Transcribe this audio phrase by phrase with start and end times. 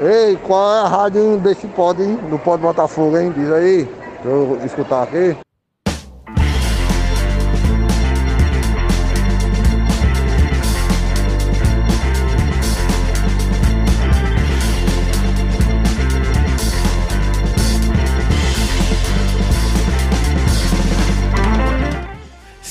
[0.00, 2.16] Ei, qual é a rádio desse pod, hein?
[2.30, 3.32] Do Pod Botafogo, hein?
[3.32, 3.84] Diz aí.
[4.22, 5.36] Pra eu escutar aqui.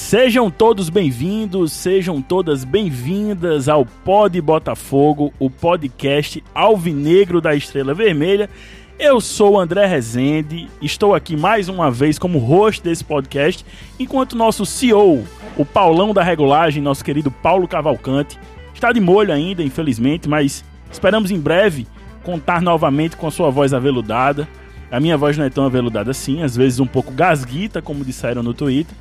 [0.08, 8.50] Sejam todos bem-vindos, sejam todas bem-vindas ao Pod Botafogo, o podcast alvinegro da Estrela Vermelha.
[8.97, 13.66] Eu sou André Rezende, estou aqui mais uma vez como host desse podcast,
[14.00, 15.25] enquanto nosso CEO,
[15.57, 18.39] o Paulão da Regulagem, nosso querido Paulo Cavalcante,
[18.74, 21.86] está de molho ainda, infelizmente, mas esperamos em breve
[22.24, 24.47] contar novamente com a sua voz aveludada.
[24.89, 28.42] A minha voz não é tão aveludada assim, às vezes um pouco gasguita, como disseram
[28.42, 28.96] no Twitter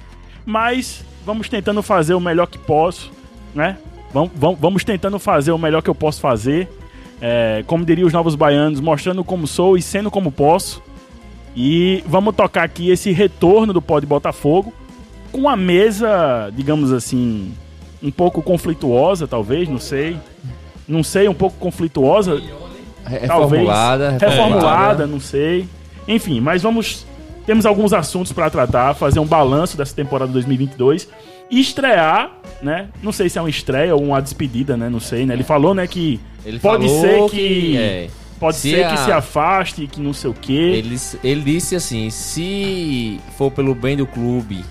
[0.47, 3.11] mas vamos tentando fazer o melhor que posso,
[3.53, 3.77] né?
[4.15, 6.69] Vamos, vamos, vamos tentando fazer o melhor que eu posso fazer.
[7.21, 10.83] É, como diriam os novos baianos, mostrando como sou e sendo como posso.
[11.55, 14.73] E vamos tocar aqui esse retorno do Pod Botafogo
[15.33, 17.53] com a mesa, digamos assim,
[18.03, 20.17] um pouco conflituosa, talvez, não sei.
[20.87, 22.41] Não sei, um pouco conflituosa.
[23.27, 23.63] Talvez.
[23.63, 25.69] Reformulada, Reformulada, não sei.
[26.07, 27.07] Enfim, mas vamos
[27.47, 31.09] temos alguns assuntos para tratar, fazer um balanço dessa temporada 2022
[31.51, 32.31] e estrear,
[32.63, 32.89] né?
[33.03, 34.89] Não sei se é uma estreia ou uma despedida, né?
[34.89, 35.35] Não sei, né?
[35.35, 37.37] Ele falou, né, que Ele pode falou ser que,
[37.71, 38.09] que, é,
[38.41, 40.53] pode se ser a- que se afaste, que não sei o quê.
[40.53, 44.65] Ele, ele disse assim: se for pelo bem do clube,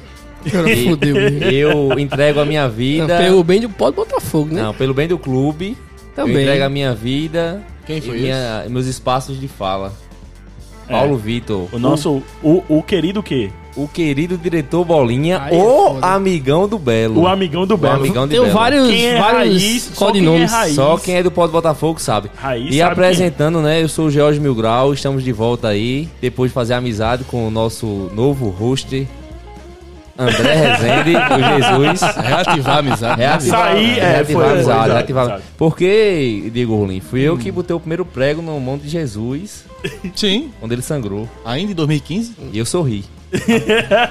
[0.52, 1.16] Cara, fodeu.
[1.52, 3.18] eu entrego a minha Não, vida.
[3.18, 4.62] pelo bem do pode Botafogo, né?
[4.62, 6.42] Não, pelo bem do clube, eu Também.
[6.44, 9.94] entrego a minha vida Quem foi e minha- meus espaços de fala.
[10.88, 10.92] É.
[10.94, 13.50] Paulo Vitor, O nosso, o, o querido quê?
[13.76, 16.08] o, o querido diretor Bolinha, Aí é o foda.
[16.08, 17.22] amigão do Belo.
[17.22, 17.96] O amigão do O Belo.
[17.96, 18.54] amigão de Tem Belo.
[18.54, 20.52] vários, Quem é vários raiz, só quem codinomes.
[20.52, 20.76] é raiz.
[20.76, 22.30] Só quem é do Pó do Botafogo sabe.
[22.36, 23.82] Raiz e sabe apresentando, né?
[23.82, 27.48] Eu sou o George Mil Grau, estamos de volta aí, depois de fazer amizade com
[27.48, 29.08] o nosso novo host,
[30.18, 32.02] André Rezende, o Jesus.
[32.16, 33.20] Reativar a amizade.
[33.22, 35.42] Reativar, Sair, é, reativar foi- a amizade, reativar.
[35.58, 39.66] Porque, Diego Rolim, fui eu que botei o primeiro prego no mão de Jesus,
[40.16, 41.28] Sim, quando ele sangrou.
[41.44, 42.34] ainda em 2015.
[42.54, 43.04] E eu sorri.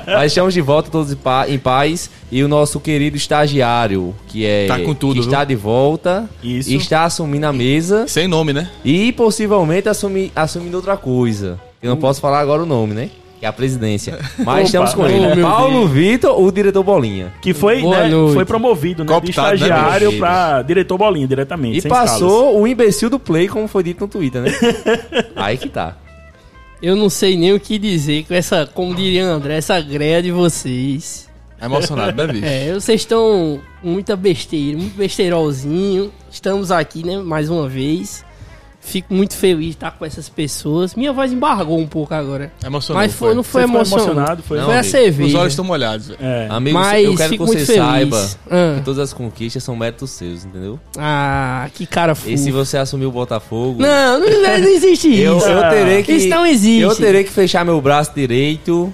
[0.06, 2.10] Mas estamos de volta todos em pa- em paz.
[2.30, 4.66] E o nosso querido estagiário, que é.
[4.66, 6.28] Tá com tudo, que está de volta.
[6.42, 6.70] Isso.
[6.70, 8.06] E está assumindo a mesa.
[8.06, 8.68] Sem nome, né?
[8.84, 11.58] E possivelmente assumir, assumindo outra coisa.
[11.82, 13.08] Eu não posso falar agora o nome, né?
[13.44, 14.18] Que é a presidência.
[14.38, 14.62] Mas Opa.
[14.62, 15.34] estamos com ele.
[15.34, 17.30] meu Paulo Vitor, o diretor Bolinha.
[17.42, 19.20] Que foi, né, foi promovido, né?
[19.20, 21.76] De né, estagiário meu pra diretor Bolinha, diretamente.
[21.76, 24.50] E sem passou o imbecil do Play, como foi dito no Twitter, né?
[25.36, 25.94] Aí que tá.
[26.80, 30.30] Eu não sei nem o que dizer com essa, como diria André, essa greia de
[30.30, 31.28] vocês.
[31.60, 32.46] É emocionado, né, bicho?
[32.48, 36.10] É, vocês estão com muita besteira, muito besteirolzinho.
[36.30, 38.24] Estamos aqui, né, mais uma vez.
[38.86, 40.94] Fico muito feliz de estar com essas pessoas.
[40.94, 42.52] Minha voz embargou um pouco agora.
[42.64, 43.02] Emocionou.
[43.02, 44.10] Mas foi, não Você foi emocionado.
[44.10, 44.58] emocionado, foi?
[44.58, 44.90] Não, foi a amigo.
[44.92, 45.28] cerveja.
[45.28, 46.10] Os olhos estão molhados.
[46.20, 46.48] É.
[46.50, 48.74] Amigo, Mas eu quero que você saiba Ah.
[48.76, 50.78] que todas as conquistas são méritos seus, entendeu?
[50.98, 53.80] Ah, que cara E se você assumir o Botafogo.
[53.80, 55.48] Não, não, não existe Eu, isso.
[55.48, 56.12] eu terei que.
[56.12, 56.80] Isso não existe.
[56.82, 58.92] Eu terei que fechar meu braço direito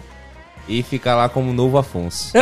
[0.71, 2.31] e ficar lá como novo Afonso.
[2.37, 2.41] é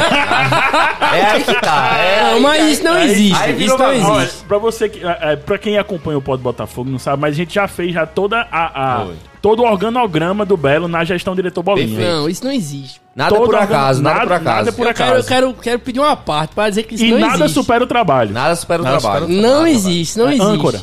[1.32, 1.96] aí que tá.
[1.98, 3.42] É Não, aí mas que- isso não aí- existe.
[3.42, 4.44] aí Isso não existe.
[4.44, 5.04] pra você que.
[5.04, 7.92] É, é, pra quem acompanha o Pod Botafogo não sabe, mas a gente já fez
[7.94, 9.00] já toda a.
[9.02, 9.06] a-
[9.40, 11.86] todo o organograma do Belo na gestão diretor Bolinha.
[11.88, 12.10] Perfeito.
[12.10, 13.00] Não, isso não existe.
[13.14, 14.56] Nada Todo por acaso, nada, por nada- acaso.
[14.56, 15.08] nada por eu, acaso.
[15.10, 17.54] quero, eu quero, quero pedir uma parte para dizer que isso E não nada existe.
[17.54, 18.32] supera o trabalho.
[18.32, 19.26] Nada supera o Nada trabalho.
[19.26, 20.46] supera Não existe, não É, existe.
[20.52, 20.80] âncora.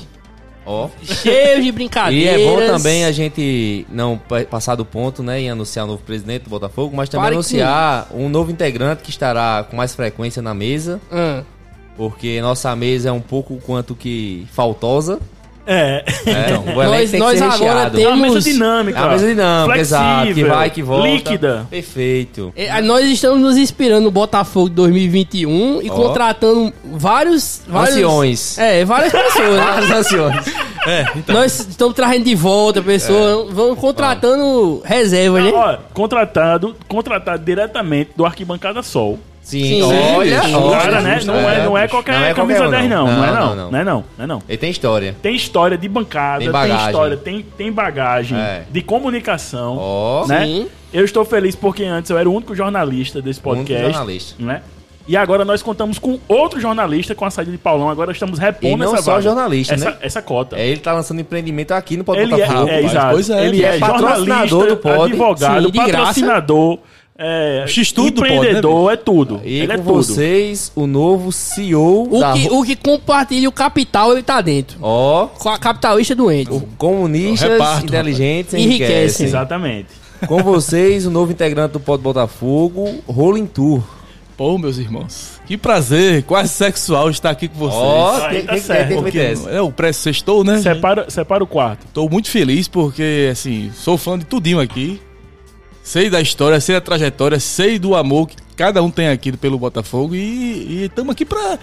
[0.65, 0.89] Ó.
[1.03, 2.41] Cheio de E brincadeiras.
[2.41, 6.01] é bom também a gente não pa- passar do ponto, né, em anunciar o novo
[6.03, 10.41] presidente do Botafogo, mas também Pare anunciar um novo integrante que estará com mais frequência
[10.41, 11.43] na mesa, Ah,
[11.95, 15.19] porque nossa mesa é um pouco quanto que faltosa.
[15.67, 16.03] É.
[16.25, 17.57] É, o elenco Nós- tem que nós ser agora
[17.89, 17.99] recheado.
[18.01, 18.99] É uma mesa Temos- dinâmica.
[18.99, 21.07] É uma mesa dinâmica, exato, que flexível, vai, que volta.
[21.07, 21.67] Líquida.
[21.69, 22.53] Perfeito.
[22.55, 25.93] é, nós estamos nos inspirando no Botafogo de 2021 e Ó.
[25.93, 27.61] contratando vários.
[27.67, 28.57] vários Anciões.
[28.57, 29.49] É, várias pessoas.
[29.49, 29.63] né?
[29.65, 30.45] Vários anciões.
[31.27, 33.51] Nós estamos trazendo de volta pessoas.
[33.51, 35.51] Vamos contratando reserva, né?
[35.51, 39.19] Ó, contratado, contratado diretamente do Arquibancada Sol.
[39.45, 41.19] Sim, Sim, olha, Cara, né?
[41.23, 43.05] Não é, não é qualquer Não é camisa qualquer um, 10, não.
[43.05, 43.55] Não, é não.
[43.55, 44.03] não, Não, é não.
[44.17, 44.41] Não é não.
[44.49, 45.15] Ele tem história.
[45.21, 46.85] Tem história de bancada, Tem tem, bagagem.
[46.87, 48.63] história, tem, tem bagagem É.
[48.71, 49.77] de comunicação.
[49.79, 50.45] Ó, né?
[50.45, 50.67] Sim.
[50.91, 53.83] Eu estou feliz porque antes eu era o único jornalista desse Único podcast.
[53.93, 54.43] jornalista.
[54.43, 54.61] Né?
[55.07, 57.87] E agora nós contamos com outro jornalista com a saída de Paulão.
[57.89, 59.21] Agora estamos repondo E não essa só vaga.
[59.23, 59.97] jornalista, essa, né?
[60.01, 60.57] essa cota.
[60.57, 63.13] É, ele tá lançando empreendimento aqui no Pode Ele é, é, exato.
[63.13, 65.01] Pois é, ele é é patrocinador jornalista, do Pod.
[65.11, 66.19] advogado, Sim, de graça.
[67.17, 69.41] É, X-tudo do Pod, né, empreendedor, é tudo.
[69.44, 69.84] E ele com é tudo.
[69.94, 74.78] vocês, o novo CEO O da que, o que compartilha o capital, ele tá dentro.
[74.82, 76.50] Ó, Com a capitalista doente.
[76.78, 78.85] comunistas Reparto, inteligentes Enriquecem.
[78.96, 79.26] enriquecem.
[79.28, 79.88] Exatamente.
[80.28, 83.82] Com vocês, o novo integrante do Pode Botafogo, Rolling Tour.
[84.38, 85.40] Pô, meus irmãos.
[85.46, 87.82] Que prazer, quase sexual estar aqui com vocês.
[87.82, 88.96] Ó, tá certo.
[88.96, 89.47] Porque merece?
[89.50, 90.58] é o pré-sextou, né?
[90.62, 91.85] Separa, separa o quarto.
[91.94, 95.00] Tô muito feliz porque, assim, sou fã de tudinho aqui.
[95.85, 99.59] Sei da história, sei da trajetória, sei do amor que cada um tem aqui pelo
[99.59, 101.59] Botafogo e estamos aqui pra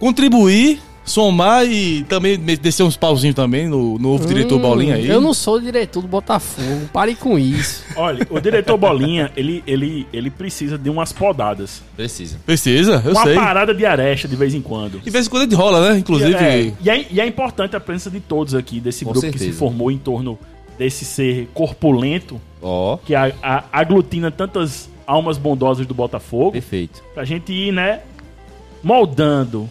[0.00, 4.94] contribuir, somar e também me- descer uns pauzinhos também no, no novo diretor Hum, Paulinho
[4.96, 5.06] aí.
[5.08, 6.88] Eu não sou diretor do Botafogo.
[6.92, 7.84] Pare com isso.
[7.94, 11.84] Olha, o diretor Bolinha, ele, ele, ele precisa de umas podadas.
[11.94, 12.38] Precisa.
[12.44, 13.34] Precisa, eu uma sei.
[13.36, 14.98] parada de aresta de vez em quando.
[14.98, 15.98] De vez em quando a gente rola, né?
[16.00, 16.34] Inclusive.
[16.34, 19.32] É, e, é, e é importante a presença de todos aqui, desse Com grupo que
[19.38, 19.52] certeza.
[19.52, 20.36] se formou em torno
[20.76, 27.02] desse ser corpulento, Ó, que a- a- aglutina tantas almas bondosas do Botafogo, perfeito.
[27.14, 28.00] pra gente ir, né,
[28.82, 29.68] moldando,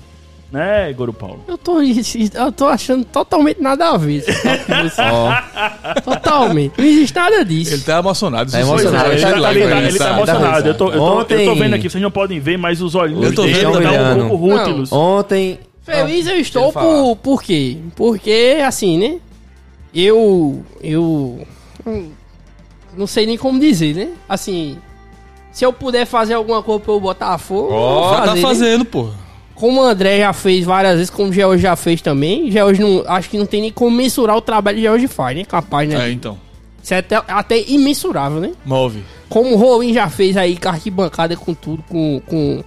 [0.52, 1.42] né, Goro Paulo?
[1.48, 4.24] Eu tô, eu tô achando totalmente nada a ver.
[6.04, 6.74] Totalmente.
[6.78, 7.74] Não existe nada disso.
[7.74, 8.52] Ele tá emocionado.
[8.52, 9.12] Tá emocionado, sim.
[9.14, 10.68] Ele, tá tá, ele, tá, ele tá tá- emocionado.
[10.70, 12.96] Eu tô, eu, tô, eu tô Ontem- vendo aqui, vocês não podem ver, mas os
[12.96, 14.24] olhinhos Eu tô dele vendo estão também.
[14.24, 14.92] um pouco rútilos.
[14.92, 15.60] ontem.
[15.84, 17.78] Feliz eu estou por, por quê?
[17.96, 19.20] Porque, assim, né?
[19.94, 20.64] Eu.
[20.82, 21.46] Eu.
[22.98, 24.10] Não sei nem como dizer, né?
[24.28, 24.78] Assim.
[25.52, 27.70] Se eu puder fazer alguma coisa Botafogo.
[27.70, 28.42] eu Ó, Já tá fazer, né?
[28.42, 29.10] fazendo, pô.
[29.54, 32.52] Como o André já fez várias vezes, como o George já fez também.
[32.52, 33.04] George não.
[33.08, 35.46] Acho que não tem nem como mensurar o trabalho que o George faz, né?
[35.46, 36.10] Capaz, né?
[36.10, 36.38] É, então.
[36.84, 38.52] Isso é até, até imensurável, né?
[38.66, 39.04] Move.
[39.30, 42.22] Como o Rolim já fez aí com arquibancada com tudo, com.
[42.28, 42.64] com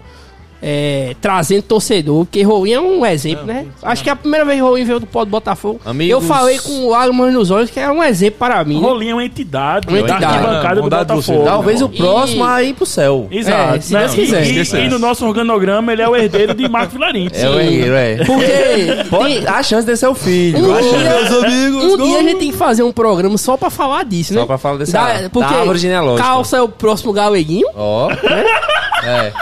[0.62, 3.66] é, trazendo torcedor, porque Rolim é um exemplo, né?
[3.82, 5.80] Acho que é a primeira vez que Rolim veio do Pódio Botafogo.
[5.84, 8.80] Amigos- Eu falei com lágrimas nos olhos que é um exemplo para mim.
[8.80, 8.86] né?
[8.86, 10.20] Rolinho é uma entidade, Uma entidade.
[10.20, 10.88] da arquibancada do.
[10.88, 11.44] Botafogo.
[11.44, 13.28] Talvez o E- próximo a ir pro céu.
[13.30, 13.74] Exato.
[13.76, 14.00] É, se né?
[14.00, 14.46] Deus E- quiser.
[14.82, 17.28] E, e no nosso organograma ele é o herdeiro de Marco Vilarim.
[17.32, 18.16] É o herdeiro, é.
[18.26, 20.58] Porque Pode, tem- a chance de ser o filho.
[20.68, 23.38] um, A chance- dia, Meus amigos, um dia a gente tem que fazer um programa
[23.38, 24.40] só pra falar disso, né?
[24.40, 26.26] Só pra falar dessa- da porque árvore genealógica.
[26.28, 27.66] Calça é o próximo galeguinho.
[27.76, 28.10] Ó.
[28.10, 29.32] É.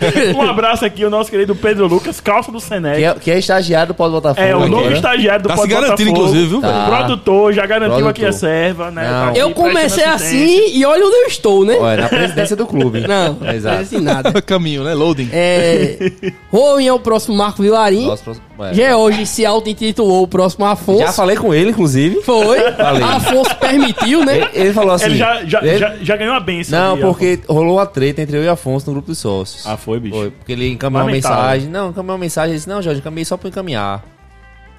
[0.36, 2.96] Um abraço aqui ao nosso querido Pedro Lucas, calça do Senec.
[2.98, 4.46] Que é, que é estagiário do Pode Botafogo.
[4.46, 4.94] É, o novo agora.
[4.94, 6.18] estagiário do Tá se Pod garantindo, Botafogo.
[6.28, 6.86] inclusive, viu, Tá.
[6.86, 8.10] Produtor, já garantiu Produtor.
[8.10, 9.02] aqui a serva, né?
[9.08, 11.76] Tá aqui Eu comecei assim e olha onde eu estou, né?
[11.76, 13.00] É na presidência do clube.
[13.06, 13.82] Não, É, exato.
[13.82, 14.40] assim nada.
[14.42, 14.94] Caminho, né?
[14.94, 15.28] Loading.
[15.32, 16.12] É.
[16.50, 18.06] Rolim é o próximo Marco Vilarim.
[18.06, 18.74] Nossa, próximo- é.
[18.74, 21.00] Já hoje se auto-intitulou o próximo Afonso.
[21.00, 22.22] Já falei com ele, inclusive.
[22.22, 22.58] Foi.
[22.72, 23.02] Falei.
[23.02, 24.36] Afonso permitiu, né?
[24.38, 25.06] Ele, ele falou assim.
[25.06, 26.78] Ele já, já, ele- já, já ganhou a benção.
[26.78, 29.66] Não, ali, porque rolou a treta entre eu e Afonso no grupo de sócios.
[29.66, 30.14] Ah, foi, bicho.
[30.16, 31.68] Foi, porque ele encaminhou uma mensagem.
[31.70, 32.50] Não, encaminhou uma mensagem.
[32.50, 34.04] Ele disse: Não, Jorge, encaminhei só pra encaminhar.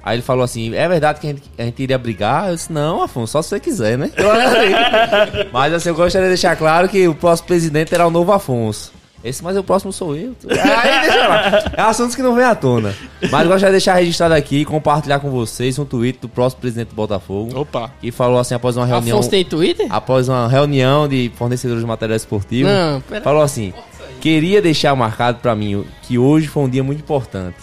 [0.04, 2.50] Aí ele falou assim: É verdade que a gente, a gente iria brigar?
[2.50, 4.12] Eu disse: Não, Afonso, só se você quiser, né?
[5.51, 8.95] mas assim, eu gostaria de deixar claro que o próximo presidente será o novo Afonso.
[9.24, 10.36] Esse, mas o próximo sou eu.
[10.48, 11.63] Aí deixa lá.
[11.75, 12.94] É assuntos que não vem à tona.
[13.31, 16.62] Mas eu gostaria de deixar registrado aqui e compartilhar com vocês um tweet do próximo
[16.62, 17.59] presidente do Botafogo.
[17.59, 17.92] Opa.
[18.00, 19.18] Que falou assim após uma reunião.
[19.18, 19.88] Afonso tem Twitter?
[19.89, 22.69] Após uma reunião de fornecedores de material esportivo.
[22.69, 23.74] Não, pera- Falou assim:
[24.22, 27.56] Queria deixar marcado pra mim que hoje foi um dia muito importante.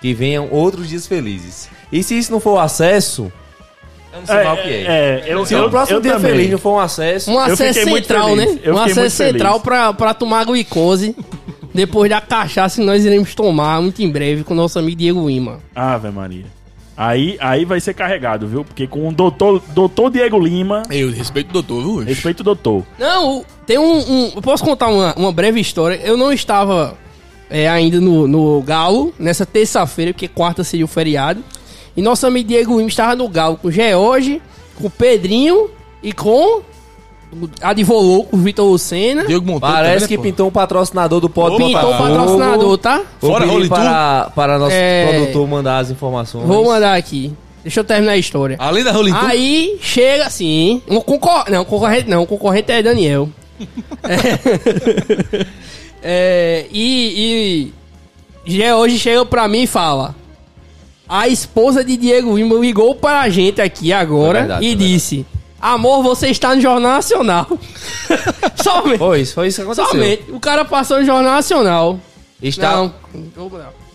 [0.00, 1.68] Que venham outros dias felizes.
[1.90, 3.32] E se isso não for o acesso,
[4.12, 4.82] eu não sei mais o que é.
[4.84, 6.32] é, eu, Se eu, o próximo eu dia também.
[6.32, 8.54] feliz não for um acesso, Um Eu acesso central, feliz.
[8.54, 8.60] né?
[8.62, 11.16] Eu um acesso central pra, pra tomar glicose.
[11.74, 15.26] depois da cachaça que nós iremos tomar muito em breve com o nosso amigo Diego
[15.28, 15.60] Lima.
[15.74, 16.44] Ave Maria.
[16.96, 18.64] Aí, aí vai ser carregado, viu?
[18.64, 21.94] Porque com o doutor, doutor Diego Lima, Eu respeito o doutor, viu?
[21.96, 22.08] hoje?
[22.08, 22.84] respeito o doutor.
[22.98, 23.98] Não, tem um.
[23.98, 26.00] um- eu posso contar uma, uma breve história.
[26.02, 26.96] Eu não estava
[27.50, 31.44] é, ainda no, no Galo nessa terça-feira, porque quarta seria o feriado.
[31.94, 34.40] E nosso amigo Diego Lima estava no Galo com o George,
[34.76, 35.68] com o Pedrinho
[36.02, 36.62] e com.
[37.60, 39.24] Advolou com o Vitor Lucena.
[39.26, 40.22] Diego Monteiro parece também, que pô?
[40.22, 42.08] pintou um patrocinador do Pod Pintou o Botafogo.
[42.08, 43.02] patrocinador, tá?
[43.20, 45.06] Vou Fora pedir Rolling para, para nosso É.
[45.12, 46.46] produtor mandar as informações.
[46.46, 47.32] Vou mandar aqui.
[47.62, 48.56] Deixa eu terminar a história.
[48.60, 52.82] Além da Rolling Tour, Aí chega assim, um concorrente, não, concorrente não, o concorrente é
[52.82, 53.28] Daniel.
[54.04, 55.46] É,
[56.08, 57.72] É, e,
[58.46, 60.14] e já hoje chega pra mim e fala:
[61.08, 65.26] A esposa de Diego Lima ligou pra gente aqui agora É verdade, e é disse:
[65.60, 67.46] Amor, você está no Jornal Nacional.
[68.62, 68.98] Somente.
[68.98, 69.86] Foi isso, foi isso que aconteceu.
[69.86, 70.30] Somente.
[70.30, 71.98] O cara passou no Jornal Nacional.
[72.42, 73.85] Está, Não, não.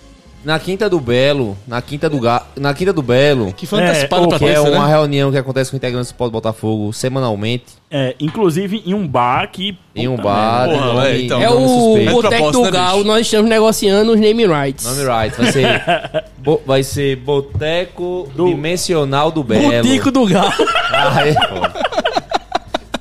[0.43, 2.41] Na Quinta do Belo, na Quinta do Ga...
[2.57, 4.91] na Quinta do Belo, Que foi É, antecipado o pra que é uma né?
[4.91, 9.77] reunião que acontece com integrantes do Pode Botafogo semanalmente É, inclusive em um bar que.
[9.95, 10.67] em um bar.
[10.67, 10.73] merda.
[10.83, 11.41] Porra, nome- é, então.
[11.41, 11.57] É o.
[11.57, 14.83] Boteco Boteco do né, Galo, nós estamos negociando os name rights.
[14.85, 15.83] Nome right, vai ser
[16.39, 19.83] bo- vai ser Boteco Dimensional do Belo.
[19.83, 20.51] Botico do Galo.
[20.91, 21.35] Ah, é.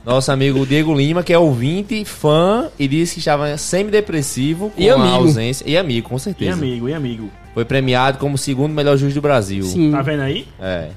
[0.04, 4.88] Nosso amigo Diego Lima, que é ouvinte, fã, e disse que estava semi-depressivo com E
[4.88, 5.14] a amigo.
[5.14, 5.64] ausência.
[5.68, 6.52] E amigo, com E certeza.
[6.52, 7.30] amigo, e amigo.
[7.52, 9.62] Foi premiado como o segundo melhor juiz do Brasil.
[9.64, 9.90] Sim.
[9.92, 10.46] Tá vendo aí?
[10.60, 10.88] É.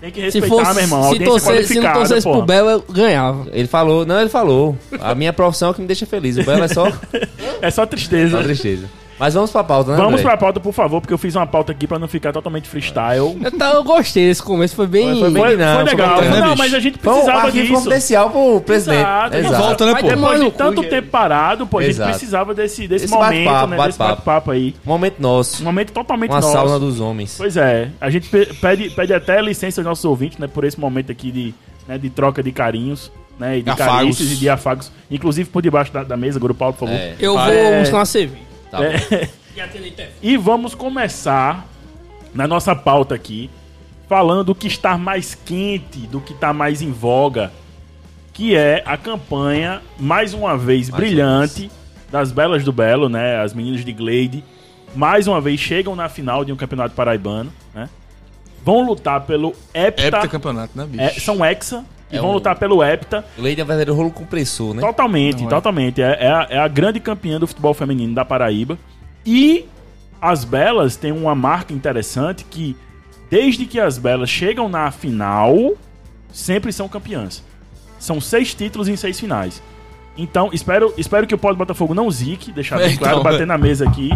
[0.00, 1.02] Tem que Se, respeitar, fosse, meu irmão.
[1.04, 2.38] A se, torcer, se não torcesse porra.
[2.38, 3.46] pro Belo, eu ganhava.
[3.52, 4.76] Ele falou, não, ele falou.
[5.00, 6.36] A minha profissão é que me deixa feliz.
[6.36, 6.86] O Belo é só,
[7.62, 8.36] É só tristeza.
[8.36, 8.86] só tristeza.
[9.18, 9.96] Mas vamos pra pauta, né?
[9.96, 10.22] Vamos André?
[10.24, 13.36] pra pauta, por favor, porque eu fiz uma pauta aqui pra não ficar totalmente freestyle.
[13.44, 15.10] Então, eu gostei desse começo, foi bem.
[15.10, 16.16] Foi- foi bem- Foi, Não, foi foi legal.
[16.16, 17.72] bacana, né, não, mas a gente Foi um precisava disso.
[17.74, 18.98] confidencial pro presidente.
[19.00, 19.56] Exato, Exato.
[19.62, 19.98] Volta, né, pô?
[20.08, 22.10] tomar Depois de tanto tempo parado, pô, a gente Exato.
[22.10, 23.86] precisava desse, desse Esse momento, bate-papo, né?
[23.86, 24.50] Desse bate-papo.
[24.50, 24.74] aí.
[24.84, 25.62] Momento nosso.
[25.62, 26.52] Um momento totalmente Uma nosso.
[26.52, 27.34] sauna dos homens.
[27.38, 30.80] Pois é, a gente pe- pede, pede até licença aos nossos ouvintes, né, por esse
[30.80, 31.54] momento aqui de,
[31.86, 33.94] né, de troca de carinhos, né, e de Afagos.
[33.94, 36.94] carícias e de afagos, inclusive por debaixo da, da mesa, Guru Paulo, por favor.
[37.00, 37.14] É.
[37.20, 37.80] Eu Ah, vou é.
[37.80, 38.51] buscar uma cerveja.
[38.72, 38.82] Tá.
[38.82, 39.28] É.
[40.22, 41.68] E vamos começar
[42.34, 43.50] na nossa pauta aqui,
[44.08, 47.52] falando do que está mais quente, do que está mais em voga,
[48.32, 51.70] que é a campanha, mais uma vez, Mais brilhante,
[52.10, 53.42] das Belas do Belo, né?
[53.42, 54.42] As meninas de Glade,
[54.94, 57.90] mais uma vez chegam na final de um campeonato paraibano, né?
[58.64, 61.04] Vão lutar pelo Hepta, Hepta campeonato, né, bicho?
[61.04, 63.94] é, são Hexa, e É vão um- lutar pelo Hepta, O Leite é um verdadeiro
[63.94, 64.80] rolo compressor, né?
[64.80, 65.50] Totalmente, Não é.
[65.50, 66.02] totalmente.
[66.02, 68.78] É, é a, é a grande campeã do futebol feminino da Paraíba.
[69.24, 69.66] E
[70.20, 72.76] as Belas têm uma marca interessante que,
[73.30, 75.72] desde que as Belas chegam na final,
[76.32, 77.42] sempre são campeãs.
[77.98, 79.62] São seis títulos em seis finais.
[80.16, 83.32] Então, espero, espero que o Pó do Botafogo não zique, deixar bem É, claro, então,
[83.32, 84.10] bater na mesa aqui.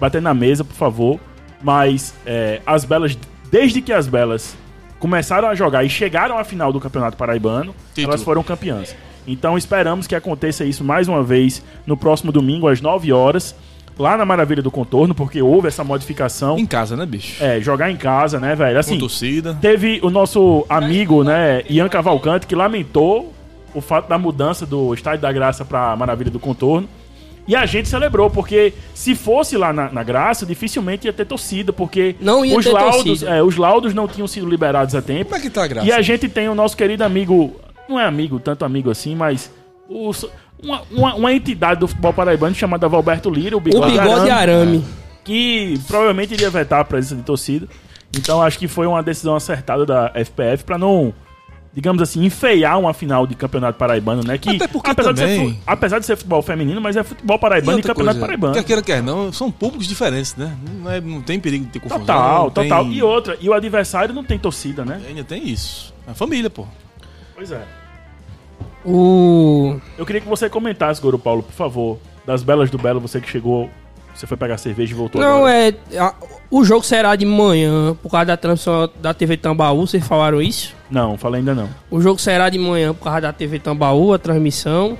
[0.00, 1.20] Bater na mesa, por favor.
[1.62, 3.16] Mas é, as Belas,
[3.50, 4.56] desde que as Belas
[4.98, 8.12] começaram a jogar e chegaram à final do Campeonato Paraibano, Título.
[8.12, 8.94] elas foram campeãs.
[9.26, 13.54] Então esperamos que aconteça isso mais uma vez no próximo domingo, às 9 horas,
[13.98, 16.58] lá na Maravilha do Contorno, porque houve essa modificação.
[16.58, 17.42] Em casa, né, bicho?
[17.42, 18.74] É, jogar em casa, né, velho?
[18.74, 19.56] Com Assim, torcida.
[19.60, 23.32] teve o nosso amigo, né, Ian Cavalcante, que lamentou
[23.74, 26.88] o fato da mudança do Estádio da Graça pra Maravilha do Contorno.
[27.48, 31.72] E a gente celebrou, porque se fosse lá na, na Graça, dificilmente ia ter torcida,
[31.72, 33.30] porque Não ia os, ter laudos, torcida.
[33.36, 35.26] é, os laudos não tinham sido liberados a tempo.
[35.26, 35.86] Como é que tá a graça?
[35.86, 37.54] E a gente tem o nosso querido amigo,
[37.88, 39.50] não é amigo, tanto amigo assim, mas
[39.88, 40.10] o-
[40.60, 44.30] uma, uma, uma entidade do futebol paraibano chamada Valberto Lira, o O Bigode, bigode Arame,
[44.30, 44.84] arame.
[45.24, 47.68] que provavelmente iria vetar a presença de torcida.
[48.16, 51.12] Então acho que foi uma decisão acertada da FPF pra não,
[51.76, 54.38] digamos assim, enfeiar uma final de campeonato paraibano, né?
[54.38, 57.36] Que Até porque apesar, de ser, também- apesar de ser futebol feminino, mas é futebol
[57.36, 58.54] E paraibano e, outra campeonato coisa, paraibano.
[58.54, 60.56] Quer queira, quer não, são públicos diferentes, né?
[60.82, 62.00] Não, é- não tem perigo de ter confusão.
[62.00, 62.86] Total, não tem- total.
[62.86, 65.02] E outra, e o adversário não tem torcida, né?
[65.06, 65.92] Ainda tem isso.
[66.08, 66.66] É a família, pô.
[67.34, 67.62] Pois é.
[68.84, 69.76] O.
[69.98, 73.28] Eu queria que você comentasse, Goro Paulo, por favor, das belas do Belo, você que
[73.28, 73.68] chegou,
[74.16, 75.52] você foi pegar cerveja e voltou Não, agora.
[75.92, 75.98] é.
[75.98, 76.14] a-
[76.50, 80.74] o jogo será de manhã, por causa da transmissão da TV Tambaú, vocês falaram isso?
[80.90, 81.68] Não, falei ainda não.
[81.90, 84.96] O jogo será de manhã por causa da TV Tambaú, a transmissão.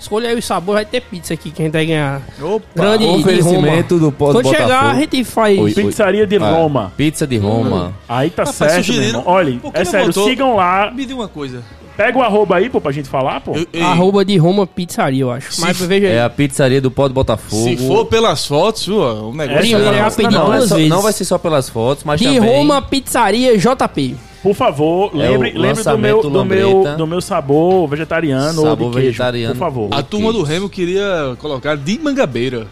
[0.00, 2.22] Escolha aí o sabor, vai ter pizza aqui que a gente vai ganhar.
[2.40, 2.64] Opa!
[2.76, 4.06] Grande de Oferecimento Roma.
[4.06, 4.90] do Pó do Quando chegar, Botafogo.
[4.90, 5.58] a gente faz.
[5.58, 6.92] Oi, Pizzaria de Ah, Roma.
[6.96, 7.92] Pizza de Roma.
[8.08, 9.34] Aí tá Rapaz, certo, meu sugeriram- irmão.
[9.34, 10.28] Olha, por que é não sério, botou?
[10.28, 10.92] sigam lá.
[10.92, 11.64] Me diga uma coisa.
[11.98, 13.56] Pega o arroba aí, pô, pra gente falar, pô.
[13.56, 15.52] Eu- ei, Arroba de Roma Pizzaria, eu acho.
[15.54, 16.12] Se Mas veja aí.
[16.14, 17.64] É a pizzaria do Pó do Botafogo.
[17.64, 20.78] se for pelas fotos, viu, o negócio Primeiro não, é essa rapidinho não, é só-
[20.78, 22.40] não vai ser só pelas fotos, mas De também...
[22.56, 24.14] Roma Pizzaria JP.
[24.40, 28.68] Por favor, É lembre, o lembre do, meu, do, meu, do meu sabor vegetariano ou
[28.68, 29.54] Sabor de queijo, vegetariano.
[29.54, 29.88] por favor.
[29.90, 32.68] A turma do Remo queria colocar de Mangabeira.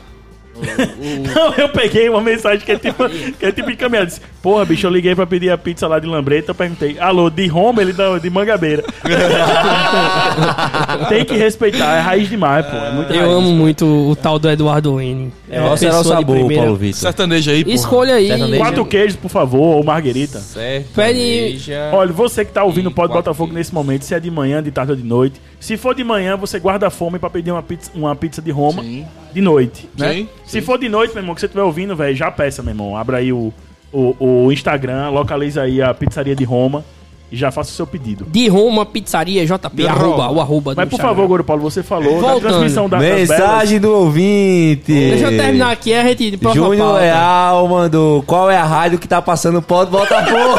[1.35, 3.09] Não, eu peguei uma mensagem que é tipo,
[3.39, 4.07] que é tipo encaminhada.
[4.07, 6.53] Disse, Porra, bicho, eu liguei pra pedir a pizza lá de Lambreta.
[6.53, 7.83] Eu perguntei, alô, de Roma?
[7.83, 8.85] Ele não, de Mangabeira.
[11.09, 12.77] Tem que respeitar, é raiz demais, pô.
[12.77, 13.33] É muito Eu raiz.
[13.33, 15.33] amo muito o tal do Eduardo N.
[15.51, 16.63] É uma Qual será o pessoa de sabor, primeira.
[16.63, 17.01] Paulo Vitor?
[17.01, 17.71] Sertanejo aí, pô.
[17.71, 18.29] Escolha aí.
[18.29, 18.59] Sertanejo.
[18.59, 20.39] Quatro queijos, por favor, ou marguerita.
[20.41, 20.89] Certo.
[20.95, 21.59] Pede-
[21.93, 24.63] Olha, você que tá ouvindo o Pode quatro Botafogo nesse momento, se é de manhã,
[24.63, 25.41] de tarde ou de noite.
[25.61, 28.51] Se for de manhã, você guarda a fome pra pedir uma pizza, uma pizza de
[28.51, 29.05] Roma Sim.
[29.37, 30.15] De noite, né?
[30.15, 30.61] Sim, Se sim.
[30.63, 32.97] for de noite, meu irmão, que você estiver ouvindo, velho, já peça, meu irmão.
[32.97, 33.53] Abra aí o,
[33.93, 34.17] o,
[34.47, 36.83] o Instagram, localiza aí a pizzaria de Roma
[37.31, 38.25] e já faça o seu pedido.
[38.31, 39.69] De Roma Pizzaria JP.
[39.75, 40.31] De Arroba, Roma.
[40.31, 41.15] o arroba do Mas por Instagram.
[41.15, 42.41] favor, Goro Paulo, você falou da Voltando.
[42.49, 43.29] transmissão da, das belas.
[43.29, 44.85] Mensagem do ouvinte.
[44.93, 46.39] Deixa eu terminar aqui a gente.
[46.55, 46.95] Júnior.
[46.95, 48.23] Leal mandou.
[48.23, 50.57] Qual é a rádio que tá passando o pó do Botafogo?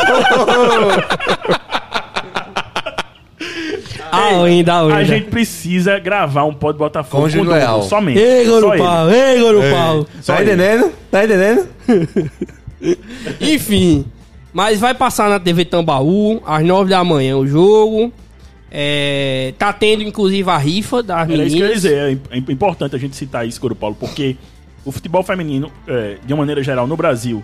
[4.11, 7.57] Ah, All-in, dá all-in, A gente precisa gravar um pod Botafogo Com o Júnior Dudu,
[7.57, 7.83] Leal.
[7.83, 8.19] somente.
[8.19, 8.81] Ei, Goro ele.
[8.83, 10.07] Paulo, ei, Goro Paulo.
[10.25, 10.91] Tá entendendo?
[11.11, 11.67] Tá entendendo?
[13.41, 14.05] Enfim,
[14.53, 18.11] mas vai passar na TV Tambaú, às 9 da manhã o jogo.
[18.69, 21.97] É, tá tendo inclusive a rifa das Era isso que eu ia dizer.
[21.97, 24.35] É im- é importante a gente citar isso, Coro Paulo, porque
[24.83, 27.43] o futebol feminino, é, de uma maneira geral, no Brasil,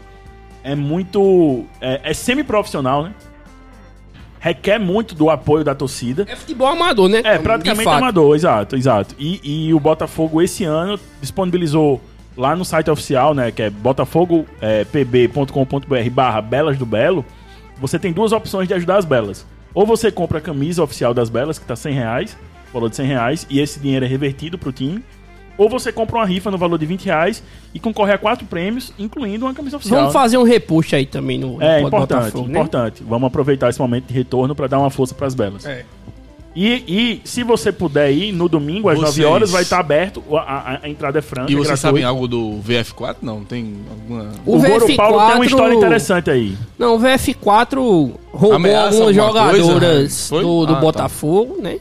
[0.63, 1.63] é muito.
[1.79, 3.11] É, é semi-profissional, né?
[4.43, 6.25] Requer muito do apoio da torcida.
[6.27, 7.21] É futebol amador, né?
[7.23, 9.15] É, praticamente amador, exato, exato.
[9.17, 12.01] E, e o Botafogo esse ano disponibilizou
[12.35, 17.23] lá no site oficial, né, que é botafogopb.com.br barra Belas do Belo,
[17.79, 19.45] você tem duas opções de ajudar as Belas.
[19.73, 22.37] Ou você compra a camisa oficial das Belas, que tá 100 reais,
[22.73, 25.01] valor de 100 reais, e esse dinheiro é revertido pro time.
[25.57, 27.43] Ou você compra uma rifa no valor de 20 reais
[27.73, 29.99] e concorre a quatro prêmios, incluindo uma camisa oficial.
[29.99, 32.51] Vamos fazer um repost aí também no, É importante, Botafogo, né?
[32.51, 33.03] importante.
[33.07, 35.63] Vamos aproveitar esse momento de retorno para dar uma força para as belas.
[35.65, 35.85] É.
[36.55, 40.23] E, e se você puder ir no domingo às Vocês- 9 horas, vai estar aberto,
[40.35, 41.51] a, a- a entrada é franca.
[41.51, 41.81] E é vocês gratuita.
[41.87, 43.15] sabem algo do VF4?
[43.23, 44.29] Não, tem alguma.
[44.45, 46.55] O O, Goro VF4 Paulo tem uma história interessante aí.
[46.77, 47.75] Não, o VF4
[48.31, 50.39] roubou Ameaça algumas alguma coisa, jogadoras né?
[50.41, 50.81] Do, do Ah, tá.
[50.81, 51.77] Botafogo, né?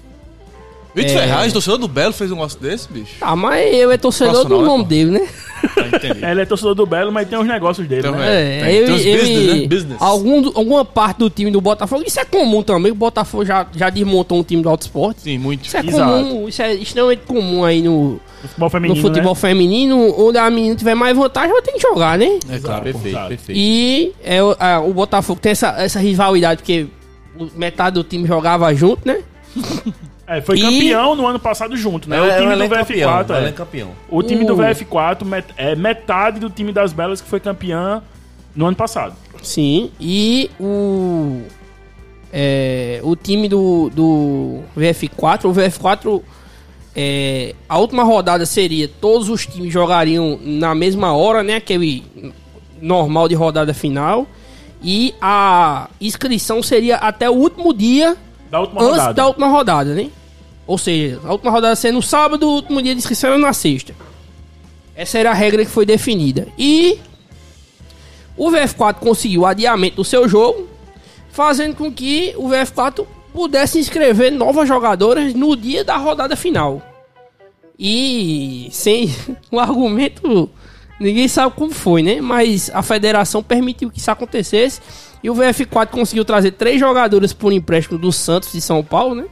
[0.94, 1.18] Vitor É.
[1.20, 3.14] Ferraz, torcedor do Belo, fez um negócio desse, bicho?
[3.20, 4.88] Ah, mas eu é torcedor do nome pô?
[4.90, 5.26] dele, né?
[5.94, 6.25] Entendi.
[6.25, 8.26] Ele é torcedor do Belo, mas tem os negócios dele, Então, né?
[8.26, 9.66] É, É, tem- ele, tem os ele- business, né?
[9.68, 10.02] Business.
[10.02, 13.88] Algum, alguma parte do time do Botafogo, isso é comum também, o Botafogo já, já
[13.88, 15.22] desmontou um time do Esporte.
[15.22, 15.64] Sim, muito.
[15.64, 16.11] Isso é Exato.
[16.12, 19.40] comum, isso é extremamente comum aí no, No futebol no feminino, futebol né?
[19.40, 22.26] feminino, onde a menina tiver mais vantagem, vai ter que jogar, né?
[22.26, 23.58] É claro, Exato, Perfeito, perfeito.
[23.58, 26.87] E é, o- a- o Botafogo tem essa, essa rivalidade, porque
[27.56, 29.20] metade do time jogava junto, né?
[30.37, 32.17] É, foi E- campeão no ano passado junto, né?
[32.17, 33.91] É, o é time do elenco campeão, VF4, é campeão.
[34.09, 34.57] O time do Uh.
[34.59, 38.03] VF4 met- é metade do time das Belas que foi campeã
[38.55, 39.15] no ano passado.
[39.43, 41.43] Sim, e o.
[42.33, 46.23] é, o time do, do VF4, o VF4.
[46.95, 51.57] é, a última rodada seria todos os times jogariam na mesma hora, né?
[51.57, 52.05] Aquele
[52.81, 54.27] normal de rodada final.
[54.85, 58.17] E a inscrição seria até o último dia
[58.51, 59.15] Da última antes rodada.
[59.15, 60.11] da última rodada, né?
[60.73, 63.52] Ou seja, a última rodada sendo no sábado, o último dia de inscrição era na
[63.52, 63.95] sexta.
[64.97, 66.49] Essa era a regra que foi definida.
[66.57, 66.99] E
[68.38, 70.67] o VF4 conseguiu o adiamento do seu jogo,
[71.31, 76.81] fazendo com que o VF4 pudesse inscrever novas jogadoras no dia da rodada final.
[77.79, 79.14] E sem
[79.50, 80.49] o argumento,
[80.99, 82.19] ninguém sabe como foi, né?
[82.23, 84.81] Mas a federação permitiu que isso acontecesse.
[85.23, 89.26] E o VF4 conseguiu trazer três jogadoras por empréstimo do Santos de São Paulo, né?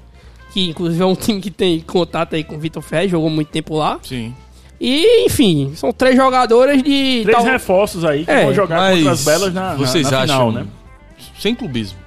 [0.53, 3.49] Que inclusive é um time que tem contato aí com o Vitor Ferreira, jogou muito
[3.49, 3.99] tempo lá.
[4.03, 4.35] Sim.
[4.81, 7.21] E, enfim, são três jogadoras de.
[7.23, 10.19] Três tal- reforços aí que É, vão jogar contra as Belas na, na, vocês na
[10.23, 10.67] acham, final, né?
[11.39, 11.99] sem clubismo,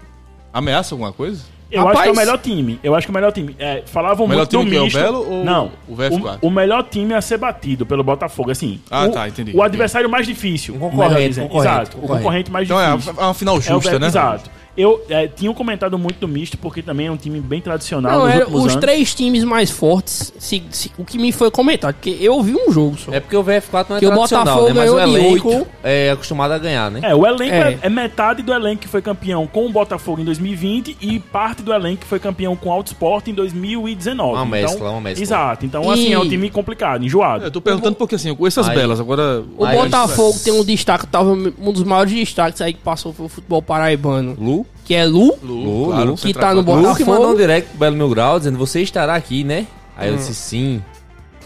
[0.51, 1.53] ameaça alguma coisa?
[1.71, 2.79] Eu acho Rapaz- que é o melhor time.
[2.83, 3.55] Eu acho que é o melhor time.
[3.57, 4.99] É, falavam O melhor muito do time que é o misto.
[4.99, 5.71] Belo ou Não.
[5.87, 6.37] o VF4?
[6.41, 8.79] O, o melhor time a ser batido pelo Botafogo, assim.
[8.91, 9.55] Ah, o, tá, entendi.
[9.55, 10.75] O adversário mais difícil.
[10.75, 11.97] Um concorrente, concorrente, Exato.
[11.97, 12.23] O concorrente.
[12.23, 13.13] concorrente mais Então é difícil.
[13.13, 14.07] uma, uma final É o justa, Beto- né?
[14.07, 14.51] Exato.
[14.75, 18.19] Eu é, tinha comentado muito do misto, porque também é um time bem tradicional Não,
[18.25, 18.81] nos era últimos os anos.
[18.81, 20.33] três times mais fortes.
[20.39, 23.11] se- se- o que me foi comentado, porque eu vi um jogo só.
[23.13, 24.81] É porque o VF4 não é Que o tradicional, Botafogo né?
[24.81, 27.01] Mas o elenco é acostumado a ganhar, né?
[27.03, 27.73] É, o elenco É.
[27.73, 27.79] é.
[27.83, 31.71] é metade do elenco que foi campeão com o Botafogo em 2020 e parte do
[31.71, 34.33] elenco que foi campeão com o Auto Sport em 2019.
[34.33, 35.23] Uma então, mescla, uma mescla.
[35.23, 35.65] Exato.
[35.65, 37.43] Então, E- assim, é um time complicado, enjoado.
[37.45, 38.75] Eu tô perguntando porque assim, com essas Aí.
[38.75, 39.43] belas, agora.
[39.57, 43.27] O Aí- Botafogo tem um destaque, talvez um dos maiores destaques aí que passou foi
[43.27, 45.33] o futebol paraibano, Lu, que é Lu.
[45.43, 46.87] Lu, Lu, claro, Lu, que tá no centroavante.
[46.87, 47.11] Lu que Botafogo.
[47.11, 49.65] mandou um direct pro Belo Mil Grau dizendo você estará aqui, né?
[49.97, 50.81] Aí eu disse sim.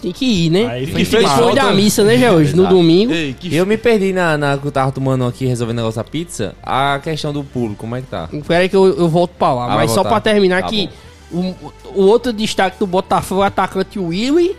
[0.02, 0.68] Tem que ir, né?
[0.68, 1.40] Aí que foi fez demais.
[1.44, 2.56] Foi da missa, né, George?
[2.56, 3.12] No domingo.
[3.12, 5.98] Ei, que eu me perdi na, na que eu tava tomando aqui, resolvendo o negócio
[5.98, 6.54] da pizza.
[6.62, 8.30] A questão do pulo, como é que tá?
[8.32, 9.66] Espera aí que eu, eu volto pra lá.
[9.74, 10.88] Ah, Mas só pra terminar Tá que
[11.32, 11.54] o,
[11.96, 14.56] o outro destaque do Botafogo é o atacante Willy,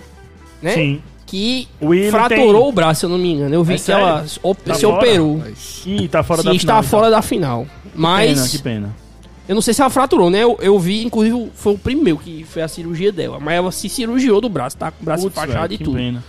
[0.60, 0.74] né?
[0.74, 1.02] Sim.
[1.24, 3.54] Que Willy fraturou tem- o braço, se eu não me engano.
[3.54, 4.40] Eu vi É que ela sério?
[4.42, 4.96] op- Tá se fora?
[4.96, 5.42] operou.
[5.86, 6.82] Ih, tá fora Se da está final.
[6.82, 7.16] fora então.
[7.18, 7.66] da final.
[7.98, 8.94] Pena, Mas que pena.
[9.48, 10.42] eu não sei se ela fraturou, né?
[10.44, 13.38] Eu, eu vi, inclusive, foi o primeiro que foi a cirurgia dela.
[13.40, 15.96] Mas ela se cirurgiou do braço, tá com o braço Putz, fachado e que tudo.
[15.96, 16.22] pena.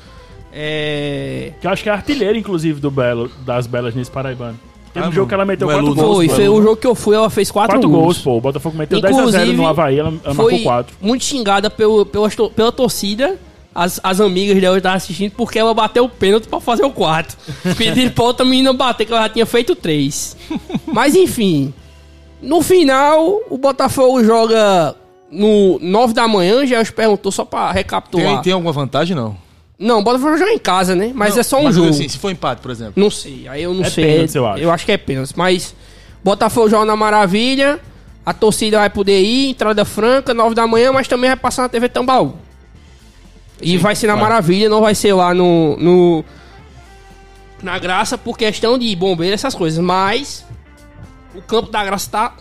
[0.51, 1.53] É.
[1.61, 4.59] Que eu acho que é artilheira, inclusive, do Belo, das Belas nesse Paraibano.
[4.93, 5.95] Teve Ah, um jogo que ela meteu não é gols.
[5.99, 8.03] Foi, foi o jogo que eu fui, ela fez quatro, Quatro gols.
[8.03, 8.37] gols, pô.
[8.37, 10.97] O Botafogo meteu 10x0 Inclusive, no Havaí, ela, ela foi marcou 4.
[10.99, 13.37] muito xingada pelo, pela, pela torcida.
[13.81, 17.37] As, as amigas dela estavam assistindo porque ela bateu o pênalti pra fazer o quarto.
[17.77, 20.35] Pediram pra outra menina bater, que ela já tinha feito três.
[20.85, 21.73] Mas enfim.
[22.41, 24.95] No final, o Botafogo joga
[25.31, 26.65] no 9 da manhã.
[26.65, 28.33] Já os perguntou só pra recapitular.
[28.35, 29.37] Tem, tem alguma vantagem, não?
[29.79, 31.11] Não, o Botafogo joga em casa, né?
[31.15, 31.87] Mas Não, é só um mas, jogo.
[31.87, 32.93] Assim, se for empate, por exemplo.
[32.97, 34.03] Não sei, aí eu não É sei.
[34.03, 34.61] pênalti, eu acho.
[34.63, 35.31] Eu acho que é pênalti.
[35.37, 35.73] Mas
[36.21, 37.79] Botafogo joga na Maravilha.
[38.25, 41.69] A torcida vai poder ir, entrada franca, 9 da manhã, mas também vai passar na
[41.69, 42.33] TV Tambaú.
[43.61, 44.23] E vai ser na vai.
[44.23, 46.25] Maravilha, não vai ser lá no, no.
[47.61, 49.83] Na Graça, por questão de bombeiro, essas coisas.
[49.83, 50.45] Mas.
[51.35, 52.33] O campo da Graça tá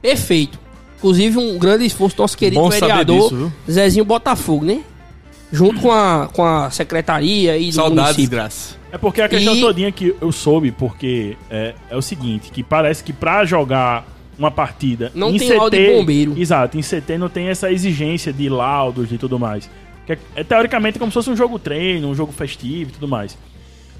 [0.00, 0.58] perfeito.
[0.98, 3.52] Inclusive, um grande esforço do nosso querido Bom vereador disso?
[3.70, 4.80] Zezinho Botafogo, né?
[5.52, 8.30] Junto com a, com a secretaria e do Saudades, município.
[8.30, 8.76] graça.
[8.92, 12.62] É porque a questão E- todinha que eu soube, porque é, é o seguinte, que
[12.62, 14.06] parece que pra jogar
[14.38, 16.34] uma partida Não em tem CT, laudo de bombeiro.
[16.38, 19.70] Exato, em CT não tem essa exigência de laudos e tudo mais.
[20.08, 23.06] Que é, é teoricamente como se fosse um jogo treino, um jogo festivo e tudo
[23.06, 23.36] mais.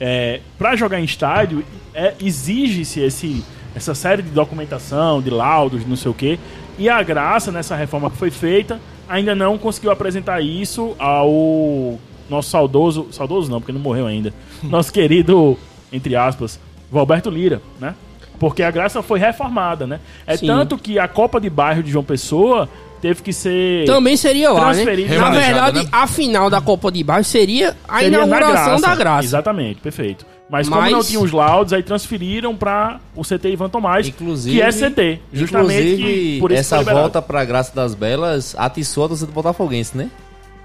[0.01, 3.45] É, para jogar em estádio, é, exige-se esse,
[3.75, 6.39] essa série de documentação, de laudos, não sei o quê.
[6.79, 11.99] E a Graça, nessa reforma que foi feita, ainda não conseguiu apresentar isso ao
[12.31, 13.09] nosso saudoso.
[13.11, 14.33] Saudoso não, porque não morreu ainda.
[14.63, 15.59] Nosso querido,
[15.93, 16.59] entre aspas,
[16.91, 17.95] Valberto Lira, né?
[18.39, 20.01] Porque a Graça foi reformada, né?
[20.27, 20.47] É Sim.
[20.47, 22.69] tanto que a Copa de Bairro de João Pessoa
[23.01, 23.87] teve que ser.
[23.87, 24.85] Também seria lá, né?
[25.19, 25.89] Na verdade, né?
[25.91, 29.25] a final da Copa de Bairro seria a Seria na inauguração da Graça.
[29.25, 30.27] Exatamente, perfeito.
[30.51, 34.57] Mas, como Mas- não tinha os laudos, aí transferiram para o CT Ivan Tomás, Inclusive,
[34.57, 35.21] que é CT.
[35.33, 39.35] Justamente inclusive que por isso essa volta pra Graça das Belas atiçou a torcida do
[39.35, 40.09] Botafoguense, né?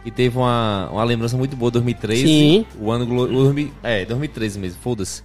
[0.05, 2.25] E teve uma, uma lembrança muito boa, 2013.
[2.25, 2.65] Sim.
[2.79, 3.55] O ano glorioso.
[3.81, 5.23] É, 2013 mesmo, foda-se.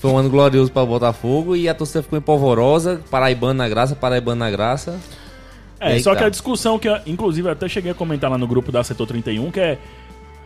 [0.00, 3.00] Foi um ano glorioso para o Botafogo e a torcida ficou empolvorosa.
[3.10, 4.98] Paraibano na graça, Paraibano na graça.
[5.80, 6.18] É, só tá.
[6.18, 8.84] que a discussão que, eu, inclusive, eu até cheguei a comentar lá no grupo da
[8.84, 9.78] Setor 31, que é.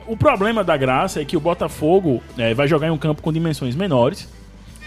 [0.07, 3.33] O problema da graça é que o Botafogo é, vai jogar em um campo com
[3.33, 4.29] dimensões menores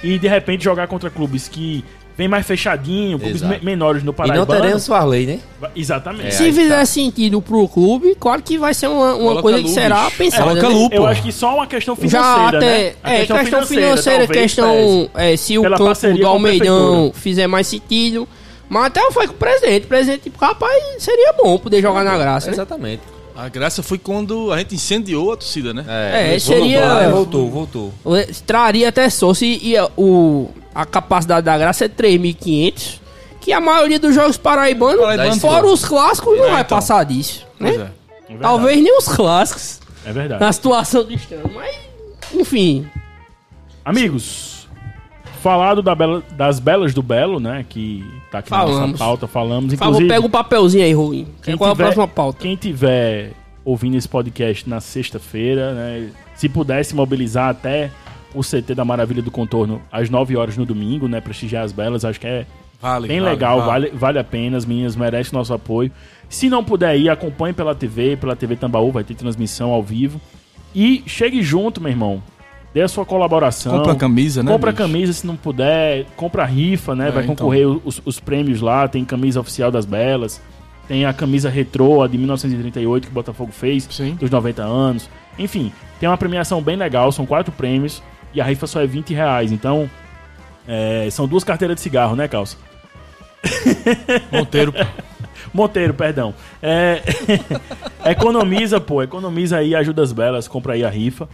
[0.04, 1.84] e de repente jogar contra clubes que
[2.16, 4.38] vem mais fechadinho, clubes me- menores no E Paraíba.
[4.38, 5.40] não teremos Farley, né?
[5.76, 6.28] Exatamente.
[6.28, 6.86] É, Se fizer tá.
[6.86, 10.60] sentido pro clube, claro que vai ser uma, uma coisa que será pensada.
[10.62, 10.98] Coloca né?
[10.98, 12.60] Eu acho que só uma questão Já financeira, até.
[12.84, 12.94] né?
[13.04, 15.10] A é, questão financeira, talvez questão.
[15.16, 18.28] É, se o Pela campo parceria do Almeidão fizer mais sentido.
[18.70, 19.86] Mas até foi com o presidente.
[19.86, 22.54] O presidente, tipo, rapaz, seria bom poder jogar na graça, né?
[22.54, 23.02] Exatamente.
[23.36, 25.86] A graça foi quando a gente incendiou a torcida, né?
[25.88, 27.94] É, voltou, seria- Voltou, voltou.
[28.46, 33.00] Traria até sócio e, e a- o, a capacidade da graça é 3.500.
[33.40, 35.72] Que a maioria dos jogos paraibanos, Paraibano, fora pô.
[35.72, 36.78] os clássicos, não É, vai então.
[36.78, 37.46] passar disso.
[37.60, 37.70] Né?
[37.70, 37.84] Pois é.
[37.84, 38.42] É verdade.
[38.42, 39.80] Talvez nem os clássicos.
[40.06, 40.42] É verdade.
[40.44, 41.54] Na situação que estamos.
[41.54, 41.76] Mas,
[42.34, 42.86] enfim.
[43.86, 44.57] Amigos,
[45.38, 47.66] falado da bela- das belas do Belo, né?
[47.68, 49.00] Que tá aqui na nossa Falamos.
[49.00, 49.74] pauta, falamos.
[49.74, 51.26] Por favor, Inclusive, pega o papelzinho aí, Rui.
[51.44, 52.40] quem Qual é a tiver- próxima pauta?
[52.42, 53.32] Quem tiver
[53.64, 56.10] ouvindo esse podcast na sexta-feira, né?
[56.36, 57.90] Se pudesse mobilizar até
[58.34, 61.20] o CT da Maravilha do Contorno às 9 horas no domingo, né?
[61.22, 62.46] Prestigiar as belas, acho que é
[62.82, 63.88] Vale, bem vale, legal, vale.
[63.88, 65.92] vale, vale a pena, as meninas merecem nosso apoio.
[66.30, 70.20] Se não puder ir, acompanhe pela TV, pela TV Tambaú, vai ter transmissão ao vivo.
[70.76, 72.22] E chegue junto, meu irmão.
[72.78, 73.76] Dê a sua colaboração.
[73.76, 74.52] Compra a camisa, né?
[74.52, 77.08] Compra a camisa se não puder, compra a rifa, né?
[77.08, 77.36] É, Vai então.
[77.36, 80.40] concorrer os, os prêmios lá, tem camisa oficial das belas,
[80.88, 84.14] tem a camisa retrô, a de 1938 que o Botafogo fez, Sim.
[84.14, 85.10] dos 90 anos.
[85.40, 89.12] Enfim, tem uma premiação bem legal, são quatro prêmios e a rifa só é 20
[89.12, 89.52] reais.
[89.52, 89.90] Então,
[90.68, 92.58] é, são duas carteiras de cigarro, né, Calça?
[94.32, 94.72] Monteiro.
[95.52, 96.32] Monteiro, perdão.
[96.62, 97.02] É,
[98.06, 101.28] economiza, pô, economiza aí, ajuda as belas, compra aí a rifa.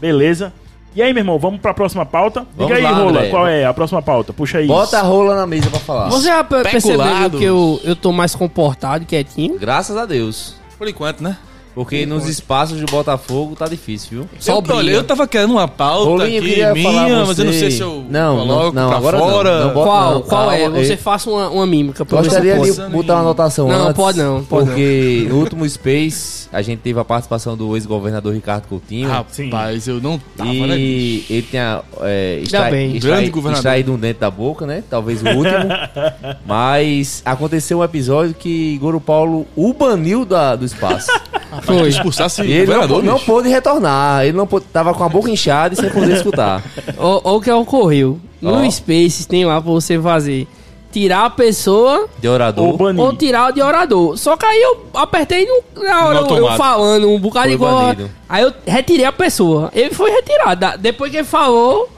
[0.00, 0.52] Beleza?
[0.94, 2.40] E aí, meu irmão, vamos pra próxima pauta?
[2.40, 3.28] Diga Vamos aí, lá, Rola, André.
[3.30, 4.32] qual é a próxima pauta?
[4.32, 4.66] Puxa aí.
[4.66, 6.08] Bota a rola na mesa pra falar.
[6.10, 9.56] Você já pe- percebeu que eu, eu tô mais comportado, quietinho?
[9.58, 10.56] Graças a Deus.
[10.76, 11.36] Por enquanto, né?
[11.74, 14.28] Porque nos espaços de Botafogo tá difícil, viu?
[14.38, 17.38] Só eu, olha, eu tava querendo uma pauta Rolinho, eu aqui queria falar minha, mas
[17.38, 19.28] eu não sei se eu Não, não, coloco não, pra agora não.
[19.30, 19.64] fora.
[19.66, 20.68] Não bota- Qual, não, qual é?
[20.68, 23.96] Você eu- faça uma, uma mímica pra Gostaria de botar uma anotação Não, antes.
[23.96, 28.66] pode não, pode porque no último Space a gente teve a participação do ex-governador Ricardo
[28.66, 29.08] Coutinho.
[29.08, 32.96] Rapaz, eu não tava, né, e ele tinha é, extra, bem.
[32.96, 33.58] extra- Grande governador.
[33.58, 34.82] extraído um dente da boca, né?
[34.90, 35.68] Talvez o último.
[36.44, 41.10] Mas aconteceu um episódio que Goro Paulo o baniu da, do espaço.
[41.62, 41.88] Foi.
[41.88, 43.26] Expulsasse E ele não, governador, não bicho.
[43.26, 44.24] pôde retornar.
[44.24, 46.62] Ele não pôde, tava com a boca inchada e sem poder escutar.
[46.98, 48.18] Olha o que ocorreu.
[48.40, 48.70] No Ó.
[48.70, 50.46] Space tem lá pra você fazer.
[50.92, 52.66] Tirar a pessoa De orador.
[52.66, 53.00] Ou banir.
[53.00, 54.16] ou tirar de orador.
[54.16, 57.52] Só que aí eu apertei no, na hora No eu, eu falando um bocado Foi
[57.52, 57.74] de coisa.
[57.76, 58.10] banido.
[58.28, 59.70] Aí eu retirei a pessoa.
[59.72, 60.78] Ele foi retirado.
[60.80, 61.88] Depois que ele falou,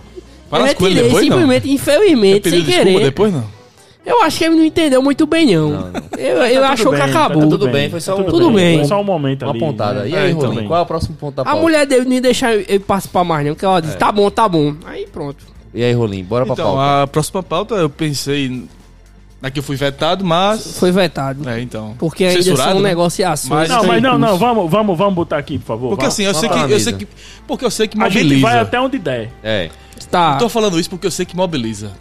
[0.53, 1.21] eu retirei depois, não?
[1.23, 3.01] simplesmente, Ele infelizmente, sem querer.
[3.01, 3.45] depois, não?
[4.05, 5.71] Eu acho que ele não entendeu muito bem, não.
[5.71, 6.03] Não, não.
[6.19, 7.49] Eu, eu Tá achou tudo que bem, tá acabou.
[7.49, 8.79] tudo bem, foi só um- Tudo bem.
[8.79, 9.61] Foi só um momento Uma ali.
[9.61, 10.01] pontada.
[10.01, 10.09] né?
[10.09, 10.67] E aí, É, Rolinho, também.
[10.69, 11.61] qual é o próximo ponto da A pauta?
[11.61, 13.55] mulher dele não ia deixar ele participar mais, não.
[13.55, 14.75] Porque ela disse, tá bom, tá bom.
[14.87, 15.45] Aí pronto.
[15.73, 17.03] E aí, Rolim, bora pra Então, pauta.
[17.03, 18.65] a próxima pauta eu pensei
[19.41, 20.79] na que eu fui vetado, mas...
[20.79, 21.49] Foi vetado.
[21.49, 21.95] É, então...
[21.99, 22.89] Porque ainda censurado, são né?
[22.91, 23.51] negociações.
[23.51, 25.89] Mas- Não, mas não, não, vamos, vamos, vamos botar aqui, por favor.
[25.91, 26.09] Porque vá.
[26.09, 26.59] assim, eu sei que...
[26.59, 27.09] pra Eu sei que
[27.47, 28.29] porque eu sei que a mobiliza.
[28.35, 29.31] gente vai até onde der.
[29.43, 29.71] É.
[30.11, 30.33] Tá.
[30.35, 31.93] Eu tô falando isso porque eu sei que mobiliza.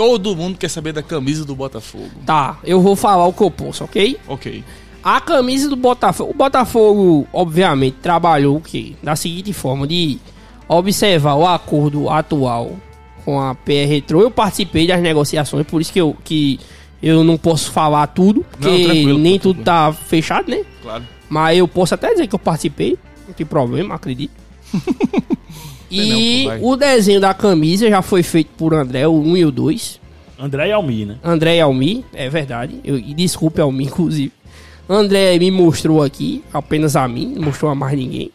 [0.00, 2.08] Todo mundo quer saber da camisa do Botafogo.
[2.24, 4.16] Tá, eu vou falar o que eu posso, ok?
[4.26, 4.64] Ok.
[5.04, 6.30] A camisa do Botafogo.
[6.30, 8.94] O Botafogo, obviamente, trabalhou o quê?
[9.02, 10.18] Da seguinte forma: de
[10.66, 12.76] observar o acordo atual
[13.26, 14.22] com a PR Retro.
[14.22, 16.58] Eu participei das negociações, por isso que eu, que
[17.02, 20.64] eu não posso falar tudo, porque Não, nem tudo tá fechado, né?
[20.80, 21.04] Claro.
[21.28, 24.32] Mas eu posso até dizer que eu participei, não tem problema, acredito.
[25.90, 29.50] e não, o desenho da camisa já foi feito por André, o 1 e o
[29.50, 30.00] 2.
[30.38, 31.16] André e Almi, né?
[31.22, 32.80] André e Almi, é verdade.
[32.82, 34.32] Eu, e desculpe Almi, inclusive.
[34.88, 38.30] André me mostrou aqui, apenas a mim, não mostrou a mais ninguém.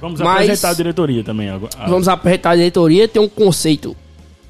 [0.00, 1.72] Vamos Mas- apresentar a diretoria também agora.
[1.88, 3.96] Vamos apresentar a diretoria, tem um conceito,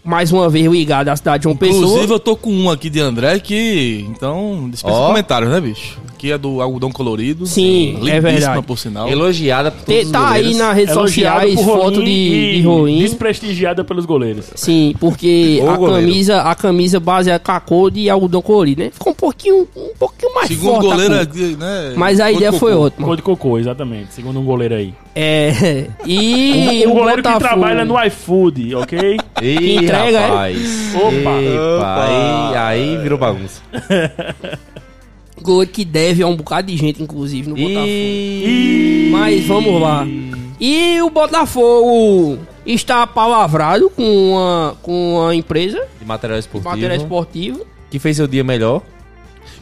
[0.06, 2.14] mais uma vez, ligado à cidade de João Inclusive, Pessoa.
[2.16, 4.06] eu tô com um aqui de André que.
[4.08, 5.08] Então, dispensa Ó.
[5.08, 5.98] comentários, né, bicho?
[6.16, 7.44] Que é do algodão colorido.
[7.46, 8.62] Sim, é verdade.
[8.62, 9.06] por sinal.
[9.06, 12.98] Elogiada por todos os tá aí nas redes elogiado sociais foto de, e de Rolim.
[13.00, 14.46] Desprestigiada pelos goleiros.
[14.54, 16.06] Sim, porque O a goleiro.
[16.06, 18.90] camisa, a camisa baseada com a cor de algodão colorido, né?
[18.92, 20.86] Ficou um pouquinho, um pouquinho mais Segundo forte.
[20.86, 21.94] a goleiro, é né?
[21.96, 23.06] Mas a ideia foi ótima.
[23.06, 24.14] Cor de cocô, exatamente.
[24.14, 24.94] Segundo um goleiro aí.
[25.14, 25.86] É.
[26.06, 29.18] E um o goleiro que trabalha no iFood, ok?
[29.42, 30.26] Ih, entrega, é?
[30.26, 30.94] rapaz.
[30.94, 31.40] Opa.
[31.40, 33.62] Epa, aí, aí virou bagunça.
[35.40, 37.86] Goleiro que deve a um bocado de gente, inclusive, no Botafogo.
[37.86, 39.08] E...
[39.12, 40.06] Mas vamos lá.
[40.58, 46.70] E o Botafogo está palavrado com uma, com uma empresa De material de esportivo.
[46.70, 47.66] material esportivo.
[47.90, 48.82] Que fez seu dia melhor.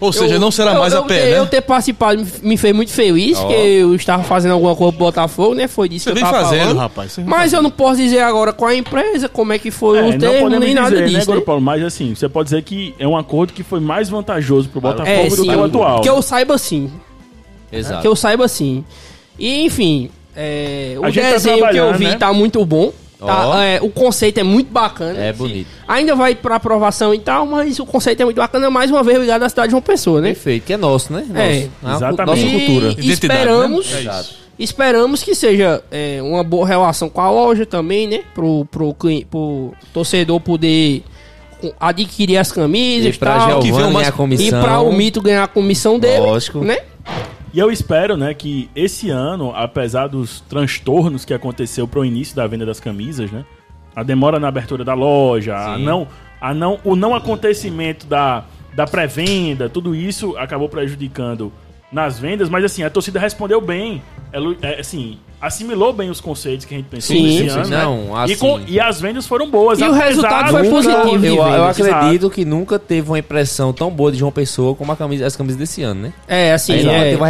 [0.07, 1.39] Ou seja, Eu- não será eu- mais eu, a pé, né?
[1.39, 3.43] Eu ter participado me- fez muito feliz, Ó.
[3.43, 5.67] porque eu estava fazendo alguma coisa pro Botafogo, né?
[5.69, 6.79] Foi disso Você que vem eu tava fazendo, falando.
[6.79, 7.19] rapaz.
[7.19, 7.55] Mas fazendo.
[7.59, 10.11] eu não posso dizer agora qual é a empresa, como é que foi É, o
[10.13, 11.35] não termo, nem nada dizer, né, disso.
[11.35, 11.41] Né?
[11.41, 11.61] Paulo?
[11.61, 15.09] Mas assim, você pode dizer que é um acordo que foi mais vantajoso pro Botafogo
[15.09, 16.01] É, do sim, que o atual.
[16.01, 16.91] que eu saiba sim.
[17.73, 18.03] Exato.
[18.03, 18.85] Que eu saiba sim.
[19.39, 22.17] E, enfim, é, o tá desenho que eu vi né?
[22.17, 22.93] tá muito bom.
[23.27, 23.59] Tá, Ó.
[23.63, 25.19] é, o conceito é muito bacana.
[25.19, 25.67] É bonito.
[25.89, 29.19] Ainda vai pra aprovação e tal, mas o conceito é muito bacana, mais uma vez
[29.19, 30.29] ligado à cidade de uma pessoa, né?
[30.29, 31.25] Perfeito, que é nosso, né?
[31.29, 31.41] Nosso.
[31.41, 32.45] É, Nossa exatamente.
[32.45, 32.87] Nossa E cultura.
[32.93, 34.05] Identidade, esperamos, né?
[34.05, 38.21] É esperamos que seja é, uma boa relação com a loja também, né?
[38.35, 41.03] Pro, pro, cli- pro torcedor poder
[41.81, 43.59] adquirir as camisas E e pra tal.
[43.61, 46.61] Que venham Giovanni mais- a E pra o Mito ganhar a comissão dele, Lógico.
[46.61, 46.79] né?
[47.55, 52.45] E eu espero, né, que esse ano, apesar dos transtornos que aconteceu pro início da
[52.49, 53.45] venda das camisas, né,
[53.95, 56.09] a demora na abertura da loja, a não,
[56.41, 58.43] a não, o não acontecimento da,
[58.75, 61.53] da pré-venda, tudo isso acabou prejudicando
[61.93, 64.03] nas vendas, mas assim, a torcida respondeu bem,
[64.63, 67.83] é, assim, assimilou bem os conceitos que a gente pensou Sim, nesse sim, ano, né?
[67.85, 69.79] não, e, assim- com- e as vendas foram boas.
[69.79, 71.27] E o resultado foi positivo.
[71.27, 74.97] Eu, eu acredito que nunca teve uma impressão tão boa de João Pessoa como a
[74.97, 76.13] camisa, as camisas desse ano, né?
[76.27, 77.29] É, assim, Ainda é, teve uma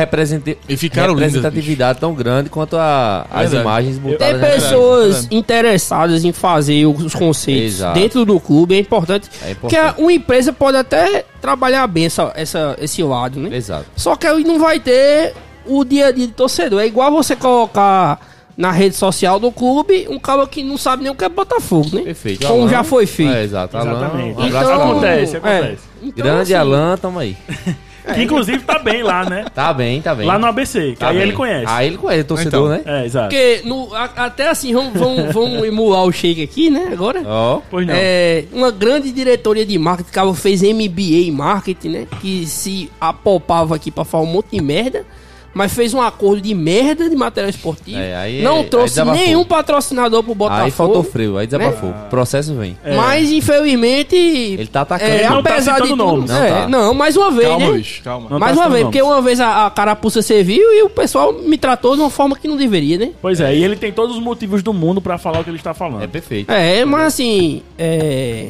[0.68, 5.36] E ficaram lindas, representatividade tão grande quanto a, as imagens Tem botadas na pessoas verdade.
[5.36, 7.98] interessadas em fazer os conceitos Exato.
[7.98, 9.28] dentro do clube, é importante.
[9.42, 10.00] É Porque importante.
[10.00, 13.54] uma empresa pode até trabalhar bem essa, essa, esse lado, né?
[13.56, 13.86] Exato.
[13.96, 15.34] Só que aí não vai ter
[15.66, 16.80] o dia a dia do torcedor.
[16.80, 18.20] É igual você colocar
[18.56, 21.88] na rede social do clube um cara que não sabe nem o que é Botafogo,
[21.92, 22.02] né?
[22.02, 22.46] Perfeito.
[22.46, 23.32] Como Alan- já foi feito.
[23.32, 23.76] É, exato.
[23.76, 24.38] Alan, Exatamente.
[24.40, 24.74] um Então-.
[24.74, 25.64] Acontece, acontece.
[25.72, 25.76] é.
[26.06, 27.36] Então, Grande assim, Alan, tamo aí.
[28.14, 29.46] Que inclusive tá bem lá, né?
[29.54, 30.26] Tá bem, tá bem.
[30.26, 31.22] Lá no ABC, que Tá aí bem.
[31.22, 31.64] ele conhece.
[31.66, 32.92] Aí ele conhece, torcedor, Então.
[32.92, 33.00] né?
[33.00, 33.28] É, exato.
[33.30, 36.90] Porque no, a- até assim, vamos, vamos, vamos emular o shake aqui, né?
[36.92, 37.22] Agora.
[37.24, 37.62] Ó.
[37.70, 37.94] Pois não.
[37.96, 42.06] É, uma grande diretoria de marketing, que fez MBA em marketing, né?
[42.20, 45.06] Que se apopava aqui pra falar um monte de merda,
[45.54, 47.96] mas fez um acordo de merda de material esportivo.
[47.98, 49.20] É, aí- não aí trouxe desabafou.
[49.22, 50.64] nenhum patrocinador pro Botafogo.
[50.64, 51.90] Aí faltou freio, aí desabafou.
[51.90, 52.76] O processo vem.
[52.84, 52.96] É.
[52.96, 54.16] Mas infelizmente.
[54.16, 55.10] Ele tá atacando.
[55.10, 56.30] É, não tá apesar de citando tudo, nomes.
[56.30, 56.68] Não é, tá.
[56.68, 57.82] não, mais uma vez, Calma, né?
[58.02, 58.30] calma.
[58.30, 59.14] Não mais tá uma vez, porque nomes.
[59.16, 62.48] uma vez a, a carapuça serviu e o pessoal me tratou de uma forma que
[62.48, 63.12] não deveria, né?
[63.22, 65.56] Pois é, e ele tem todos os motivos do mundo pra falar o que ele
[65.56, 66.02] está falando.
[66.02, 66.50] É perfeito.
[66.50, 68.48] É, mas assim, é,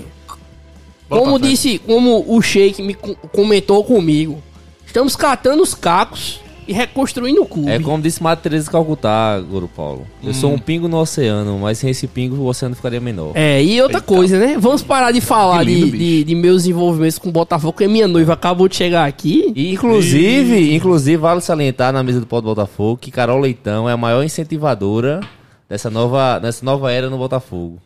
[1.09, 4.43] como disse, como o Sheik me co- comentou comigo,
[4.87, 7.71] estamos catando os cacos e reconstruindo o clube.
[7.71, 10.07] É como disse Teresa de Calcutá, Goro Paulo.
[10.23, 10.55] Eu sou Hum.
[10.55, 13.33] um pingo no oceano, mas sem esse pingo o oceano ficaria menor.
[13.35, 14.57] É, e outra coisa, né?
[14.59, 18.09] Vamos parar de falar lindo, de, de, de meus envolvimentos com o Botafogo, porque minha
[18.09, 19.53] noiva acabou de chegar aqui.
[19.55, 23.93] E inclusive, inclusive vale salientar na mesa do Pó do Botafogo que Carol Leitão é
[23.93, 25.21] a maior incentivadora
[25.69, 27.79] dessa nova, dessa nova era no Botafogo.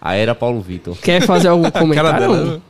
[0.00, 0.96] A era Paulo Vitor.
[0.98, 2.62] Quer fazer algum comentário?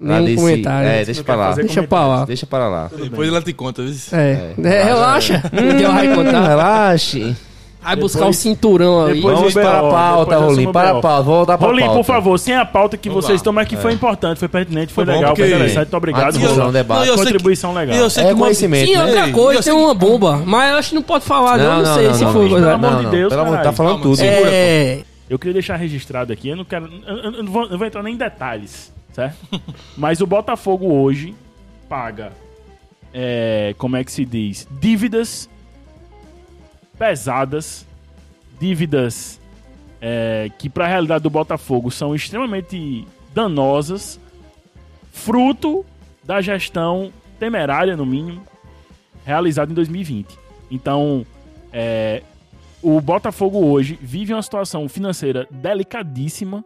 [0.00, 0.14] Não?
[0.14, 0.88] Lá Nenhum desse- comentário.
[0.88, 1.54] É, deixa Não pra lá.
[1.54, 2.24] Deixa pra lá.
[2.24, 2.90] Deixa para lá.
[3.00, 3.94] Depois ela te conta, viu?
[4.12, 5.42] É, é, relaxa.
[5.52, 6.48] O Deus vai Hum, contar.
[6.48, 7.36] relaxe.
[7.82, 9.14] Vai buscar o Depois- cinturão aí.
[9.16, 10.72] depois- Vamos para a pauta, Rolim.
[10.72, 11.22] Para a pauta.
[11.22, 11.96] Vou voltar para a Rolim, pauta.
[11.96, 14.90] por favor, sem a pauta que Vamos vocês estão, mas que foi importante, foi pertinente,
[14.92, 15.76] foi, Foi bom, legal, foi interessante.
[15.76, 16.72] Muito obrigado, Discussão, Rolim.
[16.72, 16.98] debate.
[17.00, 17.96] Não, eu sei que- Contribuição legal.
[18.06, 19.04] É que reconhecimento, Sim, né?
[19.04, 20.42] outra coisa, tem uma bomba.
[20.46, 21.82] Mas eu acho que não pode falar, não.
[21.82, 22.54] Não, sei se não, foi não.
[22.56, 24.16] Pelo amor de não, Deus, Pelo amor, tá falando tudo.
[24.16, 24.50] segura.
[24.50, 26.88] É, eu queria deixar registrado aqui, eu não quero.
[26.88, 29.62] Não, eu não vou entrar nem em detalhes, certo?
[29.96, 31.34] Mas o Botafogo hoje
[31.88, 32.32] paga.
[33.12, 34.68] é, como é que se diz?
[34.80, 35.48] Dívidas
[36.98, 37.86] pesadas,
[38.60, 39.40] dívidas
[40.00, 44.20] é, que para a realidade do Botafogo são extremamente danosas,
[45.12, 45.84] fruto
[46.22, 48.44] da gestão temerária, no mínimo,
[49.24, 50.38] realizada em 2020.
[50.70, 51.26] Então,
[51.72, 52.22] é,
[52.82, 56.64] o Botafogo hoje vive uma situação financeira delicadíssima.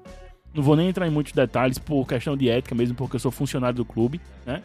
[0.59, 3.31] Não vou nem entrar em muitos detalhes por questão de ética, mesmo porque eu sou
[3.31, 4.61] funcionário do clube, né?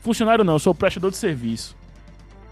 [0.00, 1.76] Funcionário não, eu sou prestador de serviço.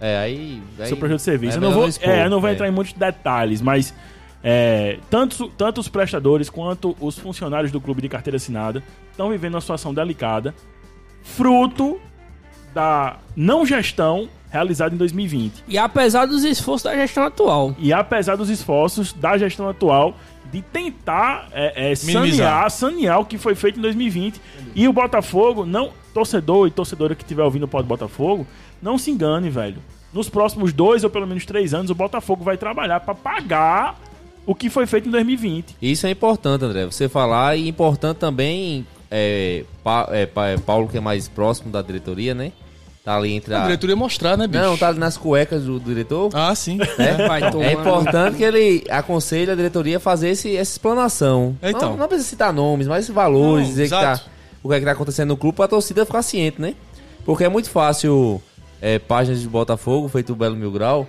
[0.00, 0.62] É, aí.
[0.78, 1.54] aí Sou prestador de serviço.
[1.54, 2.52] é eu não vou, expor, é, eu não vou é.
[2.52, 3.92] entrar em muitos detalhes, mas
[4.40, 9.54] é, tanto, tanto os prestadores quanto os funcionários do clube de carteira assinada estão vivendo
[9.54, 10.54] uma situação delicada,
[11.24, 12.00] fruto
[12.72, 15.64] da não gestão realizada em 2020.
[15.66, 17.74] E apesar dos esforços da gestão atual.
[17.80, 20.14] E apesar dos esforços da gestão atual
[20.52, 24.40] de tentar é, é, sanear, sanear o que foi feito em 2020.
[24.74, 28.46] E o Botafogo, não torcedor e torcedora que estiver ouvindo o Pod Botafogo,
[28.80, 29.78] não se engane, velho.
[30.12, 34.00] Nos próximos dois ou pelo menos três anos, o Botafogo vai trabalhar para pagar
[34.46, 35.76] o que foi feito em 2020.
[35.82, 37.56] Isso é importante, André, você falar.
[37.56, 42.34] E importante também, é, Pa- é, Pa- é, Paulo, que é mais próximo da diretoria,
[42.34, 42.52] né?
[43.06, 43.62] Tá ali entre A a.
[43.66, 44.64] diretoria mostrar, né, bicho?
[44.64, 46.28] Não, tá ali nas cuecas do, do diretor.
[46.34, 46.76] Ah, sim.
[46.76, 47.12] né?
[47.28, 47.40] Vai.
[47.40, 51.56] É importante que ele aconselhe a diretoria a fazer esse, essa explanação.
[51.62, 51.90] Então.
[51.90, 54.20] Não, não precisa citar nomes, mas valores, Não, dizer que tá,
[54.60, 56.74] o que é que tá acontecendo no clube pra torcida ficar ciente, né?
[57.24, 58.42] Porque é muito fácil
[58.82, 61.06] é, páginas de Botafogo, feito o Belo Mil Grau,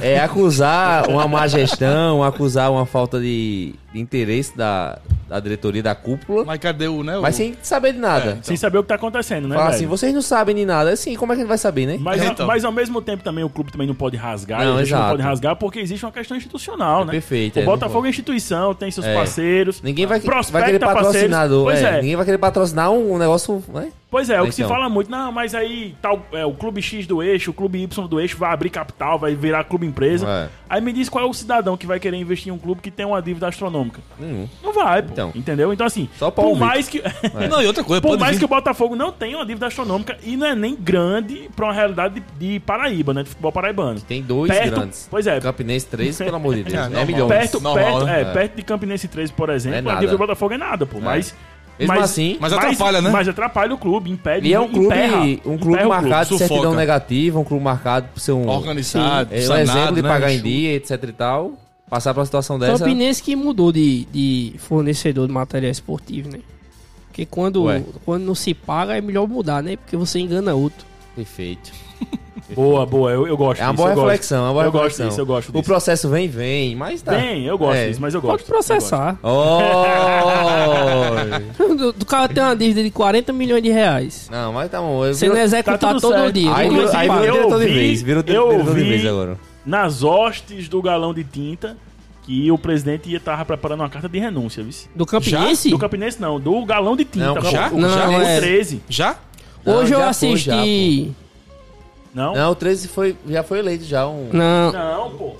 [0.00, 4.98] é acusar uma má gestão, acusar uma falta de interesse da,
[5.28, 7.18] da diretoria da cúpula, Mas cadê o, né?
[7.18, 7.38] mas o...
[7.38, 8.38] sem saber de nada.
[8.40, 8.42] É.
[8.42, 9.76] Sem saber o que tá acontecendo, né, Fala velho?
[9.76, 10.90] assim, vocês não sabem de nada.
[10.90, 11.98] Assim, como é que a gente vai saber, né?
[12.00, 12.46] Mas, Então.
[12.46, 14.98] mas ao mesmo tempo também o clube também não pode rasgar, Não, a gente não
[14.98, 15.10] exato.
[15.10, 17.10] pode rasgar porque existe uma questão institucional, né?
[17.12, 19.14] perfeito, O é, Botafogo é instituição, tem seus É.
[19.14, 19.82] parceiros.
[19.82, 21.06] Ninguém vai, vai prospecta querer parceiros.
[21.08, 21.64] patrocinador.
[21.64, 22.00] Pois é, é.
[22.00, 23.90] Ninguém vai querer patrocinar um, um negócio, né?
[24.10, 24.74] Pois é, o que se Então.
[24.74, 28.08] fala muito, não, mas aí tal, é, o clube X do eixo, o clube Y
[28.08, 30.26] do eixo vai abrir capital, vai virar clube empresa.
[30.28, 30.48] É.
[30.68, 32.90] Aí me diz qual é o cidadão que vai querer investir em um clube que
[32.90, 33.79] tem uma dívida astronômica.
[34.18, 34.48] Nenhum.
[34.62, 35.12] Não vai, pô.
[35.12, 35.32] Então.
[35.34, 35.72] Entendeu?
[35.72, 37.02] Então, assim, Só por mais que.
[37.50, 38.38] Não, e outra coisa, Por mais vir.
[38.40, 41.72] que o Botafogo não tenha uma dívida astronômica e não é nem grande pra uma
[41.74, 43.22] realidade de, de Paraíba, né?
[43.22, 44.00] De futebol paraibano.
[44.00, 45.08] Tem dois Perto- grandes.
[45.10, 45.40] pois é.
[45.40, 46.74] Campinense 3, pelo amor de Deus.
[46.92, 47.28] É, É, milhões.
[47.28, 48.18] Perto, Normal, perto, né?
[48.18, 48.24] é, É.
[48.32, 51.00] perto de Campinense 13, por exemplo, É a dívida do Botafogo é nada, pô.
[51.00, 51.34] Mas.
[51.78, 53.08] Mesmo assim, Mas atrapalha, né?
[53.08, 54.46] Mas atrapalha o clube, impede.
[54.46, 56.46] e é um clube, emperra, um clube marcado de sufoca.
[56.48, 60.08] certidão negativa, um clube marcado por ser um, Organizado, é, um sanado, exemplo de né?
[60.10, 61.52] pagar em dia, etc e tal.
[61.90, 62.78] Passar pra uma situação dessa.
[62.84, 66.38] Campinense que mudou de, de fornecedor de material esportivo, né?
[67.08, 67.82] Porque quando, Ué.
[68.04, 69.76] quando não se paga é melhor mudar, né?
[69.76, 70.86] Porque você engana outro.
[71.16, 71.72] Perfeito.
[72.54, 74.06] Boa, boa, eu, eu gosto É uma disso, boa eu gosto.
[74.08, 75.08] reflexão, é uma boa Eu gosto reflexão.
[75.08, 75.64] disso, eu gosto O disso.
[75.64, 77.12] processo vem, vem, mas tá.
[77.12, 77.86] Bem, eu gosto É.
[77.88, 78.46] disso, mas eu Pode gosto.
[78.48, 79.16] processar.
[79.22, 79.60] Oh!
[81.76, 84.28] Do, do cara tem uma dívida de 40 milhões de reais.
[84.30, 85.04] não, mas tá bom.
[85.06, 86.32] Eu Você não executar Tá todo certo.
[86.32, 86.52] dia.
[86.54, 88.02] Aí, virou, aí virou diretor de vez.
[88.02, 89.38] Virou eu diretor de vez agora.
[89.64, 91.76] Nas hostes do galão de tinta,
[92.22, 94.72] que o presidente ia estar preparando uma carta de renúncia, viu?
[94.94, 95.70] Do Campinense?
[95.70, 97.26] Do Campinense não, do galão de tinta.
[97.26, 97.42] Não, pô.
[97.50, 97.68] já?
[97.70, 98.12] O, Não, já?
[98.12, 98.82] é- o 13.
[98.88, 99.16] Já?
[99.64, 101.12] Hoje Não, eu já foi, já, assisti.
[102.14, 102.34] Não?
[102.34, 104.30] Não, o 13 foi, já foi eleito já um...
[104.32, 105.36] Não, Não, pô.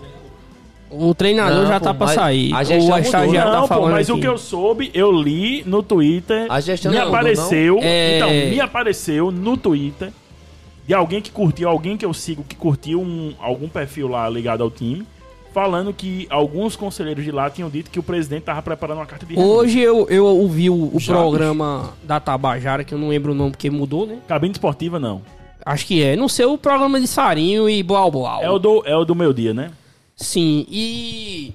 [0.90, 2.52] o treinador Não, já pô, tá pra mas sair.
[2.54, 4.20] a gestão o mudou, estagiário não, tá pô, falando mas o aqui.
[4.20, 6.46] que eu soube, eu li no Twitter.
[6.48, 7.76] A gestão me não apareceu.
[7.76, 7.82] não?
[7.82, 10.12] É- Então, me apareceu no Twitter
[10.90, 14.64] de alguém que curtiu, alguém que eu sigo que curtiu um, algum perfil lá ligado
[14.64, 15.06] ao time,
[15.54, 19.24] falando que alguns conselheiros de lá tinham dito que o presidente tava preparando uma carta
[19.24, 19.54] de renúncia.
[19.54, 23.52] Hoje eu, eu ouvi o, o programa da Tabajara, que eu não lembro o nome
[23.52, 24.18] porque mudou, né?
[24.26, 25.22] Cabine esportiva, não.
[25.64, 26.16] Acho que é.
[26.16, 28.42] Não sei o programa de Sarinho e Blau Blau.
[28.42, 29.70] É o do, é o do meu dia, né?
[30.16, 31.54] Sim, e.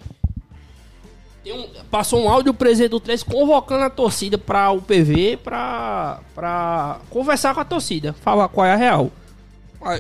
[1.48, 7.00] um- passou um áudio do presidente do 13 convocando a torcida pra o PV pra
[7.10, 9.12] conversar com a torcida, falar qual é a real.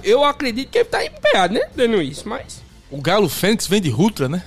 [0.03, 1.61] Eu acredito que ele tá empenhado, né?
[1.75, 2.61] Dando isso, mas.
[2.91, 4.43] O Galo Fênix vem de Rutra, né?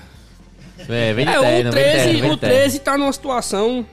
[0.88, 2.56] É, vem de É, terno, o vem de 13, terno, vem o de terno.
[2.56, 3.84] 13 tá numa situação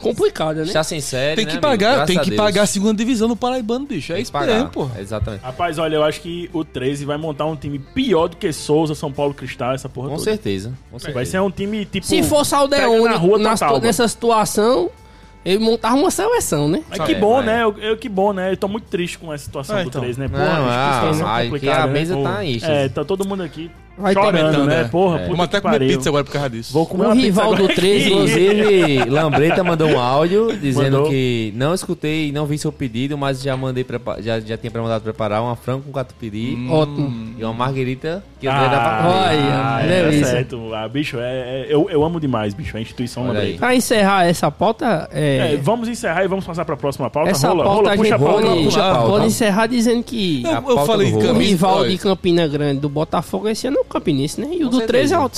[0.00, 0.66] complicada, né?
[0.66, 1.66] Está sem série, Tem né, que amigo?
[1.68, 2.36] pagar, tem a que Deus.
[2.42, 4.12] pagar a segunda divisão no Paraibano, bicho.
[4.12, 4.90] É isso mesmo, pô.
[4.98, 5.42] Exatamente.
[5.42, 8.94] Rapaz, olha, eu acho que o 13 vai montar um time pior do que Souza,
[8.94, 10.24] São Paulo Cristal, essa porra Com toda.
[10.30, 10.72] certeza.
[10.90, 11.14] Com certeza.
[11.14, 12.06] Vai ser um time tipo.
[12.06, 14.90] Se for Saldeone na rua na situ- nessa situação,
[15.50, 16.82] ele montava uma seleção, né?
[16.90, 17.62] Mas É, que bom, né?
[17.62, 18.52] Eu, eu- que bom, né?
[18.52, 20.00] Eu tô muito triste com essa situação É, do então.
[20.02, 20.28] 13, né?
[20.30, 21.92] Não, Porra, ah, situação ai, complicada, que a né?
[21.92, 22.72] mesa tá êxtase.
[22.72, 24.80] É, tá todo mundo aqui Vai chorando, Comentando, né?
[24.80, 24.84] é.
[24.84, 25.18] Porra, É.
[25.20, 25.88] puta Vamos até que comer pariu.
[25.96, 26.72] pizza agora por causa disso.
[26.72, 28.12] Vou comer O uma rival do 13, aqui.
[28.14, 31.10] Inclusive, Lambreta mandou um áudio dizendo Mandou.
[31.10, 35.02] que não escutei, não vi seu pedido, mas já mandei prepa- já, já tinha mandado
[35.02, 37.34] preparar uma frango com catupiry Ótimo.
[37.38, 40.26] E uma marguerita que eu Ah, dei da pra Olha, é, delícia.
[40.26, 40.74] certo.
[40.74, 41.22] Ah, bicho, é,
[41.62, 42.76] é- eu, eu amo demais, bicho.
[42.76, 43.52] A instituição Olha lembrei.
[43.52, 43.58] aí.
[43.58, 47.30] Pra encerrar essa pauta, é, É, vamos encerrar e vamos passar pra próxima pauta.
[47.30, 48.42] essa rola, pauta rola, a puxa a pauta.
[48.46, 49.08] pode, puxa a pauta.
[49.10, 53.48] pode encerrar dizendo que Eu, A eu falei o rival de Campina Grande do Botafogo
[53.48, 54.48] esse ano é Campinense, né?
[54.50, 55.16] E o Com do 13 é certeza.
[55.16, 55.34] Auto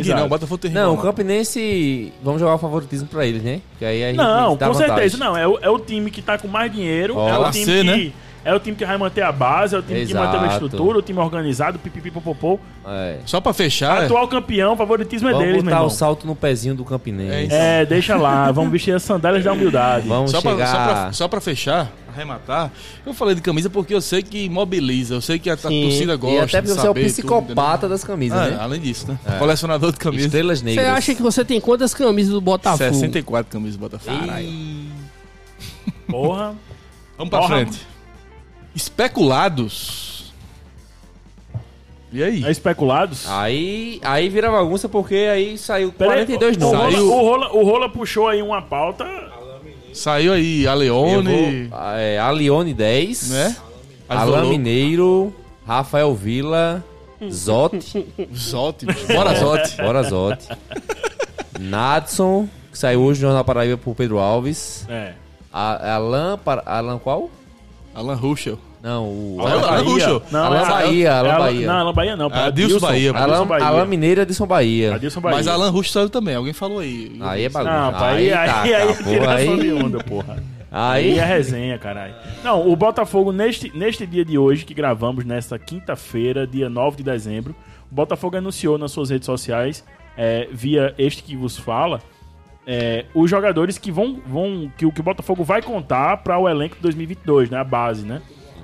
[0.00, 0.18] Exato.
[0.20, 3.60] não, o Botafogo tem Não, o Campinense, vamos jogar o favoritismo pra eles, né?
[3.78, 4.94] Que aí a gente Não, dá com vantagem.
[4.96, 5.16] certeza.
[5.18, 7.16] Não, é o, é o time que tá com mais dinheiro.
[7.16, 7.84] Ó, é o time C, que.
[7.84, 8.12] né?
[8.46, 10.64] É o time que vai manter a base, é o time que mantém a Exato.
[10.66, 12.60] estrutura, o time organizado, pipipipopopô.
[12.86, 13.18] É.
[13.26, 16.36] Só pra fechar, Atual campeão, o favoritismo é Vamos deles, meu botar o salto no
[16.36, 17.52] pezinho do Campinense.
[17.52, 20.06] É, deixa lá, vamos vestir as sandálias da humildade.
[20.06, 20.66] Vamos só pra, chegar...
[20.68, 22.70] só, pra, só pra fechar, arrematar,
[23.04, 25.82] eu falei de camisa porque eu sei que mobiliza, eu sei que a, Sim.
[25.82, 28.56] torcida gosta E até de porque você é o saber tudo, psicopata das camisas, entendeu?
[28.58, 28.62] né?
[28.62, 29.18] Ah, além disso, né?
[29.40, 30.26] Colecionador de camisas.
[30.26, 30.86] Estrelas Você negras.
[30.86, 32.94] acha que você tem quantas camisas do Botafogo?
[32.94, 34.16] 64 camisas do Botafogo.
[36.08, 36.54] Porra.
[37.18, 37.56] Vamos pra Porra.
[37.56, 37.95] frente.
[38.76, 40.32] Especulados.
[42.12, 42.44] E aí?
[42.44, 43.28] É especulados?
[43.28, 46.78] Aí, aí vira bagunça porque aí saiu Pera aí, 42 o, nomes.
[46.78, 49.04] Rola, Saiu- o, Rola, o Rola puxou aí uma pauta.
[49.92, 53.56] Saiu aí a Leone, vou, é, Alione 10, né?
[54.08, 54.50] Alain.
[54.50, 55.34] Mineiro,
[55.66, 56.84] Rafael Vila,
[57.30, 58.06] Zote,
[58.86, 59.06] bicho.
[59.12, 59.76] bora Zote.
[59.78, 60.48] bora Zotti,
[61.58, 65.14] Nadson, que saiu hoje no Jornal Paraíba por Pedro Alves, É.
[65.52, 67.30] a, Alan qual?
[67.96, 68.58] Alan Ruschel.
[68.82, 69.82] Não, o Alan Bahia.
[69.84, 70.22] Ruschel.
[70.30, 71.66] Não, Alan é- Bahia, Alan Alan- Bahia.
[71.66, 72.26] Não, Alan Bahia não.
[72.26, 73.66] Adilson Bahia, Alan, Bahia.
[73.66, 74.94] Alan Mineiro e Adilson Bahia.
[74.94, 75.36] Adilson Bahia.
[75.38, 77.16] Mas Alan Ruschel saiu também, alguém falou aí.
[77.20, 77.74] Aí é bagunça.
[77.80, 80.42] Não, pá, aí, aí, tá, aí, aí, acabou, tiração de aí, onda, porra.
[80.70, 82.14] Aí aí, é resenha, caralho.
[82.44, 87.02] Não, o Botafogo, neste, neste dia de hoje, que gravamos, nesta quinta-feira, dia 9 de
[87.02, 87.56] dezembro,
[87.90, 89.82] o Botafogo anunciou nas suas redes sociais,
[90.18, 92.00] é, via este que vos fala,
[92.66, 96.48] é, os jogadores que vão, vão que, o- que o Botafogo vai contar para o
[96.48, 97.58] elenco de 2022, né?
[97.58, 98.20] A base, né?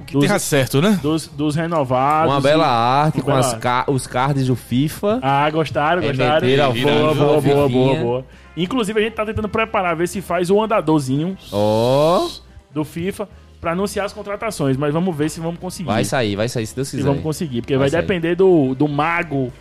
[0.06, 0.98] Que terra certo, né?
[1.00, 2.32] dos, dos renovados.
[2.34, 3.60] uma bela arte uma com bela as arte.
[3.62, 5.20] ca- os cards do FIFA.
[5.22, 6.46] Ah, gostaram, gostaram.
[6.46, 8.00] Remeteram ao boa, boa, boa, boa, Fifinha.
[8.02, 8.24] boa.
[8.56, 12.28] Inclusive, a gente tá tentando preparar, ver se faz o andadorzinho Ó,
[12.74, 13.26] do FIFA
[13.60, 15.86] pra anunciar as contratações, mas vamos ver se vamos conseguir.
[15.88, 17.08] vai sair, vai sair se Deus se quiser.
[17.08, 19.52] vamos conseguir, porque Vai vai, depender do, do mago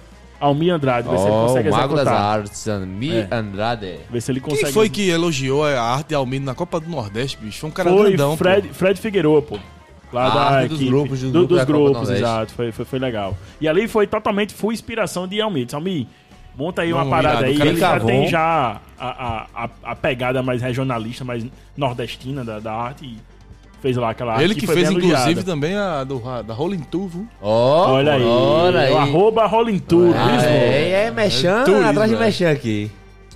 [0.41, 2.39] Almir Andrade, ver se ele consegue o Mago das executar.
[2.39, 3.27] Artes, Mi É.
[3.31, 3.99] Andrade.
[4.09, 4.73] Ver se ele Quem consegue.
[4.73, 7.59] foi que elogiou a arte de Almino na Copa do Nordeste, bicho?
[7.59, 9.59] Foi um cara Foi grandão, Fred, Fred Figueiredo, pô.
[10.11, 12.23] Lá A da arte dos equipe, grupos, do do- grupo dos do grupos, Nordeste.
[12.23, 12.53] exato.
[12.53, 13.37] Foi, foi, foi legal.
[13.61, 15.63] E ali foi totalmente full inspiração de Almir.
[15.65, 16.05] Disse, Almir,
[16.57, 17.55] monta aí uma Não, parada aí.
[17.61, 21.45] Ele já tem já a, a, a, a pegada mais regionalista, mais
[21.77, 23.05] nordestina da, da arte.
[23.05, 23.17] E
[23.81, 26.53] fez lá aquela arte Ele que foi fez, bem inclusive, também a do, a- da
[26.53, 27.27] Rolling Tour, viu?
[27.41, 28.23] Ó, Olha aí.
[28.23, 28.93] Olha aí.
[28.93, 30.13] O arroba Rolling Tour.
[30.15, 30.51] Ah, Lisboa.
[30.51, 32.19] é, é mexendo É atrás de é.
[32.19, 32.91] mexer aqui.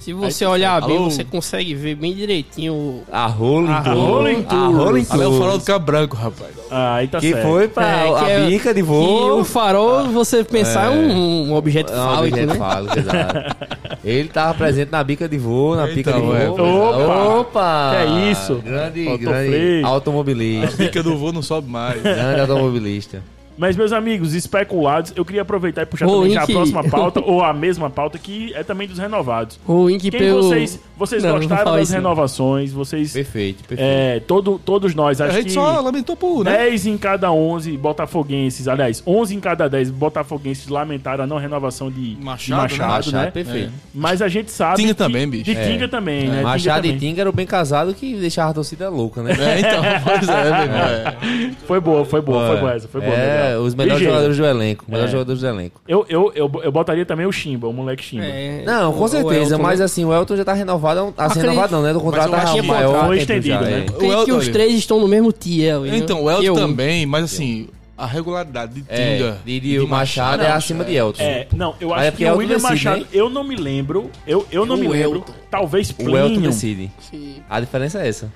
[0.05, 1.09] Se você olhar bem, Alô?
[1.09, 3.93] você consegue ver bem direitinho A Rolling A Tour.
[3.95, 4.75] Rolling A Tour.
[4.77, 5.39] Rolling Ali é o Tour.
[5.41, 6.51] farol do Cabo Branco, rapaz.
[6.69, 7.47] Ah, aí tá Que certo.
[7.47, 9.39] foi pra É, que a é- bica de E voo.
[9.39, 12.59] o farol, você pensar, é um, um objeto É um fálico, objeto né?
[12.59, 13.55] fálico, exato.
[14.05, 16.45] Ele tava presente na bica de voo, na pica de Então, é.
[16.49, 16.91] voo.
[16.91, 17.39] Opa!
[17.39, 17.89] Opa!
[17.91, 18.61] Que é isso?
[18.63, 20.77] Grande, grande automobilista.
[20.77, 21.99] Pica do voo não sobe mais.
[21.99, 23.23] grande automobilista.
[23.57, 27.41] Mas, meus amigos, especulados, eu queria aproveitar e puxar também já a próxima pauta, ou
[27.43, 29.59] a mesma pauta, que é também dos renovados.
[29.65, 30.43] O Ink Quem pelo...
[30.43, 32.01] vocês, vocês Não, não gostaram falar das isso, não.
[32.09, 32.71] renovações?
[32.73, 33.79] Vocês, Perfeito, perfeito.
[33.87, 36.51] é, todo, todos nós, A acho gente que só lamentou por, né?
[36.57, 41.89] 10 em cada 11 botafoguenses, aliás, 11 em cada 10 botafoguenses lamentaram a não renovação
[41.89, 42.61] de Machado, né?
[42.63, 43.31] Machado, Machado, né?
[43.31, 43.71] perfeito.
[43.93, 45.43] Mas a gente sabe Tinga que- também, bicho.
[45.45, 45.67] De É.
[45.71, 46.41] Tinga também, né?
[46.41, 46.99] Machado Tinga e.
[46.99, 49.31] Tinga eram bem casados que deixavam a torcida louca, né?
[49.31, 51.55] É, então, pois é, é.
[51.65, 53.13] Foi boa, foi boa, foi boa essa, foi boa.
[53.53, 54.13] É, os melhores Ligeiro.
[54.13, 54.85] jogadores do elenco.
[54.87, 55.11] Melhores É.
[55.11, 55.81] jogadores do elenco.
[55.87, 58.25] Eu, eu, eu, eu botaria também o Chimba, o moleque Chimba.
[58.25, 59.85] É, Não, com o certeza, Elton, mas né?
[59.85, 61.93] assim, o Elton já tá renovado, assim, Acredito- renovado não, né?
[61.93, 63.71] Do contrato eu tá que maior foi tempo estendido, já, né?
[63.71, 63.75] é.
[63.81, 65.75] Acredito O que Elton- os três estão no mesmo tier.
[65.93, 67.67] Então, o Elton Eu- também, mas assim,
[67.97, 69.37] a regularidade de É, Tinga.
[69.45, 71.23] de, de, o Machado é acima de Elton.
[71.23, 73.07] É, não, eu Mas acho é que porque o Elton William decide, Machado, né?
[73.13, 75.33] eu não me lembro, eu, eu não O me lembro, Elton.
[75.49, 76.91] talvez O Elton Plínio, decide.
[76.99, 77.35] Sim.
[77.49, 78.31] A diferença é essa.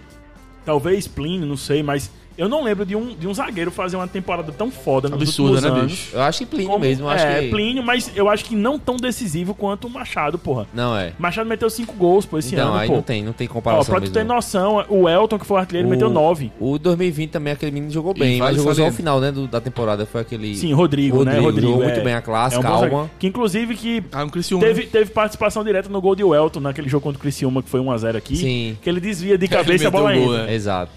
[0.66, 2.10] talvez Plínio, não sei, mas
[2.40, 5.62] eu não lembro de um, de um zagueiro fazer uma temporada tão foda nos Absurda,
[5.62, 5.92] né, anos.
[5.92, 6.10] bicho?
[6.16, 7.50] Eu acho que Plínio Como- mesmo, eu acho é, que...
[7.50, 10.66] Plínio, mas eu acho que não tão decisivo quanto o Machado, porra.
[10.74, 11.14] Não, é.
[11.20, 12.96] Machado meteu cinco gols, pô, esse Então, ano, aí pô.
[12.96, 14.14] não tem, não tem Ó, comparação pra tu mesmo.
[14.16, 14.36] ter não.
[14.36, 16.52] noção, o Elton, que foi o artilheiro, O- meteu nove.
[16.60, 19.60] O 2020 também, aquele menino jogou bem, mas jogou só o final, né, do- da
[19.60, 20.06] temporada.
[20.06, 20.56] Foi aquele...
[20.56, 21.38] Sim, Rodrigo, né?
[21.40, 21.68] Rodrigo.
[21.74, 21.88] jogou é.
[21.92, 23.12] muito bem a É clássica, um calma.
[23.20, 24.64] Que inclusive que Ah, no Criciúma.
[24.66, 27.80] teve, teve participação direta no gol de Welton, naquele jogo contra o Criciúma, que foi
[27.82, 28.36] 1x0 aqui.
[28.36, 28.78] Sim.
[28.82, 30.46] Que ele desvia de cabeça a bola entra.
[30.46, 30.54] né?
[30.56, 30.92] Exato.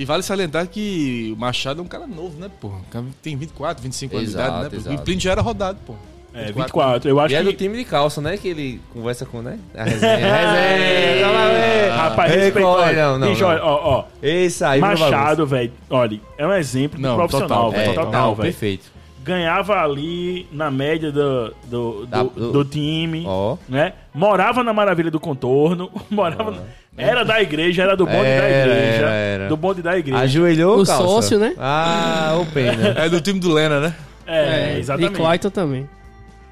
[0.00, 2.68] E vale salientar que o Machado é um cara novo, né, pô?
[2.68, 4.70] O cara Tem 24, 25 anos de idade, né?
[4.70, 4.76] pô?
[4.76, 4.94] exato.
[4.94, 5.94] E o Plínio já era rodado, pô.
[6.32, 7.08] É, 24.
[7.10, 7.44] Eu acho E é que...
[7.46, 9.58] do time de calça, né, que ele conversa com, né?
[9.74, 10.16] A resenha.
[10.16, 11.90] resenha, lá ver.
[11.90, 12.62] Rapaz, Ei, é?
[12.64, 13.48] olha, Não, não, bicho, não.
[13.48, 17.70] olha, ó, ó, Esse aí, Machado, velho, olha, é um exemplo de Não, profissional, total,
[17.72, 18.46] velho, É, total, velho.
[18.52, 18.97] perfeito.
[19.28, 23.56] Ganhava ali na média do, do, Da- do, do- do time, Ó.
[23.68, 23.92] né?
[24.14, 26.64] Morava na Maravilha do Contorno, morava...
[26.96, 28.96] Era da igreja, era do bonde da Era, igreja.
[29.04, 29.48] era, era.
[29.48, 30.18] Do bonde da igreja.
[30.20, 31.00] Ajoelhou, O calça?
[31.04, 31.54] sócio, né?
[31.56, 32.88] Ah, o pena.
[32.98, 33.94] É do time do Lena, né?
[34.26, 35.14] É, De exatamente.
[35.14, 35.88] Clayton também.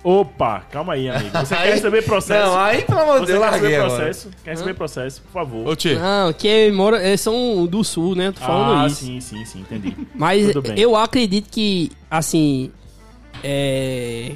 [0.04, 1.36] Opa, calma aí, amigo.
[1.38, 2.46] Você quer receber processo?
[2.46, 4.04] Não, aí, pelo amor de Você Deus, quer larguei receber agora.
[4.04, 4.30] processo?
[4.44, 5.66] Quer receber processo, por favor.
[5.66, 5.98] Ô.
[5.98, 8.30] Não, que mora, eles são do sul, né?
[8.30, 9.04] Tô falando ah, isso.
[9.04, 9.96] sim, sim, sim, entendi.
[10.14, 10.78] Mas Tudo bem.
[10.78, 12.70] eu acredito que, assim,
[13.42, 14.32] é,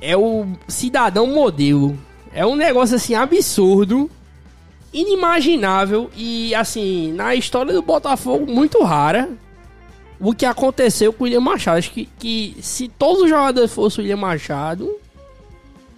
[0.00, 1.98] é o cidadão modelo.
[2.32, 4.08] É um negócio, assim, absurdo,
[4.92, 9.28] inimaginável e, assim, na história do Botafogo, muito rara.
[10.22, 11.78] O que aconteceu com o William Machado.
[11.78, 14.88] Acho que, que se todos os jogadores fossem o William Machado,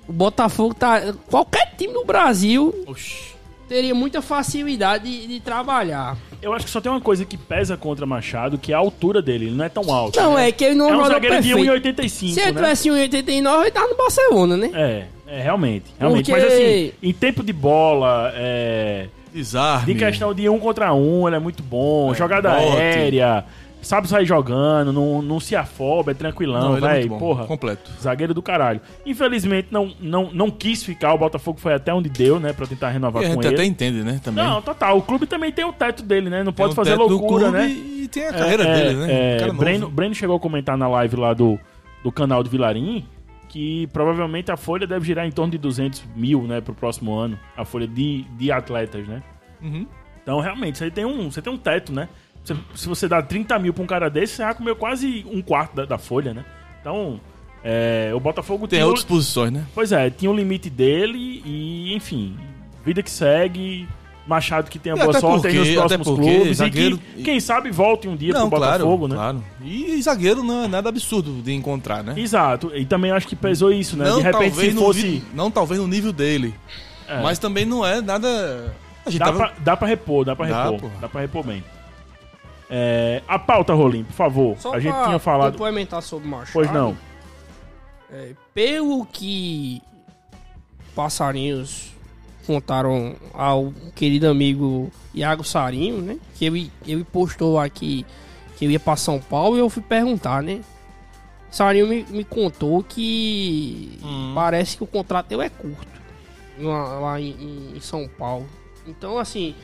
[0.08, 1.00] o Botafogo tá...
[1.30, 3.34] Qualquer time no Brasil Oxi.
[3.68, 6.16] teria muita facilidade de, de trabalhar.
[6.40, 9.20] Eu acho que só tem uma coisa que pesa contra Machado, que é a altura
[9.22, 9.46] dele.
[9.46, 10.18] Ele não é tão alto.
[10.20, 10.48] Não, né?
[10.48, 12.02] é que ele não é um joga zagueiro de perfeito.
[12.02, 12.52] 1,85, Se ele né?
[12.52, 14.70] tivesse 1,89, ele tava no Barcelona, né?
[14.74, 15.86] É, é, realmente.
[15.98, 16.30] realmente.
[16.30, 19.92] Porque- Mas assim, em tempo de bola, é, Desarme.
[19.92, 22.14] de questão de um contra um, ele é muito bom.
[22.14, 22.76] jogada bote.
[22.76, 23.44] aérea,
[23.84, 27.08] sabe sair jogando, não, não se afoba, é tranquilão, ele é velho.
[27.10, 27.18] bom.
[27.18, 27.46] Porra.
[27.46, 27.90] Completo.
[28.00, 28.80] Zagueiro do caralho.
[29.04, 32.52] Infelizmente não, não, não quis ficar, o Botafogo foi até onde deu, né?
[32.52, 33.54] Pra tentar renovar E a com gente ele.
[33.54, 34.20] até entende, né?
[34.22, 34.44] Também.
[34.44, 34.98] Não, total.
[34.98, 36.38] O clube também tem o teto dele, né?
[36.42, 37.68] Não Tem pode um fazer loucura, né?
[37.68, 39.38] E tem a carreira É, dele, né?
[39.38, 39.54] é, Um.
[39.56, 41.58] Breno, Breno chegou a comentar na live lá do,
[42.02, 43.04] do canal do Vilarim
[43.48, 47.38] que provavelmente a folha deve girar em torno de 200 mil, né, pro próximo ano.
[47.56, 49.22] A folha de, de atletas, né?
[49.62, 49.86] Uhum.
[50.20, 52.08] Então, realmente, você tem um, você tem um teto, né?
[52.44, 55.40] Você- se você dá 30 mil pra um cara desse, você já comeu quase um
[55.40, 56.44] quarto da, da folha, né?
[56.80, 57.18] Então,
[57.64, 59.64] é, o Botafogo Tem o- outras posições, né?
[59.74, 62.36] Pois é, tinha o limite dele e, enfim,
[62.84, 63.88] vida que segue.
[64.26, 67.22] Machado que tenha E boa sorte aí nos porque- próximos porque clubes zagueiro- e que,
[67.24, 69.44] quem sabe, volte um dia não, pro Botafogo, claro, né?
[69.60, 69.68] claro.
[69.70, 72.14] E zagueiro não é nada absurdo de encontrar, né?
[72.16, 74.06] Exato, e também acho que pesou isso, né?
[74.06, 75.00] Não, de repente, talvez se fosse.
[75.02, 76.54] vi- não, talvez no nível dele.
[77.06, 77.20] É.
[77.22, 78.74] Mas também não é nada...
[79.12, 79.36] Dá, tava...
[79.36, 80.80] pra, dá pra repor, dá pra Dá, repor.
[80.80, 80.92] porra.
[81.02, 81.62] Dá pra repor bem.
[82.70, 84.56] É, a pauta, Rolim, por favor.
[84.58, 85.52] Só a gente tinha falado.
[85.52, 86.52] complementar sobre o Machado.
[86.52, 86.96] Pois não.
[88.10, 89.82] é, pelo que
[90.94, 91.92] passarinhos
[92.46, 96.18] contaram ao querido amigo Iago Sarinho, né?
[96.34, 98.04] Que ele, ele postou aqui
[98.56, 100.60] que eu ia pra São Paulo e eu fui perguntar, né?
[101.50, 104.32] Sarinho me, me contou que Hum.
[104.34, 105.86] parece que o contrato dele é curto
[106.58, 108.46] lá, lá em, em São Paulo.
[108.86, 109.54] Então, assim,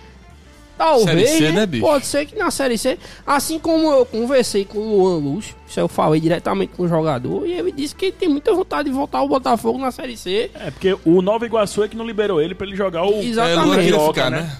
[0.84, 1.84] talvez, Série C, né, né, bicho?
[1.84, 5.78] pode ser que na Série C, assim como eu conversei com o Luan Lúcio, isso
[5.78, 8.94] eu falei diretamente com o jogador, e ele disse que ele tem muita vontade de
[8.94, 10.50] voltar ao Botafogo na Série C.
[10.54, 13.20] É, porque o Nova Iguaçu é que não liberou ele pra ele jogar o.
[13.20, 13.88] Exatamente.
[13.88, 14.40] É, Luan ficar, né?
[14.42, 14.56] né?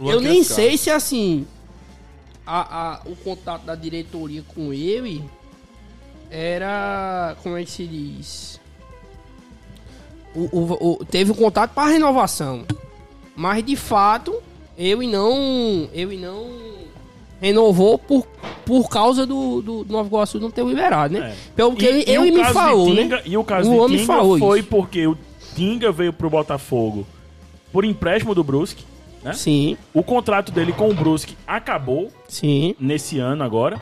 [0.00, 0.54] Luan eu nem ficar.
[0.56, 1.46] sei se assim
[2.46, 5.22] a, a- o contato da diretoria com ele
[6.30, 8.60] era como é que se diz
[10.34, 12.64] o, o- o- teve um contato para renovação
[13.36, 14.34] mas de fato
[14.82, 16.46] ele não ele não
[17.40, 18.26] renovou por,
[18.64, 21.34] por causa do, do Nova Iguaçu não ter liberado né É.
[21.54, 23.98] pelo que E- ele, e me falou Tinga- né E o caso O de homem
[23.98, 24.68] Tinga falou foi isso.
[24.68, 25.16] porque o
[25.54, 27.06] Tinga veio pro Botafogo
[27.72, 28.84] por empréstimo do Brusque.
[29.22, 29.32] né?
[29.32, 33.78] sim O contrato dele com o Brusque acabou sim nesse ano agora.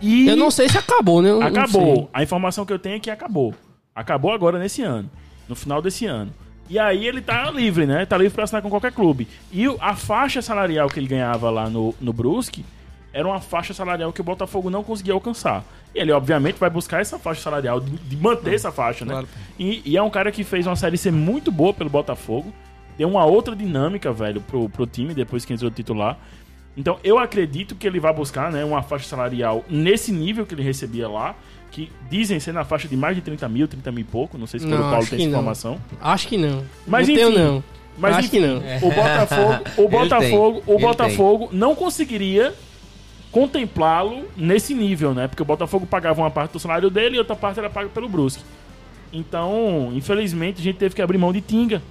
[0.00, 2.08] E eu não sei se acabou né Eu acabou.
[2.12, 3.54] A informação que eu tenho é que acabou.
[3.94, 5.08] Acabou agora nesse ano.
[5.48, 6.32] No final desse ano.
[6.72, 8.06] E aí ele tá livre, né?
[8.06, 9.28] Tá livre pra assinar com qualquer clube.
[9.52, 12.64] E a faixa salarial que ele ganhava lá no, no Brusque
[13.12, 15.62] era uma faixa salarial que o Botafogo não conseguia alcançar.
[15.94, 19.12] E ele, obviamente, vai buscar essa faixa salarial, de, de manter essa faixa, né?
[19.12, 19.28] Claro.
[19.58, 22.50] E, e é um cara que fez uma série C muito boa pelo Botafogo.
[22.96, 26.18] Deu uma outra dinâmica, velho, pro, pro time depois que entrou titular.
[26.74, 30.62] Então, eu acredito que ele vai buscar né, uma faixa salarial nesse nível que ele
[30.62, 31.36] recebia lá,
[31.72, 34.38] que dizem ser na faixa de mais de 30 mil, 30 mil e pouco.
[34.38, 35.30] Não sei se o Paulo acho tem que essa não.
[35.30, 35.78] informação.
[36.00, 37.64] acho que não Mas não enfim, tenho não
[37.98, 42.54] Mas acho enfim, que não o Botafogo, o Botafogo, tem, o Botafogo não conseguiria
[43.32, 45.26] contemplá-lo nesse nível, né?
[45.26, 48.08] Porque o Botafogo pagava uma parte do salário dele e outra parte era paga pelo
[48.08, 48.44] Brusque.
[49.10, 51.82] Então, infelizmente, a gente teve que abrir mão de Tinga,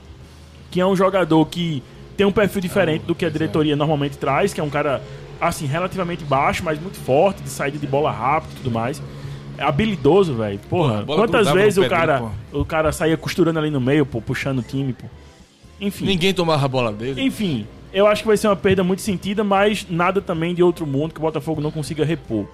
[0.70, 1.82] que é um jogador que
[2.16, 5.02] tem um perfil diferente do que a diretoria normalmente traz, que é um cara
[5.40, 9.02] assim relativamente baixo, mas muito forte, de saída de bola rápido e tudo mais.
[9.62, 10.60] É habilidoso, velho.
[10.70, 12.32] Porra, quantas vezes o dele, cara, porra.
[12.54, 15.06] o cara saía costurando ali no meio, pô, puxando o time, pô.
[15.80, 16.06] Enfim.
[16.06, 17.22] Ninguém tomava a bola dele.
[17.22, 20.86] Enfim, eu acho que vai ser uma perda muito sentida, mas nada também de outro
[20.88, 22.46] mundo que o Botafogo não consiga repor.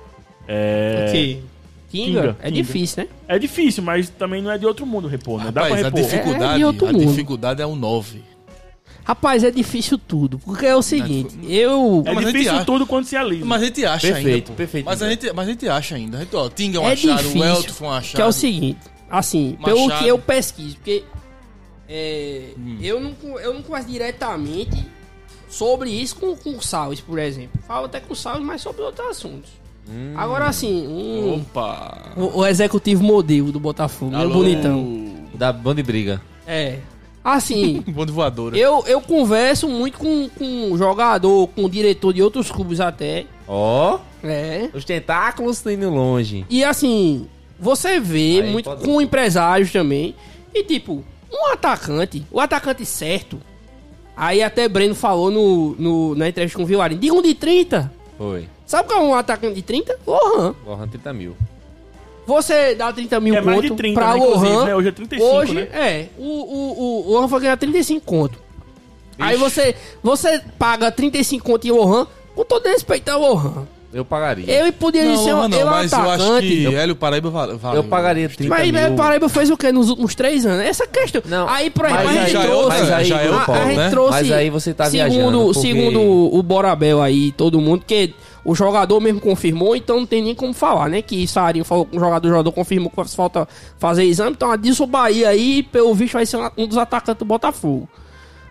[0.48, 1.44] É, Ok.
[1.90, 2.52] Tinga, Tinga, é Tinga.
[2.52, 3.10] difícil, né?
[3.30, 5.46] é difícil, mas também não é de outro mundo repor, né?
[5.46, 6.02] Dá pra Rapaz, a repor.
[6.02, 7.06] dificuldade, É de outro a mundo.
[7.06, 8.22] dificuldade é um 9.
[9.08, 10.38] Rapaz, é difícil tudo.
[10.40, 12.04] Porque é o seguinte, eu.
[12.06, 13.46] É Mas a gente difícil acha- tudo quando se alisa.
[13.46, 14.48] Mas a gente acha Perfeito, ainda.
[14.48, 14.54] pô.
[14.54, 16.18] perfeito, Mas a, gente, mas a gente acha ainda.
[16.18, 17.40] A gente, ó, Tinga é um é achado, difícil.
[17.42, 18.16] o Elton foi um achado.
[18.18, 18.80] Que é o seguinte,
[19.10, 20.04] assim, pelo Machado.
[20.04, 21.04] que eu pesquiso, porque
[21.88, 22.78] é, Hum.
[22.82, 24.86] eu, não, eu não converso diretamente
[25.50, 27.62] sobre isso com, com o Salles, por exemplo.
[27.66, 29.50] Falo até com o Salles, mas sobre outros assuntos.
[29.90, 30.14] Hum.
[30.18, 32.12] Agora, assim, um- Opa!
[32.18, 35.16] o, o executivo modelo do Botafogo, meu Alô, bonitão.
[35.34, 36.22] Da banda de briga.
[36.46, 36.80] É.
[37.30, 38.58] Assim, Um bom de voadora.
[38.58, 43.26] eu, eu converso muito com, com jogador, com diretor de outros clubes até.
[43.48, 44.70] Ó, É.
[44.74, 46.46] os tentáculos estão indo longe.
[46.50, 47.28] E assim,
[47.60, 50.16] você vê Aí muito pode- com empresários também.
[50.54, 53.38] E tipo, um atacante, o atacante certo.
[54.16, 57.92] Aí até Breno falou no, no, na entrevista com o Vilarinho, diga um de 30.
[58.18, 58.48] Foi.
[58.66, 59.98] Sabe qual é um atacante de 30?
[60.08, 60.56] Lohan.
[60.66, 61.36] Lohan 30 mil.
[62.28, 64.66] Você dá 30 mil É mais de conto 30, pra né, inclusive, Lohan.
[64.66, 64.76] né?
[64.76, 65.62] Hoje é 35, Hoje, né?
[65.74, 66.06] é.
[66.18, 68.38] O, o, o, o Lohan vai ganhar 35 conto.
[69.18, 69.74] Aí você,
[70.04, 72.06] você paga 35 conto em Lohan,
[72.36, 73.66] com todo respeito ao Lohan.
[73.94, 74.46] Eu pagaria.
[74.54, 77.54] Eu poderia Não, ser um, não, é um mas eu acho que Hélio Paraíba vale.
[77.56, 78.74] vale Eu pagaria 30 Mas mil.
[78.82, 80.66] Mas Paraíba fez o que nos últimos três anos?
[80.66, 81.22] Essa questão.
[81.26, 82.68] Não, aí, por mas exemplo, a aí- gente já é trouxe.
[82.68, 83.90] mas aí, já é outro a, polo, a gente né?
[83.90, 84.12] trouxe.
[84.12, 86.02] Mas aí você tá segundo, viajando, porque- Segundo
[86.36, 88.14] o Borabel aí, todo mundo, que
[88.50, 91.02] o jogador mesmo confirmou, então não tem nem como falar, né?
[91.02, 93.46] Que Sarinho falou que o jogador, o jogador confirmou que falta
[93.78, 94.32] fazer exame.
[94.32, 97.90] Então, a disso o Bahia aí, pelo visto, vai ser um dos atacantes do Botafogo.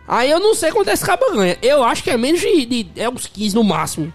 [0.06, 1.56] Aí eu não sei quanto esse cabo ganha.
[1.62, 4.12] Eu acho que é menos de, de- é uns 15 no máximo.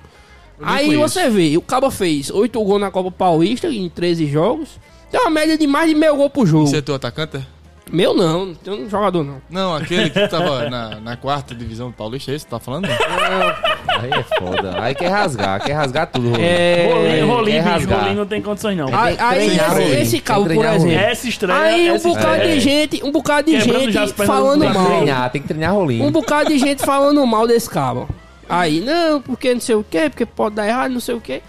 [0.62, 1.10] Aí conheço.
[1.10, 4.70] você vê, o Cabo fez 8 gols na Copa Paulista em 13 jogos.
[5.10, 6.68] Tem uma média de mais de meio gol por jogo.
[6.68, 7.40] Você é teu atacante?
[7.92, 7.96] É?
[7.96, 9.42] Meu não, não tem um jogador não.
[9.50, 12.88] Não, aquele que tava na, na quarta divisão do Paulista, é esse que tá falando?
[14.02, 14.82] Aí é foda.
[14.82, 16.30] Aí quer rasgar, quer rasgar tudo.
[16.30, 16.46] Rolinho.
[16.46, 16.88] É.
[16.92, 18.00] Rolinho, rolinho, bicho, rasgar.
[18.00, 18.88] rolinho não tem condições não.
[18.88, 20.92] Aí, aí treinar, esse, que por exemplo.
[20.92, 24.66] Essa estreia, Aí um essa bocado de gente, um bocado de Quebrando gente falando do
[24.66, 24.88] Tem que mal.
[24.88, 26.06] treinar, tem que treinar rolinho.
[26.06, 28.08] Um bocado de gente falando mal desse cabo.
[28.48, 31.42] Aí, não, porque não sei o que, porque pode dar errado, não sei o que.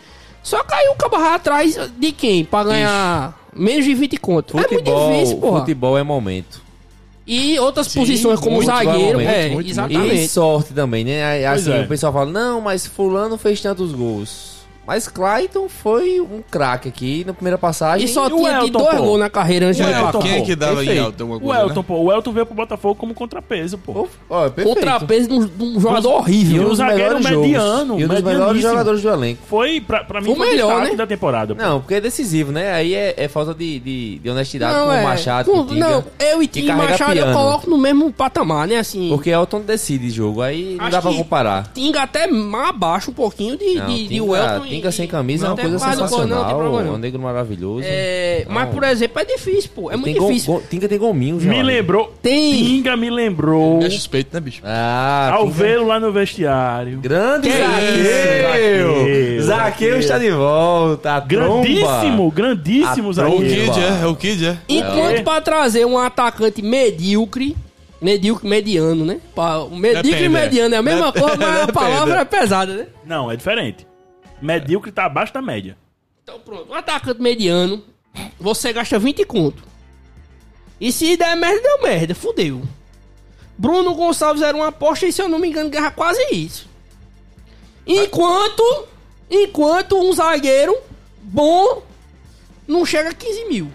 [0.43, 2.45] Só aí o cabo vai atrás de quem?
[2.45, 4.55] Pra ganhar menos de 20 conto.
[4.57, 5.61] é muito Futebol, difícil, porra.
[5.61, 6.61] futebol é momento.
[7.26, 9.18] E outras Sim, posições como muito, zagueiro.
[9.18, 10.14] vai, É, muito, muito, exatamente.
[10.24, 11.46] E sorte também, né?
[11.46, 11.80] Assim, é.
[11.82, 14.51] o pessoal fala, não, mas fulano fez tantos gols.
[14.93, 18.05] Mas Clayton foi um craque aqui na primeira passagem.
[18.05, 20.18] E só E tinha Elton, dois gols na carreira antes de Elton.
[20.18, 21.05] Quem é que dava em Perfeito.
[21.07, 21.84] alto alguma O coisa, Elton, né?
[21.88, 24.07] pô, o Elton veio pro Botafogo como contrapeso, pô.
[24.28, 24.51] Ó, é.
[24.51, 26.68] Contrapeso de um, de um jogador E horrível.
[26.68, 29.40] um um zagueiro mediano, E um dos melhores jogadores do elenco.
[29.49, 30.95] Foi, pra, pra mim, o melhor, né?
[30.95, 31.55] da temporada.
[31.55, 31.62] pô.
[31.62, 32.74] Não, porque é decisivo, né?
[32.74, 35.01] Aí é, é falta de, de, de honestidade com é.
[35.01, 35.74] o Machado, Com- com.
[35.74, 37.32] Não, eu e Tim Machado eu piano.
[37.32, 38.76] coloco no mesmo patamar, né?
[38.76, 39.09] Assim.
[39.09, 41.72] Porque Elton decide jogo, aí não dá pra comparar.
[41.72, 44.20] Tinga até mais abaixo um pouquinho de, Não, de, de
[44.68, 46.51] Tinga, Sem camisa é uma coisa sensacional.
[46.80, 46.95] É não.
[46.95, 47.85] um negro maravilhoso.
[47.87, 49.91] É, mas, por exemplo, é difícil, pô.
[49.91, 50.53] É muito difícil.
[50.55, 51.49] gol- Tinga tem gominho, já.
[51.51, 52.12] Me lembrou.
[52.22, 52.64] Tem.
[52.64, 53.83] Tinga me lembrou.
[53.83, 54.62] É suspeito, né, bicho?
[54.64, 56.99] Ah, Ao vê-lo lá no vestiário.
[56.99, 59.43] Grande Que Zaqueu!
[59.43, 59.99] Zaqueu Zaqueu.
[59.99, 61.20] está de volta.
[61.20, 63.39] Grandíssimo, grandíssimo A É o.
[63.39, 64.03] Kid, é?
[64.03, 64.57] É o Kid, é?
[64.68, 65.22] Enquanto É.
[65.22, 67.57] pra trazer um atacante medíocre,
[68.01, 69.18] medíocre mediano, né?
[70.03, 72.87] Depende, e mediano é a mesma Depende, coisa, mas a palavra é pesada, né?
[73.07, 73.87] Não, é diferente.
[74.43, 75.76] Medíocre tá abaixo da média.
[76.22, 77.82] Então pronto, um atacante mediano,
[78.38, 79.62] você gasta 20 conto.
[80.80, 82.62] E se der merda, deu merda, fudeu.
[83.57, 86.68] Bruno Gonçalves era uma aposta e se eu não me engano ganha quase isso.
[87.86, 88.86] Enquanto,
[89.30, 90.76] enquanto um zagueiro
[91.22, 91.82] bom
[92.66, 93.68] não chega a 15 mil.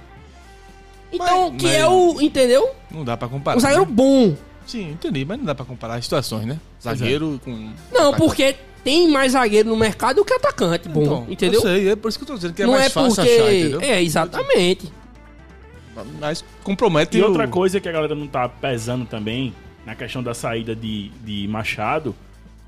[1.12, 2.70] Então, Mas- que mas- é o, entendeu?
[2.92, 3.58] Não dá pra comparar.
[3.58, 3.92] Um zagueiro né?
[3.92, 4.36] bom.
[4.66, 6.60] Sim, entendi, mas não dá pra comparar as situações, né?
[6.82, 7.72] Zagueiro com.
[7.92, 8.56] Não, porque
[8.88, 11.60] tem mais zagueiro no mercado do que atacante bom, Então, entendeu?
[11.60, 13.16] Eu sei, é por isso que eu tô dizendo que é não mais é fácil
[13.24, 13.30] porque...
[13.40, 13.82] achar, entendeu?
[13.82, 14.92] É, exatamente.
[16.20, 19.54] Mas compromete E o- outra coisa que a galera não tá pesando também,
[19.86, 22.16] na questão da saída de, de Machado,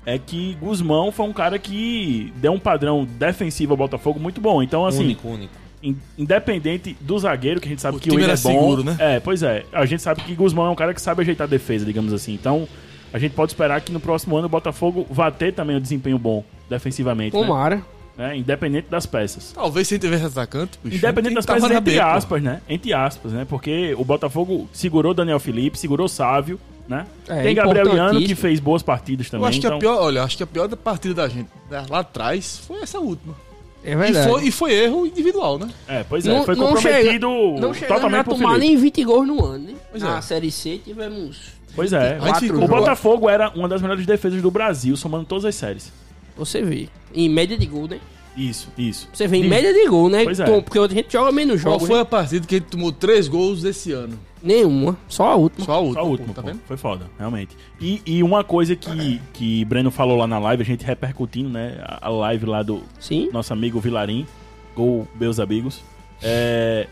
[0.04, 4.62] é que Guzmão foi um cara que deu um padrão defensivo ao Botafogo muito bom.
[4.62, 5.52] Então, assim, Único, único.
[5.82, 8.50] in- independente do zagueiro, que a gente sabe O que o time Willian é bom.
[8.60, 8.96] seguro, né?
[8.98, 9.64] É, pois é.
[9.72, 12.32] A gente sabe que Guzmão é um cara que sabe ajeitar a defesa, digamos assim.
[12.34, 12.66] Então,
[13.12, 16.18] a gente pode esperar que no próximo ano o Botafogo vá ter também um desempenho
[16.18, 17.42] bom defensivamente, né?
[17.42, 17.82] Tomara.
[18.16, 18.36] Né?
[18.36, 19.52] Independente das peças.
[19.52, 22.60] Talvez se tivesse atacante, bicho, Independente das peças, entre aspas, né?
[22.68, 23.46] Entre aspas, né?
[23.48, 27.06] Porque o Botafogo segurou Daniel Felipe, segurou Sávio, né?
[27.28, 29.44] É, Tem Gabriel Iano que fez boas partidas também.
[29.44, 29.78] Eu acho que então...
[29.78, 32.82] a pior, olha, acho que a pior da partida da gente né, lá atrás foi
[32.82, 33.34] essa última.
[33.82, 34.28] É E verdade.
[34.28, 35.70] foi, e foi erro individual, né?
[35.88, 39.04] É, pois é, Não- foi não comprometido Não chegamos totalmente a por tomar nem 20
[39.04, 39.74] gols no ano, né?
[39.90, 40.20] Pois Na é.
[40.20, 41.58] Série C tivemos...
[41.74, 42.18] Pois é.
[42.18, 45.92] A O Botafogo era uma das melhores defesas do Brasil, somando todas as séries.
[46.36, 46.88] Você vê.
[47.14, 48.00] Em média de gol, né?
[48.36, 49.08] Isso, isso.
[49.12, 50.24] Você vê em média de gol, né?
[50.24, 50.44] Pois é.
[50.44, 51.88] Tom, Porque a gente joga menos Qual jogos.
[51.88, 52.02] foi né?
[52.02, 54.18] a partida que ele tomou três gols desse ano?
[54.42, 55.66] Nenhuma, só a última.
[55.66, 56.02] Só a última.
[56.02, 56.48] Só o último, tá pô.
[56.48, 56.60] vendo?
[56.66, 57.54] Foi foda, realmente.
[57.78, 61.76] E, e uma coisa que, que Breno falou lá na live, a gente repercutindo, né?
[61.82, 63.28] A a live lá do Sim.
[63.32, 64.26] nosso amigo Vilarim,
[64.74, 65.82] Gol Meus Amigos.
[66.22, 66.86] É,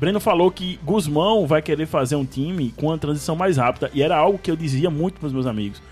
[0.00, 3.90] Breno falou que Guzmão vai querer fazer um time com uma transição mais rápida.
[3.92, 5.82] E era algo que eu dizia muito pros meus amigos.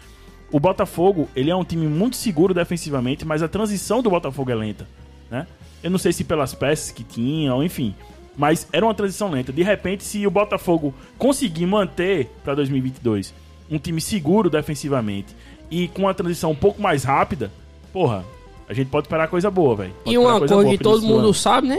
[0.50, 4.54] O Botafogo, ele é um time muito seguro defensivamente, mas a transição do Botafogo é
[4.54, 4.88] lenta,
[5.30, 5.46] né?
[5.82, 7.94] Eu não sei se pelas peças que tinham, enfim.
[8.34, 9.52] Mas era uma transição lenta.
[9.52, 13.34] De repente, se o Botafogo conseguir manter para 2022
[13.70, 15.36] um time seguro defensivamente
[15.70, 17.52] e com uma transição um pouco mais rápida,
[17.92, 18.24] porra,
[18.66, 19.94] a gente pode esperar coisa boa, velho.
[20.06, 21.34] E uma coisa boa que todo mundo ano.
[21.34, 21.78] sabe, né?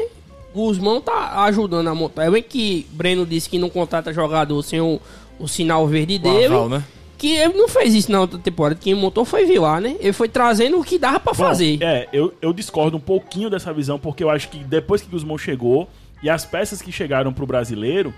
[0.53, 2.25] Guzmão tá ajudando a montar.
[2.25, 4.99] É bem que Breno disse que não contrata jogador sem o,
[5.39, 6.45] o sinal verde O dele.
[6.45, 6.83] aval, né?
[7.17, 8.79] Que ele não fez isso na outra temporada.
[8.81, 9.95] Quem montou foi Vilar, né?
[9.99, 11.77] Ele foi trazendo o que dava pra Bom, fazer.
[11.81, 15.37] É, eu, eu discordo um pouquinho dessa visão, porque eu acho que depois que Guzmão
[15.37, 15.87] chegou
[16.23, 18.13] e as peças que chegaram pro brasileiro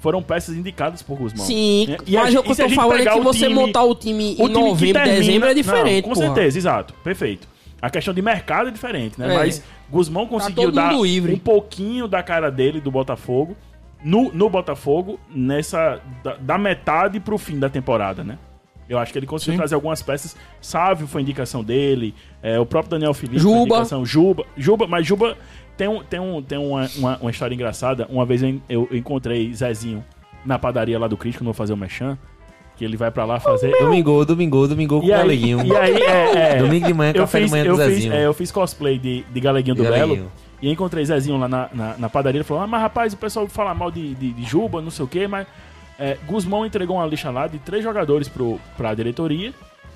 [0.00, 1.44] foram peças indicadas por Guzmão.
[1.44, 1.96] Sim, né?
[2.08, 4.24] mas a- o que eu tô falando é que o você time- montar o time
[4.24, 6.06] o em time que novembro, termina- dezembro é diferente.
[6.06, 6.34] Não, com porra.
[6.34, 6.94] certeza, exato.
[7.04, 7.46] Perfeito.
[7.80, 9.34] A questão de mercado é diferente, né?
[9.34, 9.36] É.
[9.36, 11.34] Mas Guzmão conseguiu todo dar livre.
[11.34, 13.56] um pouquinho da cara dele do Botafogo
[14.04, 18.38] no, no Botafogo nessa da, da metade pro fim da temporada, né?
[18.88, 19.58] Eu acho que ele conseguiu Sim.
[19.58, 20.36] trazer algumas peças.
[20.60, 23.54] Sávio foi indicação dele, é, o próprio Daniel Felipe Juba.
[23.54, 24.06] foi indicação.
[24.06, 25.36] Juba, Juba, mas Juba
[25.76, 28.06] tem, um, tem, um, tem uma, uma, uma história engraçada.
[28.08, 30.04] Uma vez eu, eu encontrei Zezinho
[30.44, 32.16] na padaria lá do Crítico, não vou fazer o Mechan,
[32.76, 33.72] que ele vai pra lá fazer.
[33.78, 35.66] Domingo, domingo, domingo com o aí, Galeguinho.
[35.66, 37.94] e aí é, é, Domingo de manhã, eu café fiz, da manhã eu do fiz,
[37.94, 38.12] Zezinho.
[38.12, 39.96] é, eu fiz cosplay de, de Galeguinho do Belo.
[39.96, 40.32] Galeguinho.
[40.60, 42.38] E encontrei Zezinho lá na, na, na padaria.
[42.38, 45.04] Ele falou: Ah, mas rapaz, o pessoal fala mal de, de, de Juba, não sei
[45.04, 45.46] o quê, mas.
[45.98, 49.54] É, Guzmão entregou uma lista lá de três jogadores pro, pra diretoria.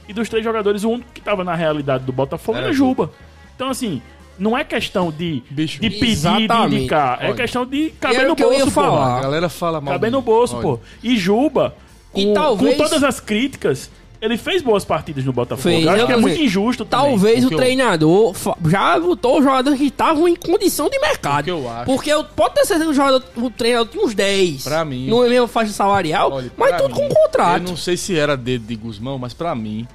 [0.09, 3.11] E dos três jogadores, o único que tava na realidade do Botafogo era, Era Juba.
[3.55, 4.01] Então, assim,
[4.39, 5.79] não é questão de, Bicho.
[5.81, 7.19] de pedir, de indicar.
[7.21, 7.35] É Olha.
[7.35, 9.19] questão de caber no o que eu ia bolso, falar.
[9.19, 9.93] A galera fala mal.
[9.93, 10.81] Caber no bolso, Olha, pô.
[11.03, 11.75] E Juba,
[12.13, 13.91] com, E talvez- com todas as críticas,
[14.21, 15.63] ele fez boas partidas no Botafogo.
[15.63, 17.09] Fez, eu acho eu que é muito injusto também.
[17.11, 20.99] Talvez O o eu- treinador fa- já botou os jogadores que estavam em condição de
[20.99, 21.41] mercado.
[21.41, 21.85] O que eu acho.
[21.87, 24.63] Porque eu, pode ter certeza que o, jogador, o treinador tinha uns 10.
[24.65, 27.63] Pra mim- Não é mesmo faixa salarial, Olha, mas tudo mim, com contrato.
[27.63, 29.87] Eu não sei se era dedo de Guzmão, mas pra mim,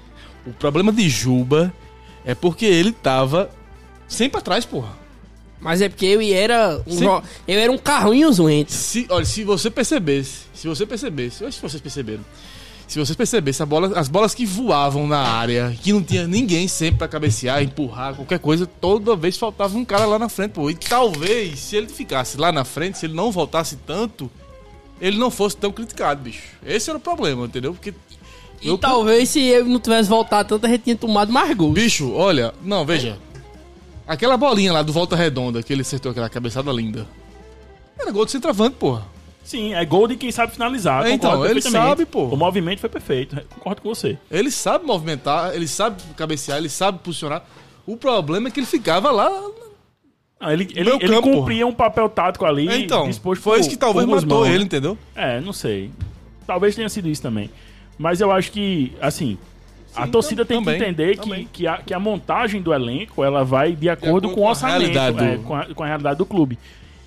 [0.47, 1.71] o problema de Juba
[2.25, 3.49] é porque ele tava
[4.07, 5.04] sempre atrás, porra.
[5.59, 8.71] Mas é porque eu era um, jo- eu era um carrinho zoento.
[8.71, 12.23] Se, olha, se você percebesse, se você percebesse, eu acho que vocês perceberam.
[12.87, 16.99] Se vocês percebessem, bola, as bolas que voavam na área, que não tinha ninguém sempre
[16.99, 20.69] pra cabecear, empurrar, qualquer coisa, toda vez faltava um cara lá na frente, pô.
[20.69, 24.29] E talvez, se ele ficasse lá na frente, se ele não voltasse tanto,
[25.01, 26.43] ele não fosse tão criticado, bicho.
[26.63, 27.73] Esse era o problema, entendeu?
[27.73, 27.91] Porque.
[28.61, 31.73] E eu- talvez se eu não tivesse voltado tanto, a gente tinha tomado mais gols.
[31.73, 33.17] Bicho, olha, não, veja.
[34.07, 37.07] Aquela bolinha lá do Volta Redonda, que ele acertou aquela cabeçada linda.
[37.99, 39.03] Era gol de centroavante, porra.
[39.43, 41.05] Sim, é gol de quem sabe finalizar.
[41.05, 42.25] É, então, ele sabe, pô.
[42.25, 43.39] O movimento foi perfeito.
[43.49, 44.17] Concordo com você.
[44.29, 47.43] Ele sabe movimentar, ele sabe cabecear, ele sabe posicionar.
[47.85, 49.29] O problema é que ele ficava lá.
[50.41, 52.67] Não, ele ele, ele campo, cumpria um papel tático ali.
[52.67, 54.97] É, então, disposto foi por- isso que talvez matou Guzmão, ele, entendeu?
[55.15, 55.91] É, não sei.
[56.45, 57.49] Talvez tenha sido isso também.
[57.97, 59.37] Mas eu acho que, assim,
[59.95, 61.49] a torcida tam- tem também, que entender que, também.
[61.51, 64.49] que, a, que a montagem do elenco ela vai de acordo acordo com o a
[64.49, 66.57] orçamento, realidade é, do- com, a, com a realidade do clube.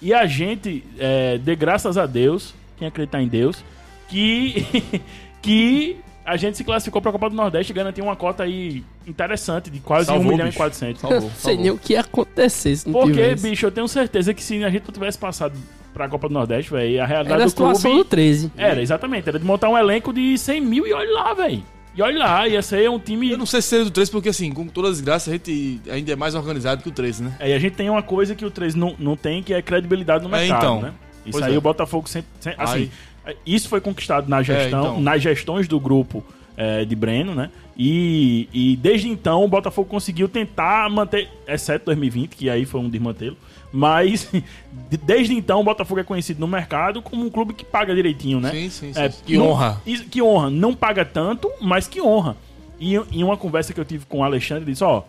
[0.01, 3.65] E a gente, é, dê graças a Deus, quem acreditar em Deus,
[4.09, 4.65] que,
[5.43, 8.85] que a gente se classificou para a Copa do Nordeste e garantiu uma cota aí
[9.07, 10.57] interessante de quase Salvou, 1 milhão bicho.
[10.57, 11.01] e 400.
[11.01, 11.63] Salvou, Não sei salvou.
[11.63, 13.49] nem o que ia acontecer se não Porque, tivesse.
[13.49, 15.59] bicho, eu tenho certeza que se a gente não tivesse passado
[15.95, 18.05] para a Copa do Nordeste, velho, a realidade Era a do situação clube...
[18.05, 18.53] do 13.
[18.57, 19.29] Era, exatamente.
[19.29, 21.63] Era de montar um elenco de 100 mil e olha lá, velho.
[21.99, 23.29] E olha lá, ia ser um time.
[23.33, 25.81] Eu não sei se seria do 3, porque assim, com todas as graças, a gente
[25.91, 27.33] ainda é mais organizado que o 13, né?
[27.41, 29.61] É, e a gente tem uma coisa que o 3 não, não tem, que é
[29.61, 30.81] credibilidade no É, mercado, então.
[30.81, 30.93] né?
[31.27, 31.59] Isso Pois aí é.
[31.59, 32.31] o Botafogo sempre.
[32.39, 32.91] sempre- assim,
[33.25, 33.37] Aí.
[33.45, 35.01] isso foi conquistado na gestão, então.
[35.01, 36.25] nas gestões do grupo
[36.57, 37.51] é, de Breno, né?
[37.79, 42.89] E, e desde então o Botafogo conseguiu tentar manter, exceto 2020, que aí foi um
[42.91, 43.37] desmantelo.
[43.73, 44.29] Mas
[44.91, 48.41] de- desde então o Botafogo é conhecido no mercado como um clube que paga direitinho,
[48.41, 48.51] né?
[48.51, 49.01] Sim, sim, sim.
[49.01, 49.81] É, que não- honra.
[50.11, 50.51] que honra.
[50.51, 52.37] Não paga tanto, mas que honra.
[52.81, 55.03] E em uma conversa que eu tive com o Alexandre, ele disse: Ó,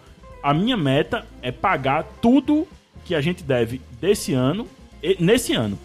[0.43, 2.67] a minha meta é pagar tudo
[3.05, 4.67] que a gente deve desse ano,
[5.19, 5.77] nesse ano.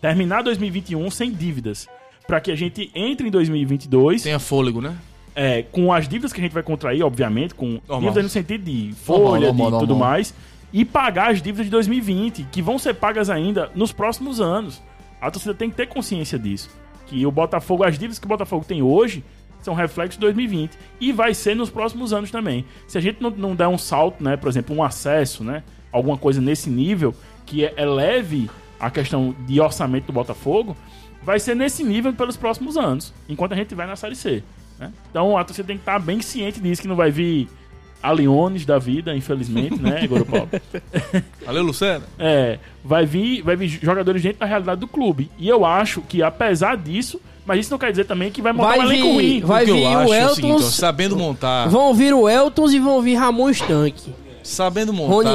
[0.00, 1.88] Terminar 2021 sem dívidas.
[2.26, 4.96] Pra que a gente entre em 2022 Tenha fôlego, né?
[5.34, 8.00] É, com as dívidas que a gente vai contrair, obviamente, com Normal.
[8.00, 10.08] dívidas no sentido de folha, Normal, normal, de tudo normal.
[10.10, 10.34] mais,
[10.72, 14.82] e pagar as dívidas de 2020, que vão ser pagas ainda nos próximos anos.
[15.20, 16.70] A torcida tem que ter consciência disso.
[17.06, 19.22] Que o Botafogo, as dívidas que o Botafogo tem hoje,
[19.60, 20.72] são reflexos de 2020.
[21.00, 22.64] E vai ser nos próximos anos também.
[22.88, 25.62] Se a gente não, não der um salto, né, por exemplo, um acesso, né,
[25.92, 27.14] alguma coisa nesse nível,
[27.46, 30.76] que é- eleve a questão de orçamento do Botafogo,
[31.22, 34.42] vai ser nesse nível pelos próximos anos, enquanto a gente vai na Série C.
[34.78, 34.92] né?
[35.10, 37.48] Então a torcida tem que estar bem ciente disso, que não vai vir
[38.02, 40.48] a Leones da vida, infelizmente, né, Goro Paulo?
[41.46, 42.04] Valeu, Luciano.
[42.18, 45.30] É, vai vir, vai vir jogadores dentro da realidade do clube.
[45.38, 48.70] E eu acho que, apesar disso, mas isso não quer dizer também que vai montar
[48.70, 49.40] Vai um elenco ruim.
[49.40, 51.94] vai- o que eu vir o acho é o Elton- seguinte, ó, sabendo montar, Vão
[51.94, 54.12] vir o Eltons e vão vir Ramon Stank.
[54.42, 55.30] sabendo montar,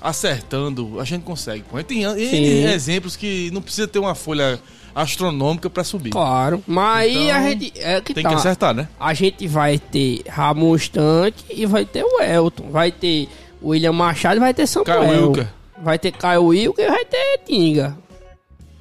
[0.00, 1.62] acertando, a gente consegue.
[1.62, 1.76] pô.
[1.76, 2.64] A gente tem Sim.
[2.66, 4.58] exemplos que não precisa ter uma folha
[4.96, 6.08] astronômica pra subir.
[6.08, 6.64] Claro.
[6.66, 7.72] Mas aí Então, a gente.
[7.76, 8.30] É que Tem tá.
[8.30, 8.88] que acertar, né?
[8.98, 12.70] A gente vai ter Ramon Stank e vai ter o Elton.
[12.70, 13.28] Vai ter
[13.62, 14.98] William Machado e vai ter Samuel.
[15.00, 15.48] Caio Wilker.
[15.82, 17.96] Vai ter Caio Wilker e vai ter Tinga.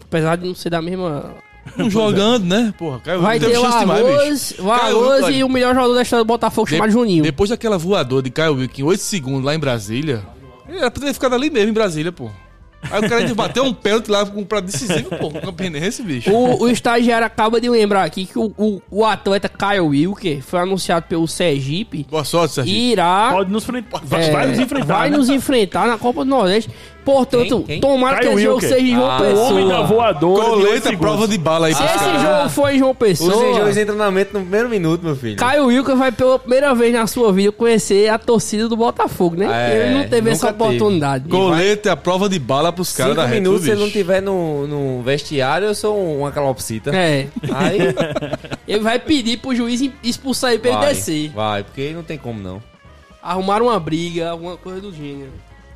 [0.01, 1.36] Apesar de não ser da mesma.
[1.89, 2.74] Jogando, né?
[2.78, 6.28] Porra, Caio Vai ter o Arroz, o Arroz e o melhor jogador da história do
[6.28, 7.24] Botafogo, chamado Juninho.
[7.24, 10.24] Depois daquela voadora de Caio Wilker em 8 segundos lá em Brasília,
[10.70, 12.30] ele era pra ter ficado ali mesmo, em Brasília, pô.
[12.92, 16.04] Aí o cara ainda bateu um pênalti lá com- pra decisivo, pô, com o Campinense,
[16.04, 16.32] bicho.
[16.32, 20.60] O, o estagiário acaba de lembrar aqui que o, o, o atleta Caio Wilker foi
[20.60, 22.78] anunciado pelo Sergipe Boa sorte, Serginho.
[22.78, 23.30] e irá.
[23.32, 24.02] Pode nos enfrentar.
[24.12, 24.86] é, vai nos enfrentar.
[24.98, 25.18] vai né?
[25.18, 26.70] nos enfrentar na Copa do Nordeste.
[27.06, 27.66] Portanto, Quem?
[27.66, 27.80] Quem?
[27.82, 28.70] tomara que Caio esse jogo Wilker.
[28.78, 29.84] seja em João Ah, O homem da Pessoa.
[29.88, 30.43] voadora.
[30.43, 30.99] de Coleta, segundos.
[30.99, 32.22] prova de bala aí Se esse caras.
[32.22, 35.36] jogo for em João Os enjoos Pessoa, de treinamento no primeiro minuto, meu filho.
[35.38, 39.45] Caio Wilker vai pela primeira vez na sua vida conhecer a torcida do Botafogo, né?
[39.51, 40.76] É, ele não teve essa nunca teve.
[40.76, 41.30] oportunidade.
[41.30, 43.89] Coleta é a prova de bala pros caras Cinco da reta, minutos, se ele não
[43.91, 46.89] tiver no, no vestiário, eu sou uma calopsita.
[46.95, 47.28] É.
[47.53, 47.78] Aí
[48.68, 51.30] Ele vai pedir pro juiz expulsar ele pra ele descer.
[51.30, 52.60] vai, porque não tem como não.
[53.22, 55.32] Arrumar uma briga, alguma coisa do gênero.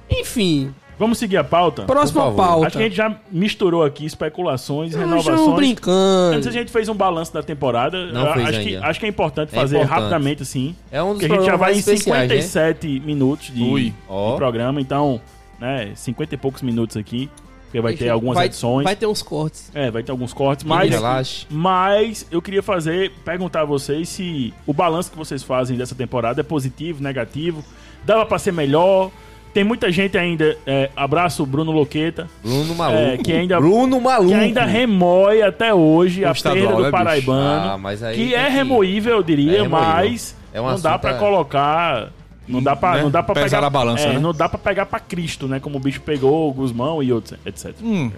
[0.09, 1.83] Enfim, Vamos seguir a pauta?
[1.83, 2.67] próxima pauta.
[2.67, 5.39] Acho que a gente já misturou aqui especulações, Nós renovações.
[5.39, 6.35] estamos brincando.
[6.35, 8.07] Antes a gente fez um balanço da temporada.
[8.11, 8.85] Não Eu fez acho, que, ainda.
[8.87, 9.97] acho que é importante É fazer importante.
[9.97, 10.75] rapidamente assim.
[10.91, 12.41] É um dos Porque a gente já vai em mais especiais, né?
[12.41, 13.83] 57 minutos de, Ui.
[13.85, 13.93] de
[14.35, 15.21] programa, então,
[15.57, 17.29] né, 50 e poucos minutos aqui.
[17.65, 18.83] Porque vai ter algumas vai, edições.
[18.83, 19.71] Vai ter uns cortes.
[19.75, 20.89] É, vai ter alguns cortes, Mas...
[20.89, 20.89] mas.
[20.89, 21.45] Relaxe.
[21.51, 26.41] Mas eu queria fazer, perguntar a vocês se o balanço que vocês fazem dessa temporada
[26.41, 27.63] é positivo, negativo,
[28.03, 29.11] dava pra ser melhor.
[29.53, 32.99] Tem muita gente ainda, é, abraço Bruno Loqueta, Bruno Maluco.
[33.01, 34.29] É, que ainda- Bruno Maluco.
[34.29, 36.91] que ainda remói até hoje a estadual, perda do né?
[36.91, 39.79] Paraibano, Ah, que é remoível, eu diria, É remoível.
[39.87, 41.13] mas É um não dá assunto, pra é.
[41.17, 42.09] colocar,
[42.47, 43.01] não dá pra, Né?
[43.03, 44.19] não dá para Pesar pegar na balança, é, né?
[44.19, 47.33] não dá para pegar pra Cristo, né, como o bicho pegou, o Guzmão e outros,
[47.45, 47.73] etc.
[47.81, 48.11] Hum,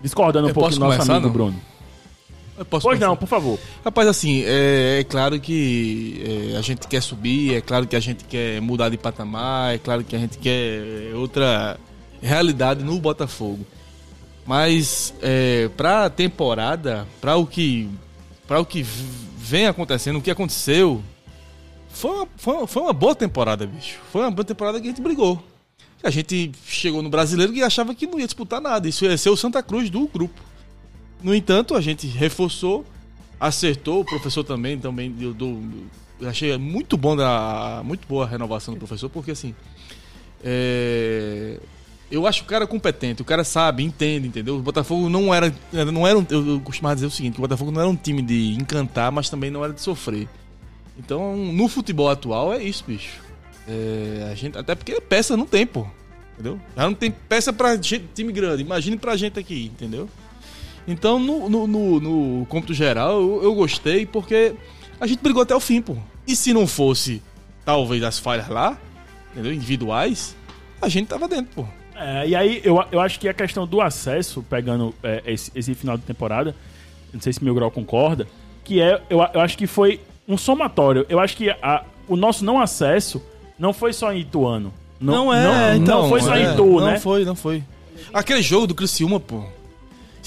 [0.00, 1.32] Discordando um pouco do nosso amigo não?
[1.32, 1.54] Bruno.
[2.64, 3.06] Pois começar?
[3.06, 3.58] não, por favor.
[3.84, 8.00] Rapaz, assim, é, é claro que é, a gente quer subir, é claro que a
[8.00, 11.78] gente quer mudar de patamar, é claro que a gente quer outra
[12.22, 13.64] realidade no Botafogo.
[14.46, 17.88] Mas é, pra temporada, pra o que
[18.46, 18.82] para o que
[19.36, 21.02] vem acontecendo, o que aconteceu,
[21.90, 23.98] foi uma, foi, uma- foi uma boa temporada, bicho.
[24.10, 25.42] Foi uma boa temporada que a gente brigou.
[26.02, 28.88] A gente chegou no brasileiro e achava que não ia disputar nada.
[28.88, 30.40] Isso ia ser o Santa Cruz do grupo.
[31.22, 32.84] No entanto, a gente reforçou,
[33.40, 35.60] acertou, o professor também, também eu, dou-
[36.20, 39.54] eu achei muito bom da muito boa a renovação do professor, porque assim,
[40.44, 41.58] é,
[42.10, 44.56] eu acho o cara competente, o cara sabe, entende, entendeu?
[44.56, 45.52] O Botafogo não era,
[45.92, 48.54] não era um, eu, costumava dizer o seguinte, o Botafogo não era um time de
[48.54, 50.28] encantar, mas também não era de sofrer.
[50.98, 53.20] Então, no futebol atual é isso, bicho.
[53.68, 55.86] É, a gente, até porque peça não tem, pô.
[56.34, 56.58] Entendeu?
[56.76, 58.62] Já não tem peça pra time grande.
[58.62, 60.08] Imagine pra gente aqui, entendeu?
[60.88, 64.54] Então, no, no, no, no cômputo geral, eu, eu gostei porque
[64.98, 65.94] a gente brigou até o fim, pô.
[66.26, 67.22] E se não fosse,
[67.64, 68.76] talvez, as falhas lá,
[69.32, 69.52] entendeu?
[69.52, 70.34] Individuais,
[70.80, 71.64] a gente tava dentro, pô.
[71.94, 75.74] É, e aí, eu, eu acho que a questão do acesso, pegando é, esse, esse
[75.74, 76.54] final de temporada,
[77.12, 78.26] não sei se Mil Grau concorda,
[78.64, 81.04] que é, eu, eu acho que foi um somatório.
[81.08, 83.20] Eu acho que a- o nosso não acesso
[83.58, 84.72] não foi só em Ituano.
[85.00, 86.98] Não, é, não, não foi só em Itu, Não né?
[86.98, 87.62] foi, não foi.
[88.12, 89.44] Aquele jogo do Criciúma, pô.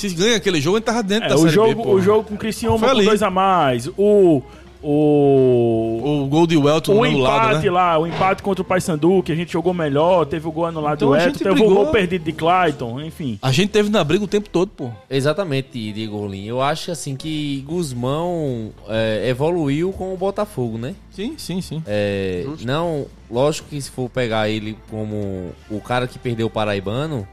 [0.10, 2.24] Se ganha aquele jogo, ele tava dentro É, da o, Série jogo, B, o jogo
[2.24, 3.06] com o Criciúma Foi com ali.
[3.06, 3.88] dois a mais.
[3.97, 4.41] O.
[4.84, 6.22] O.
[6.24, 7.72] O gol de Welton O anulado, empate né?
[7.72, 10.95] lá, o empate contra o Paysandu, que a gente jogou melhor, teve o gol anulado
[10.95, 13.38] Então do gente teve o gol perdido de Clayton, enfim.
[13.43, 14.89] A gente teve na briga o tempo todo, pô.
[15.10, 16.45] Exatamente, Diego Rolim.
[16.45, 20.95] Eu acho assim que Guzmão é, evoluiu com o Botafogo, né?
[21.12, 21.84] Sim, sim, sim.
[21.86, 27.28] É, não, lógico que se for pegar ele como o cara que perdeu o Paraibano,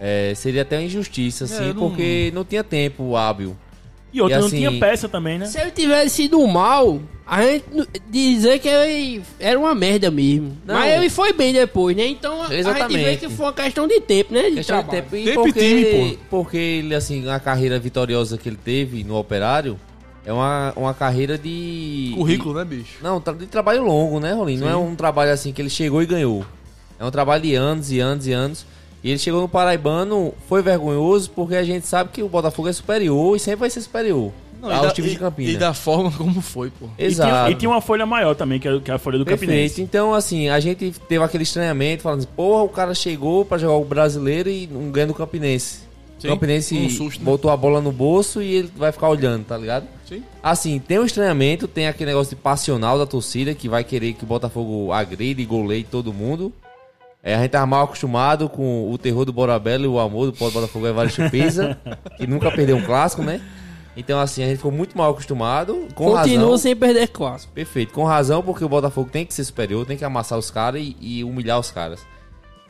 [0.00, 3.56] é, seria até uma injustiça, assim, É, não- porque não tinha tempo hábil.
[4.12, 5.46] E outro, E não assim- tinha peça também, né?
[5.46, 7.64] Se ele tivesse sido mal, a gente
[8.10, 10.56] dizer que ele era uma merda mesmo.
[10.66, 10.74] Não.
[10.74, 12.06] Mas ele foi bem depois, né?
[12.06, 13.18] Então a- a gente vê Exatamente.
[13.20, 14.50] que foi uma questão de tempo, né?
[14.50, 15.02] De Questão de trabalho.
[15.04, 15.16] tempo.
[15.16, 19.16] E Tempo e porque, time, porque ele, assim, a carreira vitoriosa que ele teve no
[19.16, 19.78] Operário
[20.26, 22.12] é uma, uma carreira de.
[22.16, 22.96] Currículo, né, bicho?
[22.98, 24.56] de- não, tra- de trabalho longo, né, Rolim?
[24.56, 26.44] Não é um trabalho assim que ele chegou e ganhou.
[26.98, 28.66] É um trabalho de anos e anos e anos.
[29.02, 32.72] E ele chegou no Paraibano, foi vergonhoso, porque a gente sabe que o Botafogo é
[32.72, 34.30] superior e sempre vai ser superior
[34.60, 35.54] Não, e aos da- times de e- Campinas.
[35.54, 36.86] E da forma como foi, pô.
[36.98, 37.30] E Exato.
[37.30, 39.48] tinha, e tinha uma folha maior também, que é, que é a folha do Perfeito.
[39.50, 39.80] Campinense.
[39.80, 43.76] Então, assim, a gente teve aquele estranhamento, falando assim, porra, o cara chegou pra jogar
[43.76, 45.88] o brasileiro e não ganha do Campinense.
[46.18, 47.24] Sim, o Campinense um susto, né?
[47.24, 49.86] botou a bola no bolso e ele vai ficar olhando, tá ligado?
[50.06, 50.22] Sim.
[50.42, 54.24] Assim, tem um estranhamento, tem aquele negócio de passional da torcida que vai querer que
[54.24, 56.52] o Botafogo agride e goleie todo mundo.
[57.22, 60.32] É, a gente tá mal acostumado com o terror do Borabella e o amor do
[60.32, 61.78] Polo Botafogo Evaristo Pisa,
[62.16, 63.40] que nunca perdeu um clássico, né?
[63.96, 65.88] Então, assim, a gente ficou muito mal acostumado.
[65.94, 66.58] Com Continua razão.
[66.58, 67.52] sem perder clássico.
[67.52, 70.80] Perfeito, com razão, porque o Botafogo tem que ser superior, tem que amassar os caras
[70.80, 72.00] e, e humilhar os caras.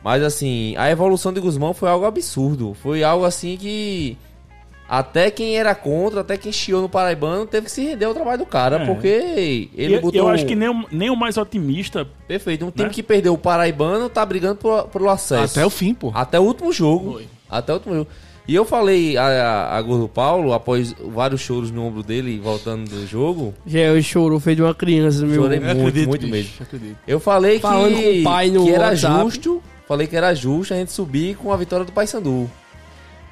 [0.03, 2.73] Mas assim, a evolução de Guzmão foi algo absurdo.
[2.73, 4.17] Foi algo assim que.
[4.93, 8.39] Até quem era contra, até quem chiou no Paraibano, teve que se render ao trabalho
[8.39, 8.85] do cara, É.
[8.85, 10.19] porque ele E botou.
[10.19, 12.05] eu acho que nem, o- nem o mais otimista.
[12.27, 12.93] Perfeito, um time né?
[12.93, 15.57] que perdeu o Paraibano tá brigando por, pelo acesso.
[15.57, 16.11] Até o fim, pô.
[16.13, 17.13] Até o último jogo.
[17.13, 17.27] Foi.
[17.49, 18.07] Até o último jogo.
[18.45, 22.89] E eu falei a, a, a Gordo Paulo, após vários choros no ombro dele, voltando
[22.89, 23.53] do jogo.
[23.65, 25.41] Já eu chorou, feito uma criança, meu.
[25.43, 26.51] Chorei Eu muito, acredito, muito bicho, mesmo.
[26.63, 26.97] acredito.
[27.07, 29.21] Eu falei que, Falando com o pai no que era WhatsApp.
[29.23, 29.63] justo.
[29.87, 32.49] Falei que era justo a gente subir com a vitória do Paysandu.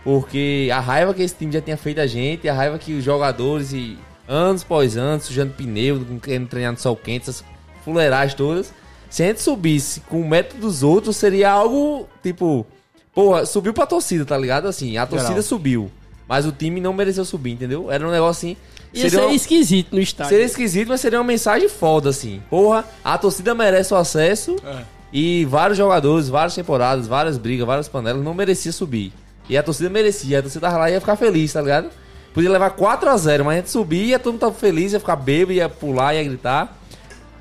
[0.04, 3.04] Porque a raiva que esse time já tinha feito a gente, a raiva que os
[3.04, 3.98] jogadores e
[4.28, 7.44] anos após anos, sujando pneu, querendo treinar no sol quente, essas
[7.84, 8.74] fuleiragens todas.
[9.10, 12.66] Se a gente subisse com o método dos outros, seria algo tipo.
[13.14, 14.68] Porra, subiu pra torcida, tá ligado?
[14.68, 15.44] Assim, a torcida Geral.
[15.44, 15.92] subiu.
[16.28, 17.92] Mas o time não mereceu subir, entendeu?
[17.92, 18.58] Era um negócio assim.
[18.94, 20.30] Ia seria ser uma- esquisito no estádio.
[20.30, 22.42] Seria esquisito, mas seria uma mensagem foda, assim.
[22.50, 24.84] Porra, a torcida merece o acesso É.
[25.12, 29.12] e vários jogadores, várias temporadas, várias brigas, várias panelas não merecia subir.
[29.50, 31.90] E a torcida merecia, a torcida tava lá e ia ficar feliz, tá ligado?
[32.34, 35.68] Podia levar 4x0, mas a gente subia, todo mundo tava feliz, ia ficar bêbado, ia
[35.68, 36.78] pular, ia gritar.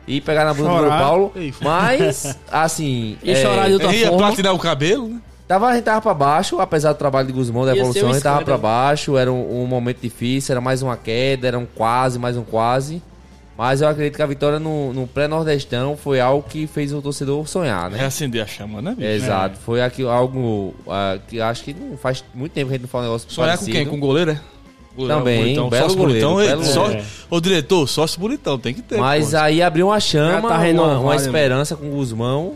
[0.07, 1.33] E pegar na bunda do Paulo.
[1.61, 3.19] Mas, assim.
[3.23, 4.27] E chorar de outra ia forma.
[4.27, 5.21] platinar o cabelo, né?
[5.47, 8.11] Tava, a gente tava pra baixo, apesar do trabalho de Guzmão, da Ia evolução, um
[8.11, 8.63] a gente tava pra escândalo.
[8.63, 12.43] baixo, era um, um momento difícil, era mais uma queda, era um quase, mais um
[12.43, 13.03] quase.
[13.59, 17.45] Mas eu acredito que a vitória no, no pré-nordestão foi algo que fez o torcedor
[17.49, 17.99] sonhar, né?
[17.99, 19.09] Reacender a chama, né, bicho?
[19.09, 22.77] É, Exato, foi aqui, algo ah, que acho que não faz muito tempo que a
[22.77, 23.77] gente não fala um negócio Sonhar com parecido.
[23.77, 23.87] quem?
[23.87, 24.41] Com o goleiro, é?
[24.97, 26.47] Goleiro, Também, bonitão, belo sócio goleiro, bonitão.
[26.47, 27.05] belo Ei, só- goleiro.
[27.29, 28.97] Ô, diretor, sócio bonitão, tem que ter.
[28.97, 29.37] Mas pô.
[29.39, 32.55] aí abriu uma chama, tá uma, uma né, esperança com o Guzmão,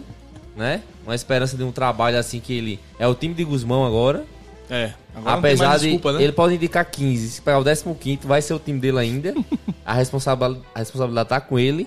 [0.57, 0.83] né?
[1.05, 2.81] Uma esperança de um trabalho assim que ele...
[2.97, 4.25] É o time de Guzmão agora.
[4.73, 6.23] É, agora não tem Apesar mais de desculpa, né?
[6.25, 9.35] ele pode indicar 15, se pegar o 15 vai ser o time dele ainda.
[9.85, 11.87] a, responsabilidade, a responsabilidade tá com ele,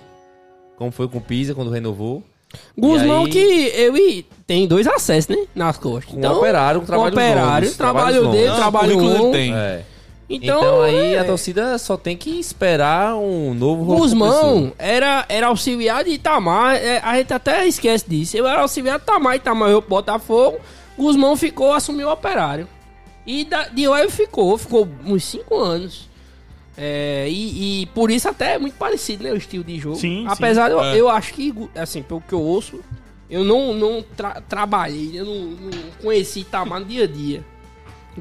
[0.78, 2.24] como foi com o Pisa quando renovou.
[2.78, 5.48] Guzmão E aí- que ele tem dois acessos, né?
[5.56, 6.14] Nas costas.
[6.14, 8.48] Com o operário, com com o trabalhos operário, longos, trabalho dele.
[8.48, 9.32] Não, o trabalho longo.
[9.32, 9.54] tem.
[9.54, 9.82] É.
[10.30, 15.48] Então, Então, aí é, a torcida só tem que esperar um novo Guzmão era, era
[15.48, 18.38] auxiliar de Itamar, é, a gente até esquece disso.
[18.38, 20.58] Eu era auxiliar de Itamar, Itamar eu pro Botafogo,
[20.98, 22.68] Guzmão ficou, assumiu o operário.
[23.26, 26.10] E da, de lá ele ficou, ficou uns 5 anos.
[26.78, 29.96] É, e, e por isso até é muito parecido, né, o estilo de jogo.
[29.96, 30.98] Sim, Apesar de eu, É.
[31.00, 32.82] eu acho que, assim, pelo que eu ouço,
[33.30, 35.72] eu não, não tra- trabalhei, eu não, não
[36.02, 37.44] conheci Itamar no dia a dia.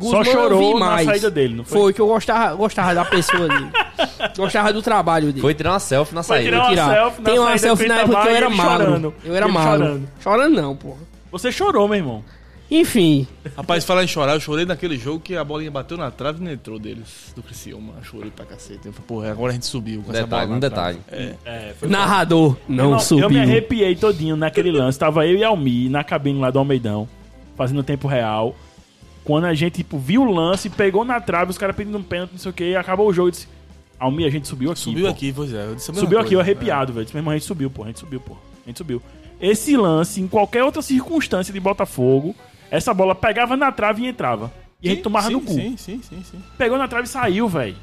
[0.01, 1.79] Só chorou vi na saída dele, não foi?
[1.81, 3.71] Foi que eu gostava, gostava da pessoa dele.
[4.37, 5.41] gostava do trabalho dele.
[5.41, 6.51] Foi tirar uma selfie na Foi saída.
[6.51, 6.91] tirar uma Tirar.
[6.95, 8.85] selfie na Tem uma selfie na feita época que eu era magro.
[8.87, 9.15] chorando.
[9.25, 9.85] Eu era Ele magro.
[9.87, 10.09] chorando.
[10.21, 10.99] Chorando não, porra.
[11.31, 12.25] Você chorou, meu irmão.
[12.71, 16.41] Enfim, Rapaz, falar em chorar, eu chorei naquele jogo que a bolinha bateu na trave
[16.41, 17.93] e não entrou deles, do Criciúma.
[17.99, 18.87] Eu Chorei pra cacete.
[18.87, 20.99] Eu falei, porra, agora a gente subiu com essa bola Detalhe, um detalhe.
[21.09, 21.35] É.
[21.45, 23.25] É, foi narrador não subiu.
[23.25, 24.99] Eu me arrepiei todinho naquele lance.
[24.99, 27.09] Tava eu e Almi na cabine lá do Almeidão,
[27.55, 28.57] fazendo tempo real.
[29.23, 32.33] Quando a gente, tipo, viu o lance, pegou na trave, os caras pedindo um pênalti,
[32.33, 33.29] não sei o que, e acabou o jogo.
[33.29, 33.49] Eu disse,
[33.99, 34.81] Almi, a gente subiu aqui.
[34.81, 35.13] Subiu pô.
[35.13, 35.67] aqui, pois é.
[35.67, 36.51] Eu disse a mesma Subiu aqui, eu coisa.
[36.51, 37.05] arrepiado, velho.
[37.05, 37.85] Disse, meu irmão, a gente subiu, pô.
[37.85, 38.35] A gente subiu, pô.
[38.65, 39.03] A gente subiu.
[39.41, 42.35] Esse lance, em qualquer outra circunstância de Botafogo,
[42.77, 44.53] essa bola pegava na trave e entrava.
[44.83, 45.53] E a gente Sim, tomava sim, no cu.
[45.53, 46.39] Sim, sim, sim, sim.
[46.59, 47.77] Pegou na trave e saiu, velho.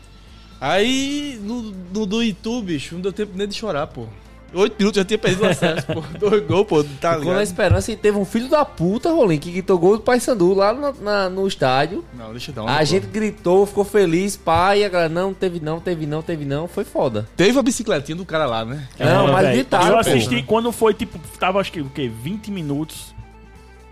[0.59, 1.61] Aí, no,
[1.93, 4.05] no do Itu, bicho, não deu tempo nem de chorar, pô.
[4.53, 6.01] Oito minutos já tinha perdido o acesso, pô.
[6.19, 9.49] Dois gols, pô, tá Ficou na esperança e teve um filho da puta, Rolim, que
[9.49, 12.03] gritou gol do Paysandu lá no, na- no estádio.
[12.13, 12.75] Não, deixa eu dar uma.
[12.75, 12.85] A pô.
[12.85, 16.67] gente gritou, ficou feliz, pai, e a galera, não, teve não, teve não, teve não,
[16.67, 17.27] foi foda.
[17.37, 18.87] Teve a bicicletinha do cara lá, né?
[18.99, 19.99] Não, É, mas gritaram, Eu pô.
[20.01, 22.11] assisti quando foi, tipo, tava acho que o quê?
[22.21, 23.15] 20 minutos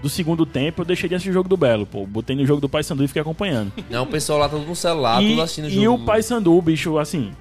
[0.02, 2.06] do segundo tempo, eu deixei de assistir o jogo do Belo, pô.
[2.06, 3.72] Botei no jogo do Paysandu e fiquei acompanhando.
[3.90, 6.04] Não, o pessoal lá todo no celular, e, tudo assistindo o e jogo.
[6.04, 7.32] o Paysandu, bicho, assim.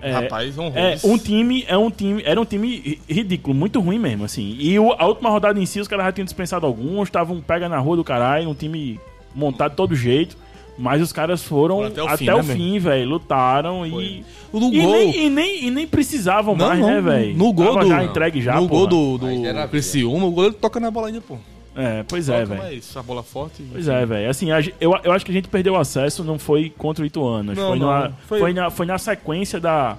[0.00, 0.78] É, Rapaz, honroso.
[0.78, 4.56] é um time, é um time, era um time ri- ridículo, muito ruim mesmo, assim.
[4.60, 7.68] E o- a última rodada em si, os caras já tinham dispensado alguns, estavam pega
[7.68, 9.00] na rua do caralho, um time
[9.34, 10.36] montado de todo jeito.
[10.80, 13.08] Mas os caras foram até até o o fim, fim, né, velho.
[13.10, 14.04] Lutaram Foi.
[14.04, 14.24] e.
[14.52, 14.92] O no E gol.
[14.92, 17.36] nem, e, nem, e nem precisavam Não, mais, não, né, velho?
[17.36, 18.86] no gol Tava do- já entregue já, no porra.
[18.88, 19.68] gol do, do.
[19.70, 21.36] Criciúma, o goleiro toca na bola ainda, pô.
[21.80, 22.62] É, pois é, Toca, velho.
[22.74, 23.62] mas a bola forte.
[23.70, 24.28] Pois é, velho.
[24.28, 27.06] Assim, a eu, eu acho que a gente perdeu o acesso, não foi contra o
[27.06, 27.54] Ituano.
[27.54, 27.86] Não, foi, não.
[27.88, 28.52] na, Foi- foi...
[28.52, 29.96] na, foi na sequência da,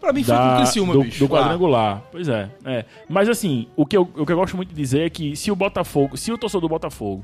[0.00, 1.18] Pra mim foi da- com o Criciúma, do, bicho.
[1.18, 2.02] do quadrangular.
[2.10, 2.84] Pois é, é.
[3.08, 5.50] Mas assim, o que, eu, o que eu gosto muito de dizer é que se
[5.50, 7.22] o Botafogo, se o torcedor do Botafogo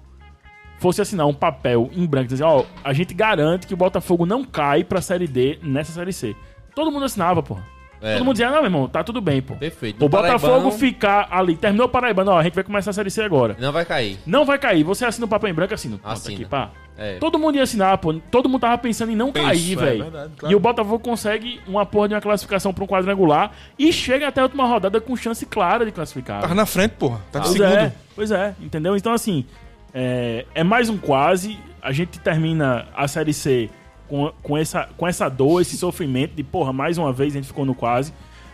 [0.79, 4.45] fosse assinar um papel em branco, dizer, ó, a gente garante que o Botafogo não
[4.45, 6.37] cai pra Série D nessa Série C.
[6.75, 7.65] Todo mundo assinava, porra.
[8.05, 8.13] É.
[8.15, 9.55] Todo mundo dizia, não, meu irmão, tá tudo bem, pô.
[9.57, 9.97] Perfeito.
[9.97, 12.93] O No Botafogo Paraibano, ficar ali, terminou o Paraibano, ó, a gente vai começar a
[12.93, 13.57] Série C agora.
[13.59, 14.19] Não vai cair.
[14.27, 15.99] Não vai cair, você assina o papel em branco, assina.
[16.05, 16.35] Assina.
[16.35, 16.71] aqui, pá.
[16.97, 17.15] É.
[17.19, 18.13] Todo mundo ia assinar, pô.
[18.31, 20.03] Todo mundo tava pensando em não Penso, cair, é velho.
[20.05, 20.53] verdade, claro.
[20.53, 24.41] E o Botafogo consegue uma porra de uma classificação pra um quadrangular e chega até
[24.41, 26.43] a última rodada com chance clara de classificar.
[26.43, 27.21] Tava na frente, porra.
[27.33, 27.75] Tá de Pois segundo.
[27.79, 28.97] é, pois é, entendeu?
[28.97, 29.45] Então, assim,
[29.93, 31.59] é, é mais um quase.
[31.83, 33.69] A gente termina a Série C
[34.09, 37.47] com, com, essa, com essa dor, esse sofrimento de, porra, mais uma vez a gente
[37.47, 38.13] ficou no quase.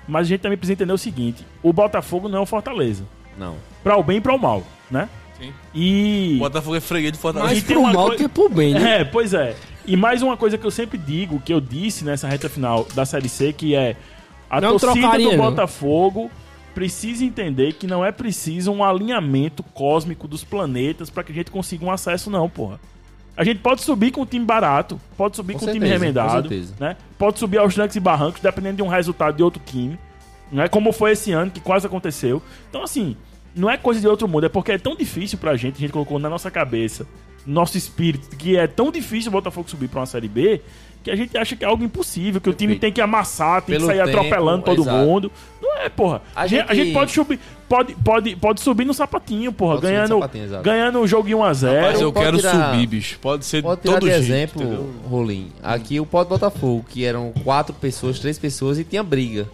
[0.08, 3.04] Mas a gente também precisa entender o seguinte: o Botafogo não é o Fortaleza.
[3.38, 3.56] Não.
[3.82, 5.08] Pra o bem e pra o mal, né?
[5.38, 5.52] Sim.
[5.74, 6.36] E.
[6.38, 7.52] Botafogo é freguês de Fortaleza.
[7.54, 9.00] Mais E pro mal coi- que pro bem, né?
[9.00, 9.54] É, pois é.
[9.86, 13.04] E mais uma coisa que eu sempre digo, que eu disse nessa reta final da
[13.06, 13.96] Série C, que é
[14.50, 15.44] a Não torcida trocaria, do não.
[15.50, 16.30] Botafogo
[16.74, 21.50] precisa entender que não é preciso um alinhamento cósmico dos planetas pra que a gente
[21.50, 22.78] consiga um acesso, não, porra.
[23.36, 25.98] A gente pode subir com um time barato, pode subir com, Com um time certeza,
[26.04, 26.74] remendado, certeza.
[26.78, 26.96] né?
[27.18, 29.98] Pode subir aos trancos e barrancos, dependendo de um resultado de outro time.
[30.52, 32.42] Não é como foi esse ano, que quase aconteceu.
[32.68, 33.16] Então, assim,
[33.54, 35.92] não é coisa de outro mundo, é porque é tão difícil pra gente, a gente
[35.92, 37.06] colocou na nossa cabeça,
[37.46, 40.60] nosso espírito, que é tão difícil o Botafogo subir pra uma Série B,
[41.02, 42.80] que a gente acha que é algo impossível, que o time Perfeito.
[42.80, 44.96] tem que amassar, tem Pelo que sair tempo, atropelando todo exato.
[44.98, 45.32] mundo.
[45.62, 46.20] Não é, porra.
[46.34, 49.86] A, A gente, a gente- pode subir, pode, pode, pode subir no sapatinho, porra, Pode
[49.86, 50.62] ganhando, sapatinho, exato.
[50.62, 51.80] ganhando o jogo em 1x0.
[51.80, 53.18] Mas eu quero tirar- subir, bicho.
[53.20, 54.20] Pode ser Pode todo de jeito.
[54.22, 54.90] exemplo, entendeu?
[55.08, 55.52] Rolim.
[55.62, 59.48] Aqui o Pode Botafogo, que eram quatro pessoas, três pessoas e tinha briga.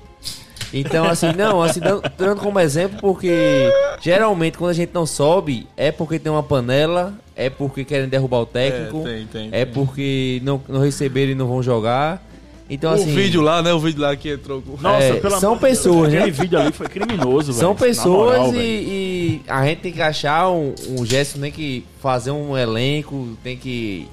[0.73, 5.67] Então, assim, não, assim, dando, dando como exemplo, porque geralmente quando a gente não sobe,
[5.77, 9.65] é porque tem uma panela, é porque querem derrubar o técnico, É, tem, tem, é
[9.65, 9.75] tem.
[9.75, 12.23] porque não, não receberam e não vão jogar.
[12.69, 13.73] Então, o assim, vídeo lá, né?
[13.73, 14.73] O vídeo lá que entrou com...
[14.83, 16.19] Nossa, É, pelo são amor de Deus, pessoas, né?
[16.19, 17.61] Aquele vídeo ali foi criminoso, velho.
[17.61, 21.85] São pessoas moral, e, e a gente tem que achar um, um gesto, tem que
[22.03, 24.09] fazer um elenco, tem que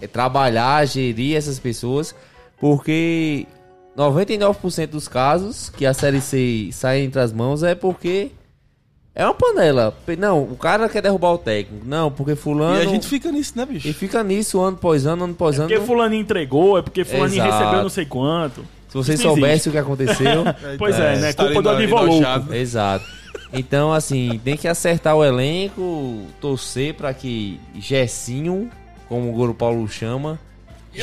[0.00, 2.14] é, trabalhar, gerir essas pessoas,
[2.58, 3.46] porque
[3.98, 8.30] 99% dos casos que a Série C sai entre as mãos é porque
[9.12, 9.92] é uma panela.
[10.16, 11.84] Não, o cara quer derrubar o técnico.
[11.84, 12.78] Não, porque fulano...
[12.78, 13.88] E a gente fica nisso, né, bicho?
[13.88, 15.68] E fica nisso ano após ano, ano após ano.
[15.68, 17.50] Porque fulano entregou, é porque fulano Exato.
[17.50, 18.64] recebeu não sei quanto.
[18.86, 20.44] Se vocês Isso não soubessem o que aconteceu...
[20.78, 21.30] Pois é, né?
[21.30, 22.54] Estarem Culpa do enojados.
[22.54, 23.04] Exato.
[23.52, 28.70] Então, assim, tem que acertar o elenco, torcer pra que Gessinho,
[29.08, 30.38] como o Goro Paulo chama.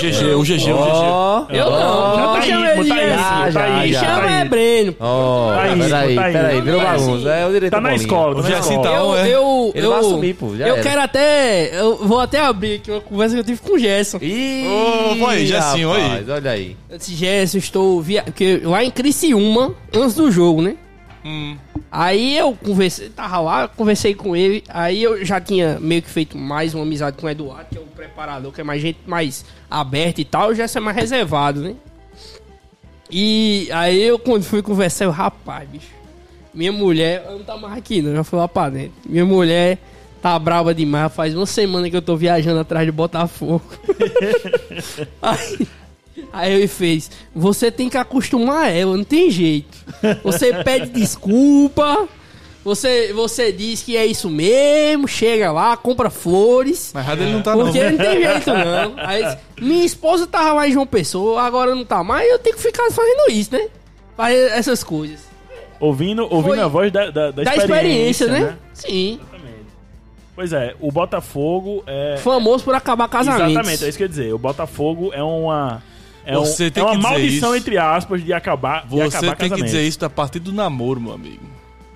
[0.01, 0.71] GG, o GG, o GG.
[0.73, 4.05] Ó, Eu não, Já não tá íntimo, ele tá de íntimo, Já, tá íntimo, tá
[4.05, 4.45] chama é.
[4.45, 4.95] Breno.
[4.99, 7.29] Ó, Tá peraí, tá peraí, virou é bagunça.
[7.29, 8.83] É o direito Tá na escola, tá na Já escola.
[8.83, 9.29] tá Eu, é?
[9.29, 11.79] eu, eu, quero até.
[11.79, 14.17] Eu vou até abrir aqui uma conversa que eu tive com o Gerson.
[14.21, 15.83] Ih, Ô, vai aí, aí.
[15.83, 16.77] rapaz, Olha aí.
[16.99, 18.23] Gerson, estou via...
[18.23, 20.75] porque lá em Criciúma, antes do jogo, né?
[21.23, 21.55] Hum.
[21.97, 24.61] Aí eu conversei, tava lá, conversei com ele.
[24.67, 27.79] Aí eu já tinha meio que feito mais uma amizade com o Eduardo, que é
[27.79, 30.53] o preparador, que é mais gente mais aberta e tal.
[30.53, 31.73] Já é mais reservado, né?
[33.09, 35.87] E aí eu, quando fui conversar, eu, rapaz, bicho.
[36.53, 38.91] Minha mulher, ela não tá mais aqui, não, já foi lá pra dentro.
[39.07, 39.77] Minha mulher
[40.21, 43.63] tá brava demais, faz uma semana que eu tô viajando atrás de Botafogo.
[45.21, 45.65] aí,
[46.31, 49.77] aí ele fez: Você tem que acostumar ela, não tem jeito.
[50.23, 52.07] Você pede desculpa,
[52.65, 56.91] você, você diz que é isso mesmo, chega lá, compra flores.
[56.93, 57.65] Mas errado ele não tá, não.
[57.65, 58.93] Porque não tem jeito, não.
[58.97, 62.61] Aí, minha esposa tava lá em João Pessoa, agora não tá mais, eu tenho que
[62.61, 63.67] ficar fazendo isso, né?
[64.17, 65.19] Fazer essas coisas.
[65.79, 68.57] Ouvindo, ouvindo Foi a voz da, da, da Da experiência, né?
[68.73, 69.19] Sim.
[69.21, 69.45] Exatamente.
[70.35, 72.17] Pois é, o Botafogo é.
[72.17, 73.51] Famoso por acabar casamentos.
[73.51, 74.33] Exatamente, é isso que eu ia dizer.
[74.33, 75.83] O Botafogo é uma.
[76.25, 77.61] É, um- Você tem é uma que dizer maldição, isso.
[77.61, 78.83] entre aspas, de acabar.
[78.83, 79.71] de Você acabar tem que casamentos.
[79.71, 81.43] dizer isso a partir do namoro, meu amigo.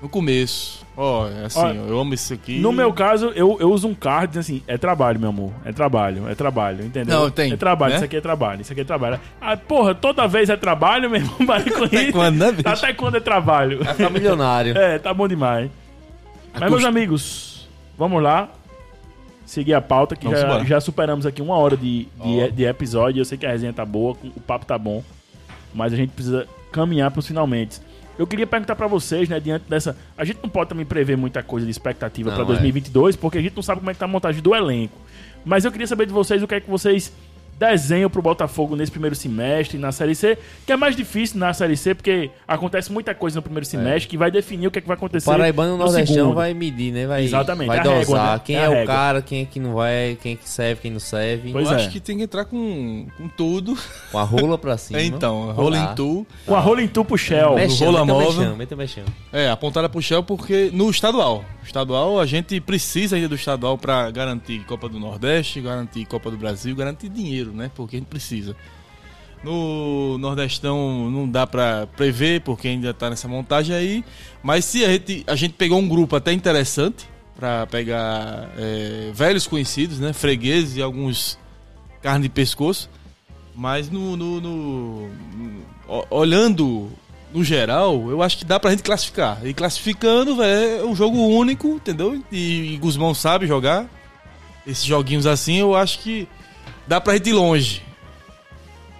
[0.02, 0.80] No começo.
[0.96, 2.60] Ó, é assim, Ó, ó, eu amo isso aqui.
[2.60, 5.52] No meu caso, eu, eu uso um card dizendo assim: é trabalho, meu amor.
[5.66, 7.20] É trabalho, é trabalho, entendeu?
[7.22, 7.96] Não, tem, É trabalho, né?
[7.98, 9.20] isso aqui é trabalho, isso aqui é trabalho.
[9.42, 11.36] Ah, porra, toda vez é trabalho, meu irmão.
[11.48, 12.12] Para com isso.
[12.12, 12.68] quando, né, bicho?
[12.68, 13.84] Até quando é trabalho?
[13.84, 14.76] Vai ficar milionário.
[14.80, 15.70] É, tá bom demais.
[16.60, 17.68] Mas, meus amigos,
[17.98, 18.50] vamos lá.
[19.50, 22.48] Seguir a pauta, que já, já superamos aqui uma hora de, de, Ó.
[22.50, 23.20] de episódio.
[23.20, 25.04] Eu sei que a resenha tá boa, o papo tá bom.
[25.74, 27.82] Mas a gente precisa caminhar pros finalmente.
[28.16, 29.98] Eu queria perguntar pra vocês, né, diante dessa.
[30.16, 32.48] A gente não pode também prever muita coisa de expectativa Não, pra é.
[32.48, 34.96] 2022, porque a gente não sabe como é que tá a montagem do elenco.
[35.44, 37.12] Mas eu queria saber de vocês o que é que vocês
[37.60, 41.76] desenho pro Botafogo nesse primeiro semestre, na Série C, que é mais difícil na Série
[41.76, 44.88] C, porque acontece muita coisa no primeiro semestre que vai definir o que, é que
[44.88, 45.30] vai acontecer.
[45.30, 46.36] Paraibano no Nordestão segundo.
[46.36, 47.06] vai medir, né?
[47.06, 47.98] Vai, Exatamente, vai é a dosar.
[48.00, 48.42] régua, né?
[48.46, 50.92] Quem É é, o cara, quem é que não vai, quem é que serve, quem
[50.92, 51.52] não serve.
[51.52, 51.76] Pois Eu é.
[51.76, 53.78] acho que tem que entrar com, com tudo.
[54.12, 55.02] Com a rola pra cima.
[55.02, 55.56] então, Rolar.
[55.56, 56.28] rolling tu.
[56.46, 57.56] Com a rola em tu pro Shell.
[57.56, 57.68] Mexe.
[57.72, 58.56] Mexão, rola móvel.
[58.56, 59.04] mexão, mexão.
[59.34, 61.44] É, apontada pro Shell porque no estadual.
[61.64, 66.38] Estadual a gente precisa ainda do estadual pra garantir Copa do Nordeste, garantir Copa do
[66.38, 67.70] Brasil, garantir dinheiro, né?
[67.76, 68.56] Porque a gente precisa.
[69.44, 74.04] No Nordestão não dá pra prever porque ainda tá nessa montagem aí,
[74.44, 77.08] mas se a gente, a gente pegou um grupo até interessante
[77.38, 80.12] pra pegar é, velhos conhecidos, né?
[80.12, 81.38] Fregueses e alguns
[82.02, 82.90] carne de pescoço.
[83.56, 85.10] Mas no, no- no-
[86.10, 86.92] olhando
[87.34, 89.40] no geral, eu acho que dá pra gente classificar.
[89.46, 92.22] E classificando, véio, é um jogo único, entendeu?
[92.32, 93.88] E, e Guzmão sabe jogar.
[94.68, 96.28] Esses joguinhos assim, eu acho que
[96.90, 97.84] dá pra gente ir longe.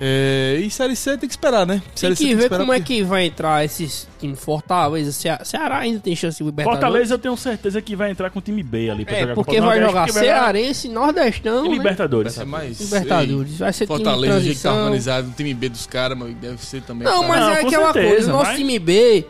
[0.02, 1.80] É, e Série C tem que esperar, né?
[1.88, 5.12] Tem Série C que ver esperar como é porque- que vai entrar esses times Fortaleza,
[5.12, 6.80] Cea- Ceará ainda tem chance de Libertadores.
[6.82, 9.36] Fortaleza eu tenho certeza que vai entrar com o time B ali pra É, jogar
[9.36, 11.76] porque vai jogar porque vai jogar- Cearense, Nordestão, e né?
[11.76, 12.38] Libertadores.
[12.38, 13.58] É mais, Libertadores.
[13.60, 16.34] Vai ser time Fortaleza, o jeito que tá organizado, o time B dos caras, mas
[16.36, 17.04] deve ser também.
[17.06, 18.32] Não, mas Não, é aquela certeza, coisa.
[18.32, 19.22] Nosso mas- time B,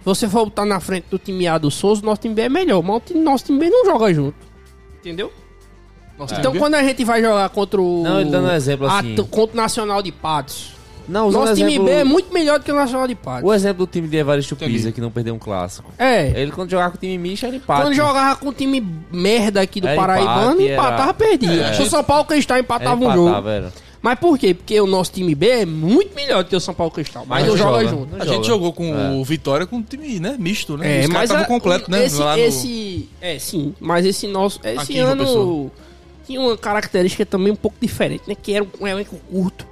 [0.00, 2.48] se você for botar na frente do time A do Souza, nosso time B é
[2.48, 2.82] melhor.
[2.82, 4.34] Mas o time- nosso time B não joga junto.
[4.98, 5.32] Entendeu?
[6.18, 6.58] Nossa, Então time B?
[6.58, 8.02] quando a gente vai jogar contra o.
[8.02, 9.16] Não, ele dando um exemplo a- assim.
[9.30, 10.74] contra o Nacional de Patos.
[11.08, 13.48] Não, Nosso time exemplo- B é muito melhor do que o Nacional de Patos.
[13.48, 14.56] O exemplo do time de Evaristo.
[14.56, 15.92] Pisa, que não perdeu um clássico.
[15.96, 16.32] É.
[16.40, 17.82] Ele, quando jogava com o time misto, era empate.
[17.82, 21.62] Quando jogava com o time merda aqui do Era Paraibano, empate, empatava, era- perdia.
[21.66, 21.72] É.
[21.74, 23.48] Se o São Paulo Cristal empatava um jogo.
[23.48, 23.72] era.
[24.02, 24.52] Mas por quê?
[24.54, 27.24] Porque o nosso time B é muito melhor do que o São Paulo Cristal.
[27.26, 27.88] Mas, não não joga, joga.
[27.88, 28.10] junto.
[28.12, 28.36] Não A joga.
[28.36, 29.10] gente jogou com É.
[29.14, 30.36] o Vitória com um time, né?
[30.38, 31.02] Misto, né?
[31.02, 32.04] É, Os mas a- completo, né?
[32.06, 35.70] Esse, Lá no- esse, é, sim, mas esse nosso, esse Aqui ano Pessoa.
[36.26, 38.34] Tinha uma característica também um pouco diferente, né?
[38.34, 39.66] Que era um elenco curto,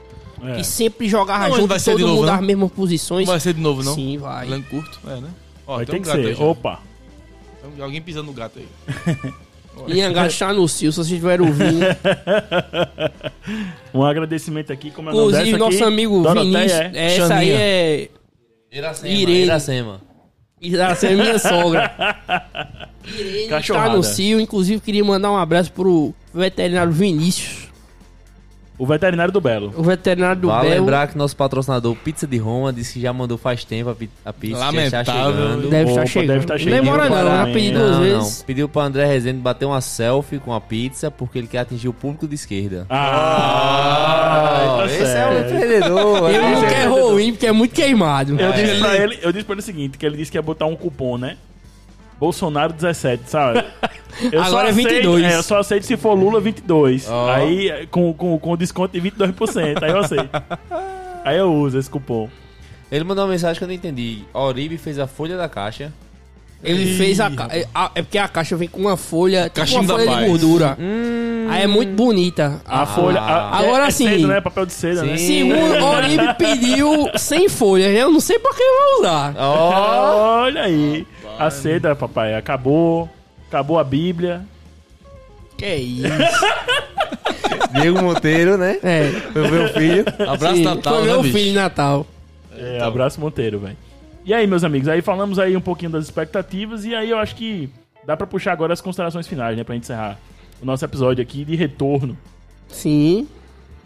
[0.44, 0.56] É.
[0.56, 2.32] que sempre jogava Não, junto, vai ser todo de novo, mundo né?
[2.32, 3.26] nas mesmas posições.
[3.26, 3.94] Não vai ser de novo, não?
[3.94, 4.46] Sim, vai.
[4.46, 5.28] Elenco curto, é, né?
[5.66, 6.42] Ó, Vai tem ter um que gato aí ser.
[6.42, 6.80] Opa.
[7.74, 9.34] Tem alguém pisando no gato aí.
[9.88, 11.80] E Angar está no Cio, se vocês estiverem ouvindo.
[13.92, 15.84] Um agradecimento aqui, como é o nome Inclusive, nosso aqui?
[15.84, 17.14] amigo Doroteia, Vinícius, é?
[17.14, 17.58] essa aí Xaninha.
[17.60, 18.08] é...
[18.72, 19.08] Iracema.
[19.14, 19.38] Irene.
[19.42, 20.00] Iracema.
[20.72, 21.92] Essa é minha sogra.
[23.06, 23.96] Irene está Cachorrada.
[23.96, 27.63] no Cio, inclusive queria mandar um abraço pro veterinário Vinícius,
[28.76, 29.72] O veterinário do Belo.
[29.76, 30.80] o veterinário do Vale Belo.
[30.80, 34.10] lembrar que nosso patrocinador Pizza de Roma disse que já mandou faz tempo a, pi-
[34.24, 34.58] a pizza.
[34.58, 35.14] Lamentável.
[35.14, 35.70] chegando.
[35.70, 36.26] Deve estar chegando.
[36.28, 36.74] deve estar chegando.
[36.82, 38.38] demora não, já pedi duas Não, vezes.
[38.40, 38.46] não.
[38.46, 41.92] Pediu pra André Rezende bater uma selfie com a pizza porque ele quer atingir o
[41.92, 42.84] público de esquerda.
[42.90, 45.32] Ah, tá esse é certo.
[45.34, 46.30] um empreendedor.
[46.30, 48.36] Ele não é quer ruim porque é muito queimado.
[48.40, 50.42] Eu disse pra ele, eu disse pra ele o seguinte, que ele disse que ia
[50.42, 51.36] botar um cupom, né?
[52.18, 53.64] Bolsonaro 17, sabe?
[54.30, 55.24] Eu só Agora é aceito- 22.
[55.24, 57.08] É, eu só aceito se for Lula 22.
[57.10, 57.30] Ó.
[57.32, 60.30] Aí, com, com, com desconto de 22%, aí eu aceito.
[61.24, 62.28] Aí eu uso esse cupom.
[62.92, 64.22] Ele mandou uma mensagem que eu não entendi.
[64.32, 65.92] Oribe fez a folha da caixa.
[66.62, 69.68] Ele Ih, fez a, é, a- É porque a caixa vem com uma folha, tipo
[69.74, 70.76] uma da folha de gordura.
[70.80, 71.46] Hum.
[71.50, 72.60] Aí é muito bonita.
[72.64, 73.20] A folha...
[73.20, 74.26] a- Agora é, é sim.
[74.26, 74.40] né?
[74.40, 75.16] Papel de seda, né?
[75.16, 75.50] Sim.
[75.50, 77.88] Segundo, Oribe pediu sem folha.
[77.88, 79.34] Eu não sei pra que vai usar.
[79.42, 81.04] Olha aí.
[81.38, 83.08] A seda, papai, acabou.
[83.48, 84.42] Acabou a Bíblia.
[85.56, 86.08] Que isso.
[87.72, 88.78] Diego Monteiro, né?
[88.82, 89.10] É.
[89.32, 90.04] Foi meu filho.
[90.28, 91.38] Abraço Sim, Natal, Foi né, meu bicho?
[91.38, 92.06] filho Natal.
[92.56, 93.76] É, abraço Monteiro, velho.
[94.24, 97.34] E aí, meus amigos, aí falamos aí um pouquinho das expectativas e aí eu acho
[97.36, 97.68] que
[98.06, 100.18] dá pra puxar agora as considerações finais, né, pra gente encerrar
[100.62, 102.16] o nosso episódio aqui de retorno.
[102.68, 103.28] Sim.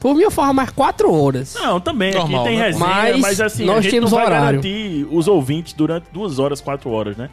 [0.01, 1.55] Por mim, eu falo mais quatro horas.
[1.55, 2.67] Não, também Normal, aqui tem né?
[2.67, 4.61] resenha, mas, Mas assim, nós a gente temos não vai horário.
[4.63, 7.29] garantir os ouvintes durante duas horas, quatro horas, né?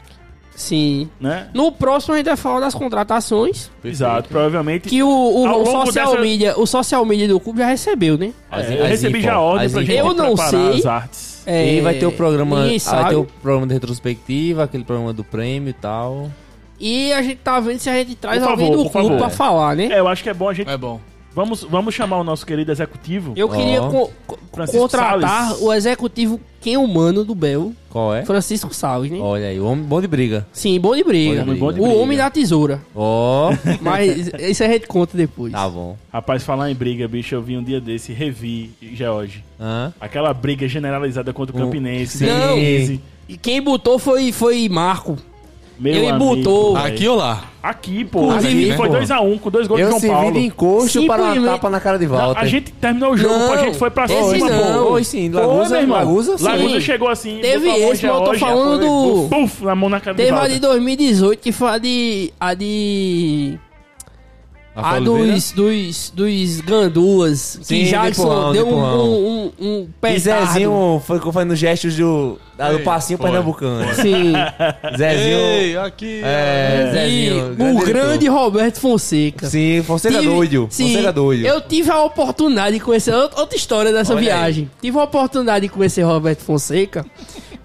[0.56, 1.10] Sim.
[1.20, 1.48] né?
[1.54, 3.70] No próximo a gente vai falar das contratações.
[3.84, 4.88] Exato, provavelmente.
[4.88, 8.32] Que o, o, o social dessa- media, o social media do clube já recebeu, né?
[8.50, 10.80] É, As- eu as recebi info, já a ordem pra gente Eu não preparar sei.
[10.80, 11.44] as artes.
[11.46, 12.56] É, E vai ter o programa.
[12.66, 16.32] Vai ter o programa de retrospectiva, aquele programa do prêmio e tal.
[16.80, 19.18] E a gente tá vendo se a gente traz Por alguém favor, do clube favor.
[19.20, 19.90] pra falar, né?
[19.92, 20.70] É, eu acho que é bom a gente.
[20.70, 21.00] É bom.
[21.36, 23.34] Vamos, vamos chamar o nosso querido executivo.
[23.36, 25.62] Eu queria co- co- Francisco contratar Salles.
[25.62, 28.24] o executivo quem humano do Bel, Qual é?
[28.26, 29.20] Francisco Salles, né?
[29.20, 30.48] Olha aí, o homem bom de briga.
[30.54, 31.44] Sim, bom de briga.
[31.44, 31.82] Bom de briga.
[31.82, 32.82] O homem da tesoura.
[32.96, 33.52] Ó,
[33.82, 35.52] Mas isso a gente conta depois.
[35.52, 35.98] tá bom.
[36.12, 39.44] Rapaz, falar em briga, bicho, eu vi um dia desse, revi, George.
[39.60, 39.94] Hã?
[40.00, 42.20] Aquela briga generalizada contra o Um- Campinense.
[42.20, 42.26] Sim.
[42.28, 43.02] 2015.
[43.28, 45.18] E quem botou foi, foi Marco.
[45.78, 46.78] Meu Ele amigo, botou.
[46.78, 47.44] Aqui ou lá?
[47.62, 48.30] Aqui, pô.
[48.32, 49.00] Aqui foi né?
[49.00, 50.32] 2x1 com dois gols Eu de João servi Paulo.
[50.32, 52.40] de encosto para uma tapa na cara de volta.
[52.40, 54.84] a gente terminou o jogo, Não, a gente foi pra esse cima, não.
[54.86, 54.90] pô.
[54.92, 55.98] Foi sim, Foi, Lagusa, irmão.
[55.98, 56.44] Lagusa, sim.
[56.46, 57.40] Lagusa chegou assim.
[57.42, 60.30] Teve a esse, mas eu tô George, falando do- Puf, na mão na cara Teve
[60.30, 60.54] de a volta.
[60.54, 62.34] de 2018, que foi a de.
[62.40, 63.60] A de.
[64.76, 65.34] A Rafael Oliveira?
[65.36, 67.60] dos, dos, dos ganduas.
[67.62, 69.06] Sim, que de Jackson empurrão, de deu um, empurrão.
[69.06, 69.68] um, um,
[70.02, 70.20] um E.
[70.20, 72.38] Zezinho foi fazendo gestos do,
[72.74, 73.30] do passinho foi.
[73.30, 73.94] pernambucano.
[73.96, 74.34] Sim.
[74.98, 75.38] Zezinho.
[75.38, 76.22] Ei, aqui.
[76.24, 77.76] É, Zezinho.
[77.78, 79.48] o grande Roberto Fonseca.
[79.48, 80.68] Sim, Fonseca Tive- doido.
[80.70, 81.46] Sim, Fonseca doido.
[81.46, 84.26] Eu tive a oportunidade de conhecer outra história dessa Olha aí.
[84.26, 84.72] viagem.
[84.82, 87.06] Tive a oportunidade de conhecer Roberto Fonseca,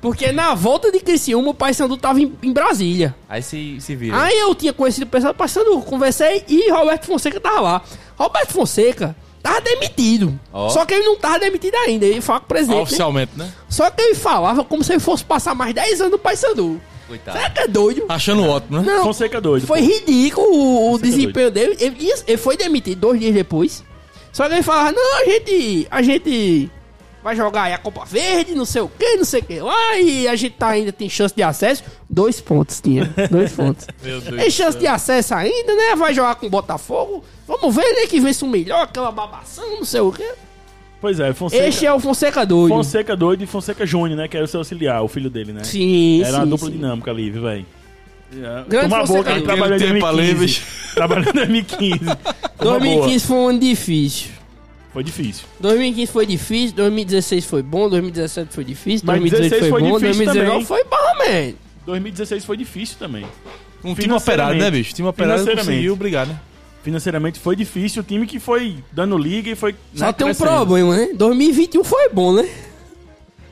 [0.01, 3.15] porque na volta de Criciúma o Pai Sandu tava em, em Brasília.
[3.29, 4.21] Aí se, se vira.
[4.23, 7.83] Aí eu tinha conhecido o pessoal do Pai Sandu, conversei e Roberto Fonseca tava lá.
[8.17, 10.39] Roberto Fonseca tava demitido.
[10.53, 10.69] Ó.
[10.71, 12.77] Só que ele não tava demitido ainda, ele falava com o presidente.
[12.77, 12.83] né?
[12.83, 13.53] Oficialmente, né?
[13.69, 16.81] Só que ele falava como se ele fosse passar mais 10 anos no Pai Sandu.
[17.09, 17.37] Coitado.
[17.39, 18.05] Será que é doido?
[18.09, 18.93] Achando ótimo, né?
[18.93, 19.67] Não, Fonseca doido.
[19.67, 19.85] foi pô.
[19.85, 21.77] ridículo o, o é desempenho dele.
[21.81, 23.83] Ele, ia- ele foi demitido dois dias depois.
[24.33, 25.89] Só que ele falava, não, a gente.
[25.91, 26.71] A gente
[27.23, 29.99] vai jogar aí a Copa Verde, não sei o que, não sei o que lá,
[29.99, 31.83] e a gente tá ainda tem chance de acesso.
[32.09, 33.13] Dois pontos tinha.
[33.31, 33.87] Dois pontos.
[34.03, 34.37] Meu Deus.
[34.37, 35.97] Tem chance de acesso ainda, né?
[35.97, 37.23] Vai jogar com o Botafogo.
[37.47, 38.07] Vamos ver, né?
[38.07, 40.29] Que vence o melhor, aquela babação, não sei o que.
[41.01, 41.67] Pois é, Fonseca.
[41.67, 42.75] Este é o Fonseca doido.
[42.75, 44.29] Fonseca doido e Fonseca Júnior, né?
[44.29, 45.65] Que era o seu auxiliar, o filho dele, né?
[45.65, 46.37] Sim, Era sim.
[46.37, 46.73] uma dupla sim.
[46.77, 47.67] dinâmica ali, viu, velho?
[48.33, 50.47] É, Grande Toma Fonseca boca, ele trabalhou em Aquele tempo ali, 2015.
[50.47, 50.95] bicho.
[50.95, 51.99] Trabalhou em 2015.
[51.99, 52.17] Toma
[52.59, 52.79] boa.
[52.81, 54.31] 2015 foi um ano difícil.
[54.93, 55.47] Foi difícil.
[55.61, 59.99] 2015 foi difícil, 2016 foi bom, 2017 foi difícil, Mas 2018 foi, 16 foi bom,
[59.99, 60.67] difícil 2019 também.
[60.67, 61.55] foi bom, man.
[61.87, 63.27] 2016 foi difícil também.
[63.85, 64.95] Um time operado, né, bicho?
[64.95, 66.39] Time operado conseguiu brigar, né?
[66.83, 68.03] Financeiramente foi difícil.
[68.03, 69.75] O time que foi dando liga e foi.
[69.95, 70.51] Só né, tem um crescendo.
[70.51, 71.11] problema, né?
[71.15, 72.49] 2021 foi bom, né?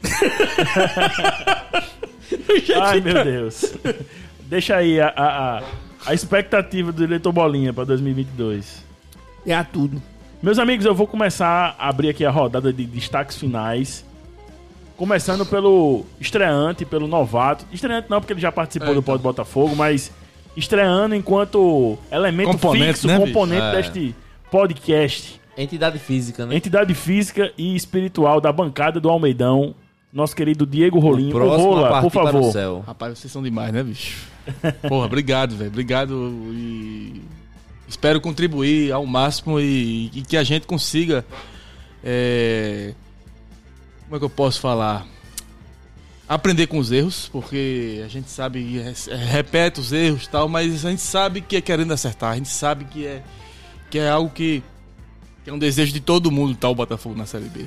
[2.81, 3.75] Ai, meu Deus.
[4.41, 5.63] Deixa aí a, a, a,
[6.07, 8.83] a expectativa do eleitor Bolinha pra 2022.
[9.47, 10.03] É tudo.
[10.43, 14.05] Meus amigos, eu vou começar a abrir aqui a rodada de destaques finais.
[14.97, 17.65] Começando pelo estreante, pelo novato.
[17.73, 19.15] Estreante não, porque ele já participou É, do então.
[19.15, 20.13] Pod Botafogo, mas
[20.57, 23.73] estreando enquanto elemento Componente, fixo, né, componente É.
[23.73, 24.15] deste
[24.51, 25.41] podcast.
[25.57, 26.57] Entidade física, né?
[26.57, 29.75] Entidade física e espiritual da bancada do Almeidão,
[30.13, 31.33] nosso querido Diego Rolim.
[31.33, 32.53] Ô, Rola, por favor.
[32.53, 32.85] céu.
[32.87, 34.25] Rapaz, vocês são demais, né, bicho?
[34.89, 35.71] Porra, obrigado, velho.
[35.71, 37.21] Obrigado e
[37.89, 41.25] espero contribuir ao máximo e, e que a gente consiga.
[42.05, 42.95] é,
[44.05, 45.07] Como é que eu posso falar?
[46.29, 50.85] Aprender com os erros, porque a gente sabe, é, repete os erros e tal, mas
[50.85, 53.23] a gente sabe que é querendo acertar, a gente sabe que é,
[53.91, 54.63] que é algo que,
[55.43, 57.65] que é um desejo de todo mundo estar o Botafogo na Série B.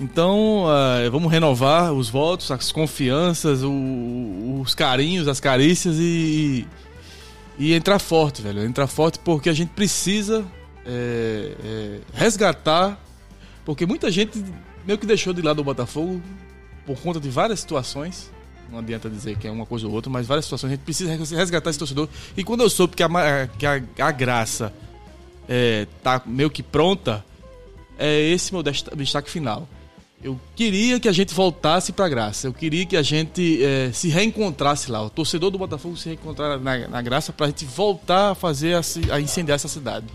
[0.00, 6.66] Então, ah, vamos renovar os votos, as confianças, o- os carinhos, as carícias e, e
[7.58, 8.64] entrar forte, velho.
[8.64, 10.44] Entrar forte porque a gente precisa
[10.84, 13.00] é, é, resgatar,
[13.64, 14.42] porque muita gente
[14.86, 16.20] meio que deixou de lado o Botafogo
[16.84, 18.30] por conta de várias situações.
[18.70, 20.72] Não adianta dizer que é uma coisa ou outra, mas várias situações.
[20.72, 22.08] A gente precisa resgatar esse torcedor.
[22.36, 23.08] E quando eu soube que a,
[23.58, 24.72] que a, a graça
[25.48, 27.24] é, tá meio que pronta,
[27.98, 29.68] é esse meu desta- destaque final.
[30.26, 32.48] Eu queria que a gente voltasse pra graça.
[32.48, 35.00] Eu queria que a gente eh, se reencontrasse lá.
[35.00, 38.80] O torcedor do Botafogo se reencontrar na, na graça pra gente voltar a fazer a,
[39.12, 40.06] a incendiar essa cidade.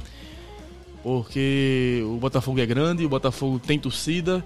[1.01, 4.43] Porque o Botafogo é grande, o Botafogo tem torcida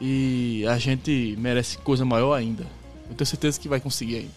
[0.00, 2.66] e a gente merece coisa maior ainda.
[3.08, 4.34] Eu tenho certeza que vai conseguir ainda.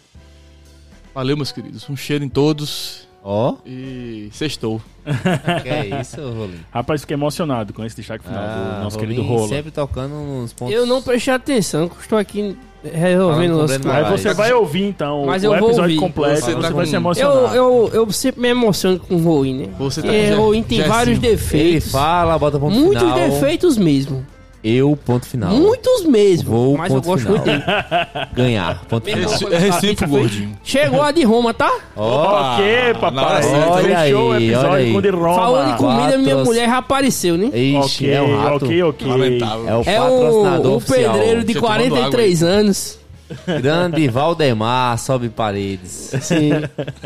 [1.15, 1.89] Valeu, meus queridos.
[1.89, 4.81] Um cheiro em todos Ó, e sextou.
[5.61, 6.55] que é isso, Rolim?
[6.71, 9.47] Rapaz, fiquei emocionado com esse destaque final do nosso Rolim querido Rola.
[9.47, 10.73] sempre tocando nos pontos.
[10.73, 14.05] Eu não prestei atenção, estou aqui resolvendo Falando com o as Breno coisas.
[14.11, 15.97] Aí você vai ouvir então Mas o eu vou episódio ouvir.
[15.99, 17.55] completo, Você você, tá vai com- se emocionar.
[17.55, 19.69] Eu, eu, eu sempre me emociono com o Roin, né?
[19.77, 20.95] Você tá o Roin tem Gersinho.
[20.95, 21.91] vários Ele defeitos.
[21.91, 23.15] fala, bota ponto Muitos final.
[23.29, 24.25] defeitos mesmo.
[24.61, 25.51] Eu, ponto final.
[25.51, 26.49] Muitos mesmo.
[26.51, 27.37] Vou, mas eu ponto gosto final.
[27.37, 27.63] muito dele.
[28.35, 29.29] Ganhar, ponto final.
[29.31, 30.51] Reci- é recíproco, gordinho.
[30.63, 31.71] Chegou a de Roma, tá?
[31.95, 32.65] Ó, ok,
[32.99, 33.11] papai.
[33.11, 33.69] na hora certa.
[33.71, 34.91] Olha Fechou o aí, episódio olha aí.
[34.91, 35.35] com o de Roma.
[35.35, 37.45] Falando em comida, minha Quatro- mulher já apareceu, né?
[37.57, 38.65] Ixi, Ok, é o rato.
[38.65, 39.07] ok, ok.
[39.07, 39.67] Lamentável.
[39.69, 41.13] É o É patrocinador o, o oficial.
[41.13, 42.99] pedreiro de Você tomando 43 anos.
[43.61, 46.11] Grande Valdemar, sobe paredes.
[46.19, 46.49] Sim.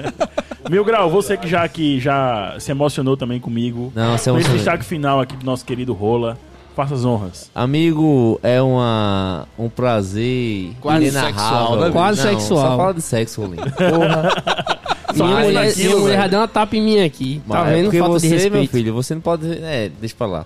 [0.71, 3.91] Mil Grau, você que já aqui já se emocionou também comigo.
[3.93, 4.63] Não, você é Com um esse excelente.
[4.63, 6.37] destaque final aqui do nosso querido Rola.
[6.75, 7.51] Faça as honras.
[7.53, 12.71] Amigo, é uma, um prazer Quase sexual, né, Quase Não, sexual.
[12.71, 13.57] Só fala de sexo, Rolim.
[13.57, 14.73] Porra.
[15.13, 17.39] Minha Mas mulher, naquilo, minha mulher já deu uma tapa em mim aqui.
[17.47, 17.91] Tá Mas é vendo?
[17.91, 18.71] Falta você, de meu respeito.
[18.71, 19.51] filho, você não pode...
[19.51, 20.45] É, deixa pra lá.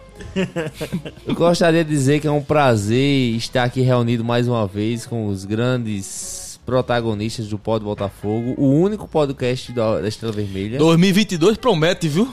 [1.26, 5.28] Eu gostaria de dizer que é um prazer estar aqui reunido mais uma vez com
[5.28, 10.78] os grandes protagonistas do Pod Botafogo, o único podcast da, da Estrela Vermelha.
[10.80, 12.28] 2022 promete, viu?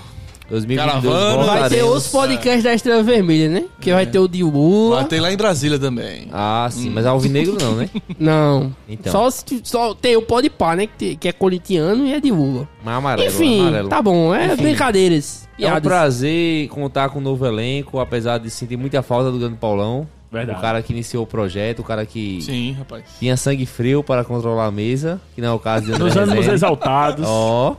[0.50, 1.60] 2022 Caravana.
[1.60, 3.64] Vai ter outros podcasts da Estrela Vermelha, né?
[3.80, 4.96] Que vai ter o de Lula.
[4.96, 6.28] Vai ter lá em Brasília também.
[6.32, 7.88] Ah, sim, mas Alvinegro não, né?
[8.18, 8.74] Não.
[8.88, 9.10] Então.
[9.12, 10.86] Só, se- só tem o Podpah, né?
[10.86, 12.68] Que, te- que é corintiano e é de Lula.
[12.84, 13.88] Mas amarelo, Enfim, amarelo.
[13.88, 14.34] tá bom.
[14.34, 14.62] É Enfim.
[14.62, 15.48] brincadeiras.
[15.58, 15.82] É um Piadas.
[15.82, 20.06] prazer contar com um novo elenco, apesar de sentir muita falta do grande Paulão.
[20.34, 20.58] Verdade.
[20.58, 23.04] O cara que iniciou o projeto, o cara que Sim, rapaz.
[23.18, 26.16] tinha sangue frio para controlar a mesa, que não é o caso de André Nos
[26.16, 27.24] ânimos exaltados.
[27.26, 27.76] Ó.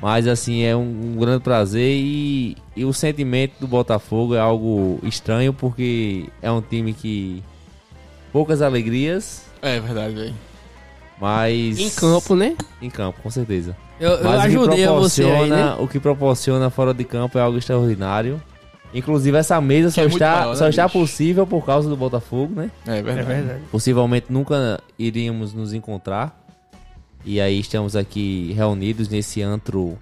[0.00, 4.98] Mas assim, é um, um grande prazer e, e o sentimento do Botafogo é algo
[5.02, 7.42] estranho porque é um time que
[8.32, 10.34] poucas alegrias, É verdade, velho.
[11.20, 12.56] mas Em campo, né?
[12.82, 13.76] em campo, com certeza.
[14.00, 15.36] Eu, eu Mas o que ajudei a você aí, né?
[15.38, 18.42] proporciona- o que proporciona fora de campo é algo extraordinário.
[18.94, 20.98] Inclusive essa mesa Que só é está, maior, né, só está bicho?
[21.00, 22.70] possível por causa do Botafogo, né?
[22.86, 23.60] É verdade.
[23.72, 26.40] Possivelmente nunca iríamos nos encontrar.
[27.24, 29.98] E aí estamos aqui reunidos nesse antro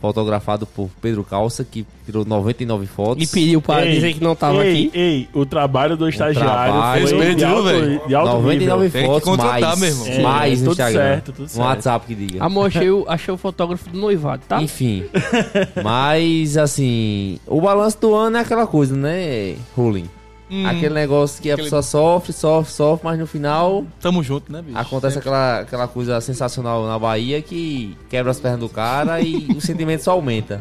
[0.00, 3.22] fotografado por Pedro Calça, que tirou 99 fotos.
[3.22, 4.98] E pediu pra Ei, dizer que não tava ei, aqui.
[4.98, 7.08] Ei, o trabalho do estagiário trabalho.
[7.08, 8.02] foi de viu, alto, velho?
[8.08, 8.90] de alto 99 nível.
[8.90, 10.06] Tem que fotos contratar, mais, meu irmão.
[10.06, 11.00] É, mais no tudo Instagram.
[11.00, 11.66] certo, tudo Um certo.
[11.66, 12.44] WhatsApp que diga.
[12.44, 14.62] Amor, achei o, achei o fotógrafo do noivado, tá?
[14.62, 15.04] Enfim.
[15.84, 20.08] Mas, assim, o balanço do ano é aquela coisa, né, Ruling?
[20.50, 24.50] Hum, Aquele negócio que a Aquele- pessoa sofre, sofre, sofre, mas no final Tamo junto,
[24.52, 24.76] né, bicho?
[24.76, 29.60] acontece aquela, aquela coisa sensacional na Bahia que quebra as pernas do cara e o
[29.60, 30.60] sentimento só aumenta.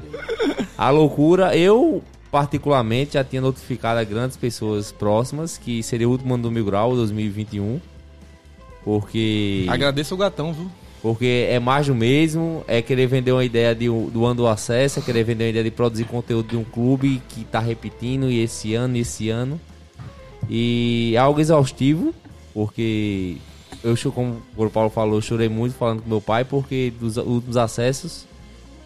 [0.77, 6.35] A loucura, eu particularmente já tinha notificado a grandes pessoas próximas que seria o último
[6.35, 7.79] ano do Mil Grau, 2021.
[8.83, 9.65] Porque.
[9.67, 10.69] Agradeço o gatão, viu?
[11.01, 14.99] Porque é mais do mesmo, é querer vender uma ideia de, do ano do acesso,
[14.99, 18.41] é querer vender uma ideia de produzir conteúdo de um clube que tá repetindo e
[18.43, 19.59] esse ano, e esse ano.
[20.49, 22.13] E é algo exaustivo,
[22.53, 23.37] porque
[23.83, 27.55] eu, como o Paulo falou, eu chorei muito falando com meu pai, porque dos últimos
[27.55, 28.25] acessos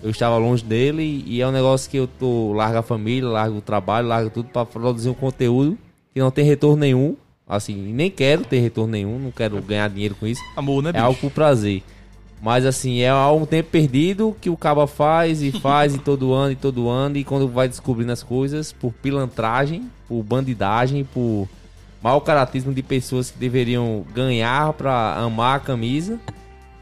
[0.03, 3.57] eu estava longe dele e é um negócio que eu tô largo a família, largo
[3.57, 5.77] o trabalho, largo tudo para produzir um conteúdo
[6.14, 7.15] que não tem retorno nenhum.
[7.48, 10.41] Assim, nem quero ter retorno nenhum, não quero ganhar dinheiro com isso.
[10.56, 11.06] Amor, né, É bicho?
[11.06, 11.81] algo por prazer.
[12.44, 16.52] Mas assim, é um tempo perdido que o Caba faz e faz e todo ano
[16.52, 17.15] e todo ano.
[17.15, 21.48] E quando vai descobrindo as coisas, por pilantragem, por bandidagem, por
[22.02, 26.20] mau caratismo de pessoas que deveriam ganhar pra amar a camisa.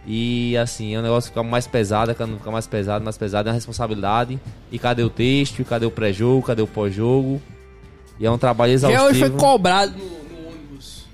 [0.03, 3.47] E assim, é um negócio que fica mais pesado, cada fica mais pesado, mais pesado,
[3.47, 4.39] é uma responsabilidade.
[4.71, 5.59] E cadê o texto?
[5.59, 6.41] E cadê o pré-jogo?
[6.41, 7.39] Cadê o pós-jogo?
[8.19, 9.05] E é um trabalho exaustivo.
[9.05, 9.93] hoje foi cobrado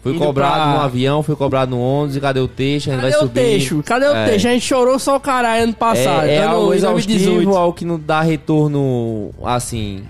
[0.08, 2.90] Foi Indo cobrado pra- no avião, foi cobrado no ônibus, e cadê o texto?
[2.90, 3.34] A gente Cadê vai o subir.
[3.42, 3.84] texto?
[3.84, 4.26] Cadê o É.
[4.26, 4.48] texto?
[4.48, 6.26] A gente chorou só o caralho ano passado.
[6.28, 7.58] É, é algo exaustivo, 2018.
[7.58, 10.04] algo que não dá retorno, assim,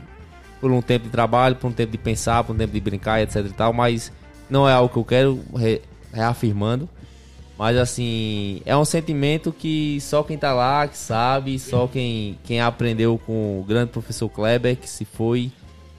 [0.61, 3.21] por um tempo de trabalho, por um tempo de pensar, por um tempo de brincar,
[3.21, 4.11] etc e tal, mas
[4.49, 5.81] não é algo que eu quero, re-
[6.13, 6.87] reafirmando.
[7.57, 12.61] Mas, assim, é um sentimento que só quem tá lá, que sabe, só quem, quem
[12.61, 15.51] aprendeu com o grande professor Kleber, que se foi,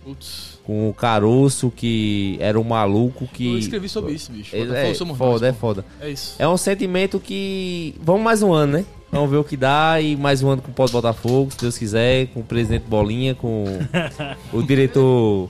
[0.04, 0.57] Putz.
[0.68, 3.52] Com o Caroço, que era um maluco que...
[3.52, 4.54] Eu escrevi sobre isso, bicho.
[4.54, 5.58] Ele é somos foda, é pô.
[5.58, 5.84] foda.
[5.98, 6.36] É isso.
[6.38, 7.94] É um sentimento que.
[8.02, 8.84] Vamos mais um ano, né?
[9.10, 11.78] Vamos ver o que dá e mais um ano com o Pode Botafogo, se Deus
[11.78, 13.64] quiser, com o presidente Bolinha, com
[14.52, 15.48] o diretor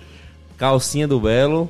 [0.57, 1.67] Calcinha do Belo.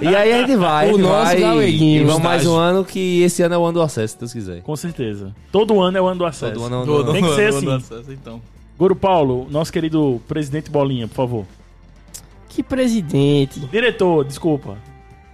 [0.00, 0.90] E aí a gente vai.
[0.90, 2.02] O gente nosso vai, galeguinho.
[2.02, 4.32] E vamos mais um ano que esse ano é o ano do acesso, se Deus
[4.32, 4.62] quiser.
[4.62, 5.34] Com certeza.
[5.50, 6.52] Todo ano é o ano do acesso.
[6.54, 7.94] Todo ano é o ano do Tem que ser mundo assim.
[7.94, 8.40] acesso, então.
[8.78, 11.44] Goro Paulo, nosso querido presidente Bolinha, por favor.
[12.50, 13.60] Que presidente.
[13.60, 14.76] Diretor, desculpa.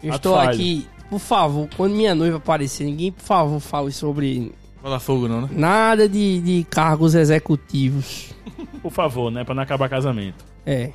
[0.02, 0.51] Eu Ato estou falho.
[0.51, 4.52] aqui, por favor, quando minha noiva aparecer, ninguém, por favor, fale sobre
[4.82, 5.48] Botafogo não, né?
[5.51, 8.30] nada de, de cargos executivos.
[8.80, 9.43] Por favor, né?
[9.43, 10.44] Pra não acabar casamento.
[10.64, 10.93] É.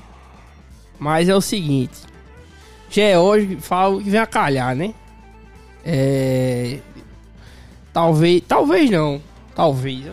[0.97, 1.97] Mas é o seguinte.
[2.89, 4.93] George fala que vem a calhar, né?
[5.83, 6.79] É.
[7.91, 8.41] Talvez.
[8.47, 9.21] Talvez não.
[9.53, 10.05] Talvez.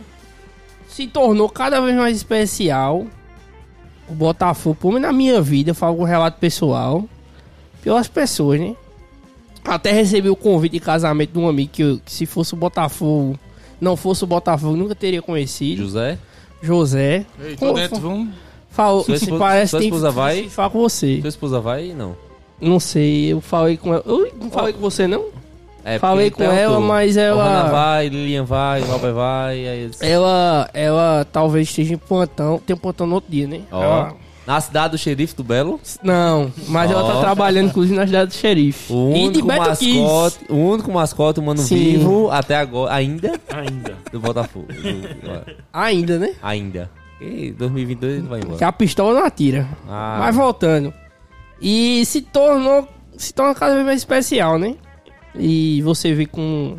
[0.88, 3.06] Se tornou cada vez mais especial.
[4.08, 7.04] O Botafogo, pelo menos na minha vida, eu falo com relato pessoal.
[7.82, 8.74] Pelas pessoas, né?
[9.64, 12.56] Até recebi o convite de casamento de um amigo que, eu- que se fosse o
[12.56, 13.38] Botafogo,
[13.80, 15.82] não fosse o Botafogo, nunca teria conhecido.
[15.82, 16.18] José,
[16.62, 17.26] José.
[17.40, 18.28] Ei, tô dentro, vamos.
[18.70, 20.48] Falou, Sua se esposa- parece sua tem esposa que vai?
[20.48, 21.20] falar com você.
[21.20, 21.92] sua esposa vai?
[21.94, 22.16] Não.
[22.60, 24.02] Não sei, eu falei com ela.
[24.06, 25.26] Eu não falei com você, não?
[25.94, 29.88] É, Falei com ela, mas O ela- Rana vai, Lilian vai, o Robert vai.
[29.90, 32.60] Disse, Ela, ela talvez esteja em plantão.
[32.64, 33.62] Tem um plantão no outro dia, né?
[33.72, 34.14] ó, Ela-
[34.46, 38.34] na cidade do xerife do Belo, não, mas ela tá trabalhando, inclusive, na cidade do
[38.34, 38.90] xerife.
[38.92, 39.98] o e de único Beto Kiss.
[40.00, 41.76] mascote, o único mascote humano Sim.
[41.76, 43.96] vivo até agora, ainda, Ainda.
[44.10, 44.66] do Botafogo.
[44.68, 46.30] Do- Ainda, né?
[46.42, 46.90] ainda.
[47.20, 48.66] E 2022 ele vai Que embora.
[48.66, 49.68] a pistola não atira.
[49.88, 50.94] Ah, Mas voltando.
[51.60, 52.86] E se tornou.
[53.16, 54.76] Se torna cada vez mais especial, né?
[55.34, 56.76] E você vê com.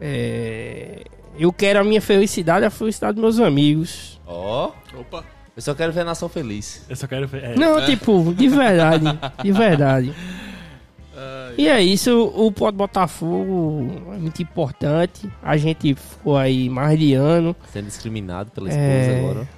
[0.00, 1.04] É,
[1.38, 4.20] Eu quero a minha felicidade, a felicidade dos meus amigos.
[4.26, 5.24] Ó, Opa.
[5.56, 6.84] eu só quero ver a nação feliz.
[6.88, 7.42] Eu só quero ver.
[7.44, 9.04] é, Não, tipo, de verdade.
[9.42, 10.12] De verdade.
[11.56, 15.30] E é isso, o Pode Botafogo é muito importante.
[15.40, 17.54] A gente ficou aí mais de ano.
[17.72, 19.18] Sendo discriminado pela esposa É.
[19.20, 19.48] agora.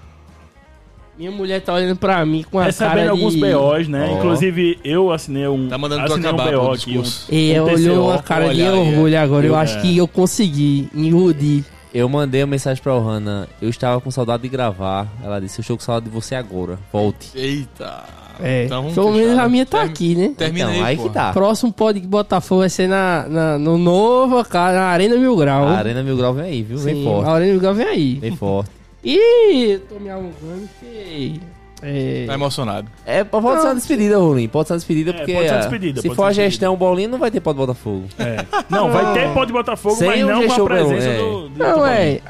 [1.18, 3.08] Minha mulher tá olhando pra mim com a cara Recebendo de...
[3.08, 4.08] alguns BOs, né?
[4.10, 4.18] Ó.
[4.18, 5.66] Inclusive, eu assinei um.
[5.68, 6.84] Tá mandando tu assinei acabar, um BO aqui.
[6.92, 7.26] discurso.
[7.34, 8.10] E um olhou TCO.
[8.10, 9.46] uma cara de orgulho agora.
[9.46, 9.80] Eu, Eu- acho é.
[9.80, 11.64] que eu consegui engolir.
[11.94, 13.48] Eu mandei uma mensagem pra Ohana.
[13.62, 15.06] Eu estava com saudade de gravar.
[15.24, 16.78] Ela disse: Eu estou com saudade de você agora.
[16.92, 17.28] Volte.
[17.34, 18.04] Eita.
[18.38, 19.48] É, Então pelo menos a né?
[19.48, 20.34] minha tá aqui, né?
[20.36, 21.32] Termina então, aí, que tá.
[21.32, 25.64] Próximo pod de Botafogo vai ser na, na- no novo, cara, na Arena Mil Grau.
[25.66, 26.76] A Arena Mil Grau vem aí, viu?
[26.76, 27.26] Vem Sim, forte.
[27.26, 28.14] A Arena Mil Grau vem aí.
[28.20, 28.68] Vem forte.
[29.06, 31.40] E eu tô me alongando porque...
[31.82, 32.88] É, Tá emocionado.
[33.04, 34.48] É, pode ser uma despedida, Rolim.
[34.48, 35.32] Pode ser uma despedida, É, porque.
[35.34, 38.06] pode ser uma despedida, Se for a gestão bolinha, não vai ter pode Botafogo.
[38.18, 38.44] É.
[38.70, 41.48] Não, vai ter pode Botafogo, Sem mas não com a presença Belém, do.
[41.50, 42.20] do Não, é.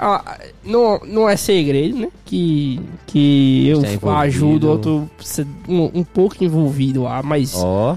[0.65, 2.09] não, não é segredo, né?
[2.25, 7.97] Que, que eu ajudo outro ser um, um pouco envolvido lá, mas, Ó.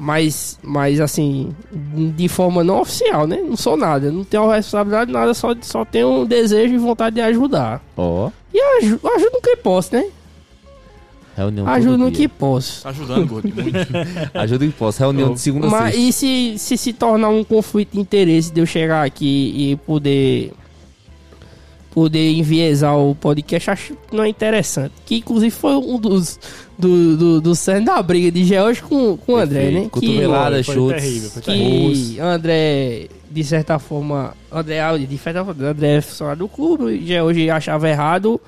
[0.00, 1.50] mas, mas assim,
[2.16, 3.38] de forma não oficial, né?
[3.42, 7.20] Não sou nada, não tenho responsabilidade, nada, só, só tenho um desejo e vontade de
[7.20, 7.82] ajudar.
[7.96, 8.30] Ó.
[8.54, 10.04] E aju- ajudo no que posso, né?
[11.36, 12.28] Reunião Ajudo no dia.
[12.28, 12.82] que posso.
[12.82, 13.48] Tá ajudando, Gordo.
[13.54, 13.78] Muito.
[14.34, 14.98] Ajuda que posso.
[15.00, 16.00] Reunião de segunda a Mas sexta.
[16.00, 20.52] e se, se se tornar um conflito de interesse de eu chegar aqui e poder
[21.90, 24.92] poder enviesar o podcast, acho que não é interessante.
[25.06, 26.38] Que inclusive foi um dos
[26.78, 29.82] do, do, do cerne da briga de George com, com o André, Perfeito.
[29.82, 29.90] né?
[30.00, 31.02] Que, Cotovelada, chutes.
[31.02, 32.14] terrível, foi terrível.
[32.14, 37.04] que André, de certa forma, André Aldi, de certa forma, André é funcionário do clube,
[37.04, 38.40] George achava errado.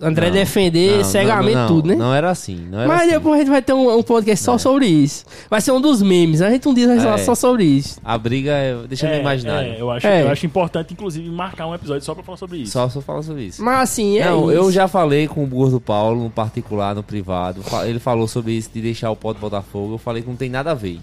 [0.00, 1.96] André Não, defender Não, cegamente não, não, tudo, né?
[1.96, 2.54] Não era assim.
[2.70, 3.10] Não era Mas assim.
[3.10, 5.24] depois a gente vai ter um, um podcast só sobre isso.
[5.50, 6.40] Vai ser um dos memes.
[6.40, 7.18] A gente um dia vai falar É.
[7.18, 7.98] só sobre isso.
[8.04, 8.76] A briga é.
[8.86, 9.72] Deixa É, imaginário.
[9.72, 10.22] é, eu, acho, É.
[10.22, 12.72] eu acho importante, inclusive, marcar um episódio só pra falar sobre isso.
[12.72, 13.60] Só, só fala sobre isso.
[13.60, 14.50] Mas assim, é não, isso.
[14.52, 17.60] eu já falei com o Gordo Paulo, no particular, no privado.
[17.84, 19.94] Ele falou sobre isso de deixar o pó de Botafogo.
[19.94, 21.00] Eu falei que não tem nada a ver.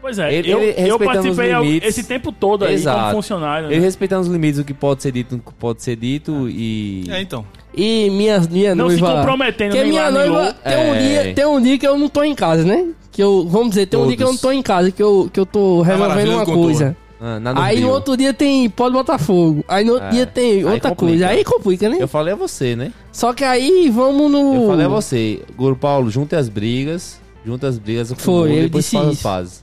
[0.00, 1.88] Pois é, Ele- eu, ele eu respeitando participei os ao- limites.
[1.90, 2.98] esse tempo todo aí Exato.
[3.00, 3.68] como funcionário.
[3.68, 3.74] né?
[3.74, 7.04] Ele respeitando os limites do que pode ser dito, do que pode ser dito e.
[7.10, 7.44] É, então.
[7.74, 9.18] E minha, minha Não se noiva...
[9.18, 10.52] comprometendo Porque minha noiva...
[10.64, 10.98] Tem, um É.
[11.24, 12.88] dia, tem um dia que eu não tô em casa, né?
[13.12, 13.46] Que eu...
[13.48, 14.40] Vamos dizer, tem um dia que eu não Todos.
[14.42, 14.90] tô em casa.
[14.90, 16.96] Que eu, que eu tô resolvendo uma coisa.
[17.20, 19.62] Ah, Aí no outro dia tem Pode Botafogo.
[19.68, 20.10] Aí no outro É.
[20.10, 20.96] dia tem Aí outra complica.
[20.96, 21.28] coisa.
[21.28, 21.98] Aí complica, né?
[22.00, 22.92] Eu falei a você, né?
[23.12, 24.54] Só que aí vamos no...
[24.62, 27.20] Eu falei a você, Gordo Paulo, junte as brigas.
[27.44, 29.62] Junte as brigas com Foi, o mundo e ele depois disse faz as pazes.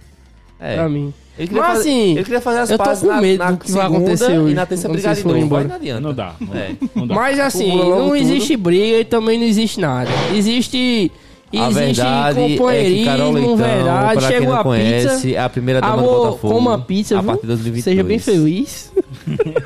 [0.60, 0.76] É.
[0.76, 1.14] Pra mim.
[1.38, 3.38] Ele queria, Mas, fazer, assim, ele queria fazer as eu tô pazes com na, medo
[3.44, 5.60] na do que vai acontecer e hoje, na terça brigar de novo.
[5.64, 6.02] Não adianta.
[6.02, 6.34] Não dá.
[6.40, 6.72] Não, É.
[6.96, 7.16] não dá.
[7.16, 8.16] Mas assim, não tudo.
[8.16, 10.10] existe briga e também não existe nada.
[10.36, 11.12] Existe.
[11.54, 14.20] A Existe verdade é que companheirismo, Leitão, verdade.
[14.20, 15.30] pra quem Chegou não a conhece, pizza.
[15.30, 16.54] é a primeira dama do Amor, Botafogo.
[16.54, 17.28] coma a pizza, a viu?
[17.28, 17.84] partir de 2022.
[17.86, 18.92] Seja bem feliz.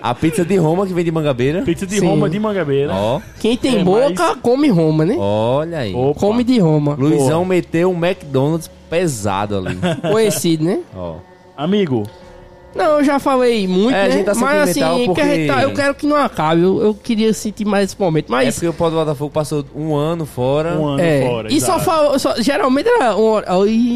[0.00, 1.62] A pizza de Roma que vem de Mangabeira.
[1.62, 2.06] Pizza de Sim.
[2.06, 2.94] Roma de Mangabeira.
[2.94, 5.16] Ó, Quem tem É, boca, come Roma, né?
[5.18, 5.92] olha aí.
[5.94, 6.20] Opa.
[6.20, 6.94] Come de Roma.
[6.98, 9.78] Luizão meteu um McDonald's pesado ali.
[10.10, 10.80] Conhecido, né?
[10.96, 11.16] Ó.
[11.56, 12.04] Amigo,
[12.74, 14.10] Não, eu já falei muito, É, a né?
[14.12, 16.60] gente tá Mas assim, sentimental que a tá- porque- eu quero que não acabe.
[16.62, 18.26] Eu, eu queria sentir mais esse momento.
[18.28, 18.54] É Mas.
[18.54, 20.74] porque o Pó do Botafogo passou um ano fora.
[20.78, 21.48] um ano É, fora.
[21.52, 21.80] e só, exato.
[21.84, 23.16] falou, só Geralmente era.
[23.16, 23.44] Um, aí,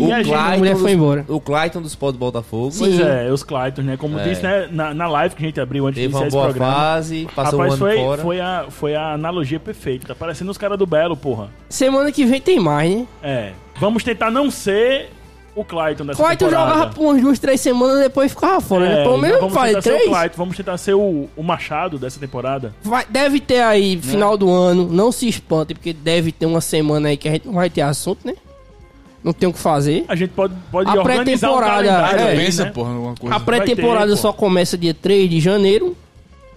[0.01, 1.25] O a gente- a Clayton mulher dos- foi embora.
[1.29, 2.73] O Clayton dos Pó do Botafogo.
[2.77, 3.03] Pois Sim.
[3.03, 3.97] é, os Claytons, né?
[3.97, 4.25] Como É.
[4.25, 4.67] disse, né?
[4.73, 6.75] Na, na live que a gente abriu antes de Teve iniciar uma esse boa programa.
[6.75, 8.23] fase, passou Rapaz, um ano foi, fora.
[8.23, 10.09] foi, a, foi a analogia perfeita.
[10.09, 11.51] Tá parecendo os caras do Belo, porra.
[11.69, 13.07] Semana que vem tem mais, né?
[13.23, 13.53] É.
[13.83, 15.11] Vamos tentar não ser
[15.55, 16.71] o Clayton dessa Clayton temporada.
[16.75, 19.01] jogava por umas duas, três semanas depois ficava fora, né?
[19.01, 20.09] É, Pelo menos vamos faz tentar ser o três.
[20.11, 22.73] Clayton, vamos tentar ser o, o Machado dessa temporada.
[22.83, 24.03] Vai- deve ter aí, Né?
[24.03, 27.47] final do ano, não se espante, porque deve ter uma semana aí que a gente
[27.47, 28.35] não vai ter assunto, né?
[29.23, 30.05] Não tem o que fazer.
[30.09, 32.31] A gente pode, pode A organizar um pré-temporada, é.
[32.31, 32.71] aí, Pensa, né?
[32.71, 33.37] porra, alguma coisa.
[33.37, 35.97] A pré-temporada só começa dia 3 de janeiro,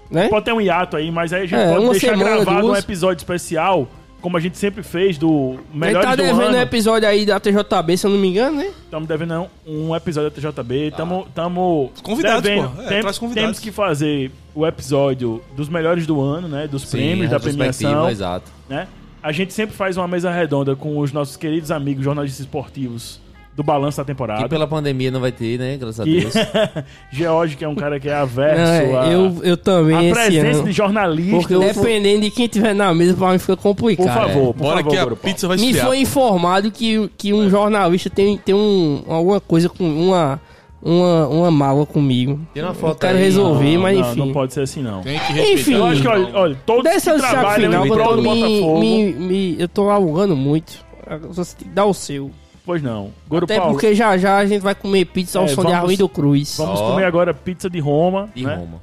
[0.10, 0.28] né?
[0.30, 2.62] Pode ter um hiato aí, mas aí a gente É, pode deixar semana, gravado um
[2.70, 2.80] duas.
[2.80, 3.88] episódio especial,
[4.26, 6.58] como a gente sempre fez, do A gente Melhores tá do devendo um Ano.
[6.58, 8.72] episódio aí da TJB, se eu não me engano, né?
[8.84, 10.88] Estamos devendo um episódio da TJB.
[10.88, 12.70] Estamos tamo Convidados, devendo.
[12.72, 12.82] pô.
[12.82, 13.44] É, Tem- traz convidados.
[13.52, 16.68] temos que fazer o episódio dos melhores do ano, né?
[16.68, 18.10] Dos Sim, prêmios, da premiação.
[18.10, 18.52] Exato.
[18.68, 18.88] né?
[19.22, 23.22] A gente sempre faz uma mesa redonda com os nossos queridos amigos jornalistas esportivos
[23.56, 24.50] do balanço da Que temporada.
[24.50, 25.78] pela pandemia não vai ter, né?
[25.78, 26.34] Graças a Deus.
[27.12, 30.14] George, que é um cara que é averso Não, é, a, eu, eu também a
[30.14, 30.64] presença ano.
[30.68, 31.40] de jornalistas.
[31.40, 34.14] Porque eu- Dependendo de quem tiver na mesa, pra mim fica Por complicado.
[34.14, 35.16] favor, por Bora favor, que a Paulo.
[35.16, 35.88] pizza vai Me esfriar.
[35.88, 40.42] foi informado que, que um jornalista tem, tem um, alguma coisa com uma,
[40.82, 42.40] uma, uma mágoa comigo.
[42.54, 43.24] Tira uma Eu foto quero aí.
[43.24, 44.20] resolver, Não, mas não, enfim.
[44.20, 45.02] Não pode ser assim, não.
[45.02, 45.54] Tem que respeitar.
[45.54, 45.74] Enfim.
[45.76, 48.22] Eu acho que, olha, olha todos Dessa que trabalham final, em que eu prol do
[48.22, 48.80] me, Botafogo...
[48.80, 50.84] me, me- Eu tô alongando muito.
[51.30, 52.30] Você tem que dar o seu.
[52.66, 53.12] Pois não.
[53.28, 55.68] Goro Até Paulo, porque já já a gente vai comer pizza ao É, som de
[55.68, 56.58] vamos- Arlindo Cruz.
[56.58, 56.92] vamos Ó.
[56.92, 58.56] comer agora pizza de Roma, De né?
[58.56, 58.82] Roma.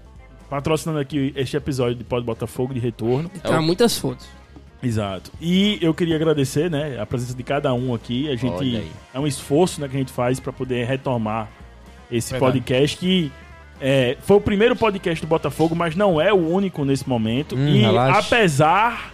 [0.49, 3.29] patrocinando aqui este episódio de Pode Botafogo de retorno.
[3.43, 4.27] Tá muitas fotos.
[4.83, 5.31] Exato.
[5.41, 8.29] E eu queria agradecer, né, a presença de cada um aqui.
[8.31, 8.83] A gente
[9.15, 11.49] é um esforço né, que a gente faz para poder retomar
[12.11, 12.53] esse Verdade.
[12.61, 13.33] podcast que
[13.81, 17.57] é, foi o primeiro podcast do Botafogo, mas não é o único nesse momento.
[17.57, 18.19] Hum, e relaxa.
[18.21, 19.12] apesar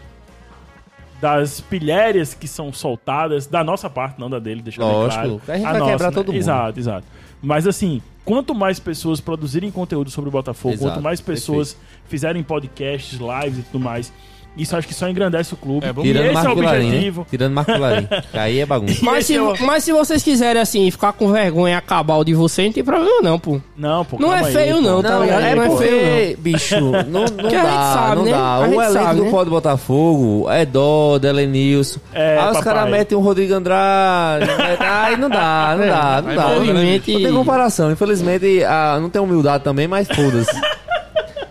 [1.20, 5.43] das pilhérias que são soltadas da nossa parte, não da dele, deixa bem Lógico, claro.
[5.49, 6.36] a gente vai quebrar todo mundo.
[6.36, 7.07] Exato, exato.
[7.43, 11.77] Mas assim, quanto mais pessoas produzirem conteúdo sobre o Botafogo, Exato, quanto mais pessoas
[12.09, 14.12] fizerem podcasts, lives e tudo mais,
[14.59, 15.86] isso acho que só engrandece o clube.
[15.86, 16.02] É bom.
[16.02, 16.86] e Tirando esse é o Marco Larim, né?
[16.89, 17.26] objetivo.
[17.30, 18.09] Tirando Marco Larim.
[18.35, 18.98] aí é bagunça.
[19.02, 22.24] Mas se, é o- mas se vocês quiserem, assim, ficar com vergonha e acabar o
[22.24, 23.60] de vocês, não tem problema não, pô.
[23.76, 24.80] Não, pô, Não é aí, feio, pô.
[24.82, 25.43] não, tá ligado?
[25.44, 28.30] é Não é feio, bicho, não, não Que a gente dá, sabe, não né?
[28.32, 28.59] dá.
[28.60, 29.30] O elenco sabe, do né?
[29.30, 32.01] Pode Botafogo é Dó, Delenilson.
[32.12, 34.47] É, aí os caras metem um Rodrigo Andrade.
[34.47, 36.48] mete- Aí não dá, não dá, não Aí dá.
[36.48, 37.12] né, Infelizmente...
[37.12, 37.93] Não tem comparação.
[37.93, 40.51] Infelizmente, ah, não tem humildade também, mas foda-se.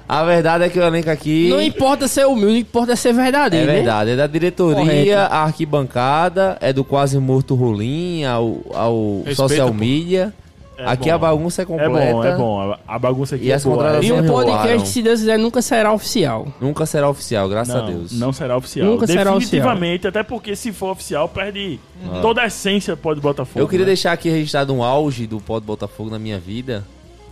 [0.10, 1.50] A verdade é que o elenco aqui.
[1.50, 3.74] Não importa ser humilde, importa ser verdadeiro, É né?
[3.80, 5.34] verdade, é da diretoria, Correto.
[5.34, 10.34] a arquibancada, é do quase morto Rolim, ao, ao Respeita, social media.
[10.80, 11.16] É aqui bom.
[11.16, 12.12] a bagunça é É completa.
[12.12, 12.76] bom, é bom.
[12.88, 14.00] A- bagunça aqui E é boa.
[14.00, 14.52] E um rolaram.
[14.62, 16.48] podcast, se Deus quiser, nunca será oficial.
[16.62, 18.12] Nunca será oficial, graças não, a Deus.
[18.12, 18.88] Não será oficial.
[18.88, 21.80] Nunca será Definitivamente, até porque se for oficial, perde
[22.22, 23.60] toda a essência pode Botafogo.
[23.60, 23.90] Eu queria né?
[23.90, 26.86] deixar aqui registrado um auge do Pod Botafogo na minha vida,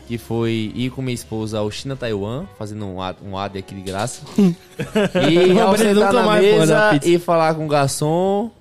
[0.07, 3.73] que foi ir com minha esposa ao China Taiwan, fazendo um ad, um ad aqui
[3.76, 4.22] de graça.
[4.38, 8.52] e ao sentar na mesa e falar com o garçom,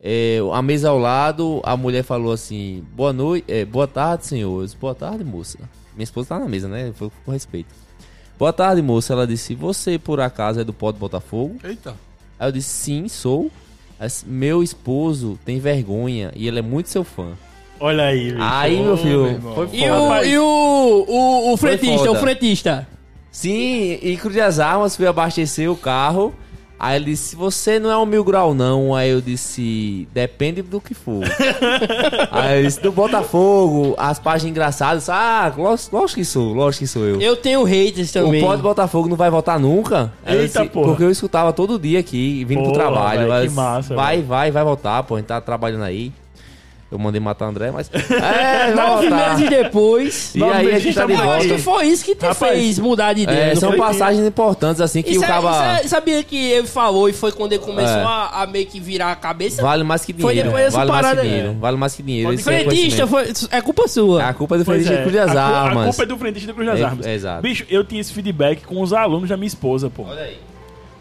[0.00, 4.74] é, a mesa ao lado, a mulher falou assim: Boa noite, é, boa tarde, senhores.
[4.74, 5.58] Boa tarde, moça.
[5.94, 6.92] Minha esposa tá na mesa, né?
[6.94, 7.74] Foi com respeito.
[8.38, 9.12] Boa tarde, moça.
[9.12, 11.56] Ela disse: Você por acaso é do Pod Botafogo?
[11.64, 11.94] Eita.
[12.38, 13.50] Aí eu disse, sim, sou.
[13.98, 17.32] Mas meu esposo tem vergonha e ele é muito seu fã.
[17.78, 18.36] Olha aí, bicho.
[18.40, 20.20] Aí, meu filho, foi E foda.
[20.20, 22.88] o, e o, o, o fretista, o fretista.
[23.30, 26.34] Sim, e Cruz das Armas fui abastecer o carro.
[26.78, 28.94] Aí ele disse, você não é um mil grau não.
[28.94, 31.22] Aí eu disse, depende do que for.
[32.30, 35.08] Aí ele disse, do Botafogo, as páginas engraçadas.
[35.08, 37.20] Ah, lógico, lógico que sou, lógico que sou eu.
[37.20, 38.42] Eu tenho haters também.
[38.42, 40.12] O Pod Botafogo não vai votar nunca?
[40.24, 40.88] Aí Eita, porra.
[40.88, 43.18] Porque eu escutava todo dia aqui, vindo pro Porra, trabalho.
[43.20, 45.14] velho, Mas que massa, vai, vai, vai votar, pô.
[45.14, 46.12] A gente tá trabalhando aí.
[46.90, 47.90] Eu mandei matar o André, mas.
[47.92, 50.34] É, Nove meses depois.
[50.36, 51.62] E aí a gente tá de eu acho que volta.
[51.64, 53.52] foi isso que te Rapaz, fez mudar de ideia.
[53.52, 53.78] É, são foi?
[53.78, 55.50] passagens importantes, assim, que Isso o é- caba.
[55.50, 58.04] isso é- sabia que ele falou e foi quando ele começou É.
[58.04, 59.60] a, a meio que virar a cabeça?
[59.62, 60.48] Vale mais que Foi dinheiro.
[60.50, 61.28] depois dessa vale mais que parada aí.
[61.28, 61.56] dinheiro.
[61.58, 62.32] Vale mais que dinheiro.
[62.32, 63.08] É Fretista, conhecimento.
[63.48, 64.24] foi, é culpa sua.
[64.24, 65.82] A culpa é do Pois Fredista é, de Cruz das Armas.
[65.82, 67.06] a culpa é do frentista do Cruz das É, Armas.
[67.06, 67.42] é, exato.
[67.42, 70.04] Bicho, eu tinha esse feedback com os alunos da minha esposa, pô.
[70.08, 70.36] Olha aí.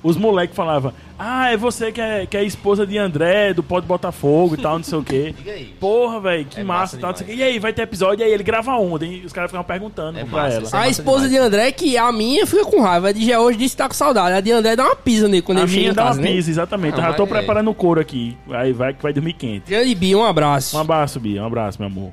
[0.07, 3.87] Os moleques falavam, ah, é você que é, que é esposa de André, do Pode
[3.87, 5.33] Botafogo e tal, não sei o quê.
[5.37, 5.65] Diga aí.
[5.79, 7.33] Porra, velho, que É massa massa e tal, não sei o quê.
[7.35, 7.49] demais.
[7.51, 8.21] E aí, vai ter episódio?
[8.21, 9.21] E aí, ele grava ontem.
[9.23, 10.69] E os caras ficavam perguntando É pra massa, ela.
[10.83, 11.31] é A esposa demais.
[11.31, 13.07] de André, que a minha fica com raiva.
[13.07, 14.35] A de Gé hoje disse que tá com saudade.
[14.35, 16.19] A de André dá uma pisa nele quando A ele chega minha em dá casa,
[16.19, 16.33] uma né?
[16.35, 16.97] pisa, exatamente.
[16.97, 18.37] Não, eu já tô vai- preparando o couro aqui.
[18.51, 19.69] Aí vai que vai dormir quente.
[19.71, 20.77] Grande Bia, um abraço.
[20.77, 21.41] Um abraço, Bia.
[21.41, 22.11] Um abraço, meu amor.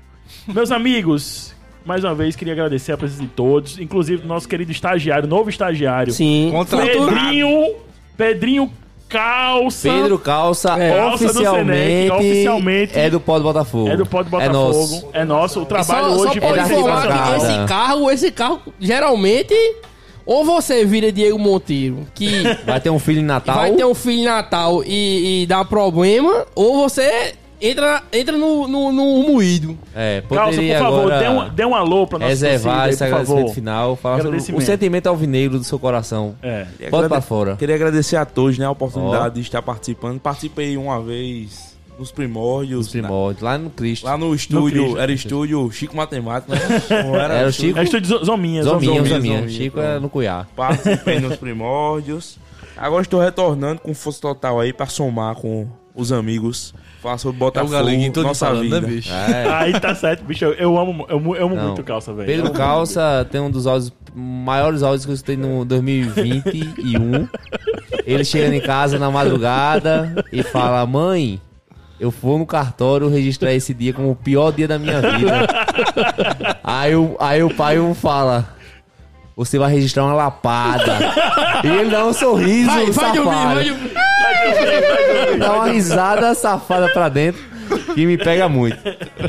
[0.48, 1.51] Meus amigos,
[1.84, 5.50] mais uma vez queria agradecer a presença de todos, inclusive do nosso querido estagiário, novo
[5.50, 6.12] estagiário.
[6.12, 6.52] Sim.
[6.70, 7.74] Pedrinho.
[8.16, 8.70] Pedrinho
[9.08, 9.90] Calça.
[9.90, 10.96] Pedro Calça, É.
[10.96, 13.88] Calça do oficialmente, Senec, oficialmente é do Pod Botafogo.
[13.90, 14.52] É do Pode É Botafogo.
[14.58, 15.08] nosso.
[15.12, 15.60] É nosso.
[15.60, 17.36] O trabalho só, hoje só pode que arquibancada.
[17.36, 19.54] esse carro, esse carro, geralmente,
[20.24, 23.54] ou você vira Diego Monteiro, que Vai ter um filho em Natal.
[23.56, 28.66] vai ter um filho em Natal e, e dá problema, ou você entra, entra no,
[28.66, 29.78] no, no moído.
[29.94, 33.02] É, Calça, por poderia favor, agora dê um, dê um alô pra nossa reservar esse
[33.04, 33.54] agradecimento favor.
[33.54, 33.96] final.
[33.96, 36.34] Falar sobre o sentimento alvinegro do seu coração.
[36.42, 36.66] É.
[36.90, 37.56] Bota pra fora.
[37.56, 40.20] Queria agradecer a todos, né, a oportunidade de estar participando.
[40.20, 42.86] Participei uma vez nos primórdios.
[42.86, 44.04] Os primórdios, lá no Cristo.
[44.04, 44.98] na- lá no estúdio, Cristo.
[44.98, 46.58] era estúdio Chico Matemático, né?
[47.04, 47.78] Não Era o Chico.
[47.78, 49.14] É estúdio Zo- Zominha, Zominha, Zominha.
[49.16, 49.36] Zominha.
[49.40, 50.46] Zominha, Chico é no Cuiá.
[50.56, 52.38] Participei nos primórdios.
[52.76, 56.74] Agora estou retornando com força total aí pra somar com os amigos.
[57.02, 58.80] Falar sobre É o Botafogo, galeguinho todo nossa falando, vida.
[58.80, 59.12] né, bicho?
[59.12, 59.52] É.
[59.52, 60.44] Aí tá certo, bicho.
[60.44, 61.66] Eu, amo, eu, amo- eu amo Não.
[61.68, 62.26] muito calça, velho.
[62.26, 67.28] Pedro Calça tem um dos áudios, maiores áudios que eu escutei no 2021.
[68.06, 71.40] Ele chega em casa na madrugada e fala: Mãe,
[72.00, 75.46] eu vou no cartório registrar esse dia como o pior dia da minha vida.
[76.62, 78.54] aí, o, aí o pai fala:
[79.36, 80.98] Você vai registrar uma lapada.
[81.64, 83.14] e ele dá um sorriso Vai, vai safado.
[83.24, 85.38] dormir, vai dormir.
[85.38, 87.42] Dá uma risada safada pra dentro
[87.94, 88.76] que me pega muito.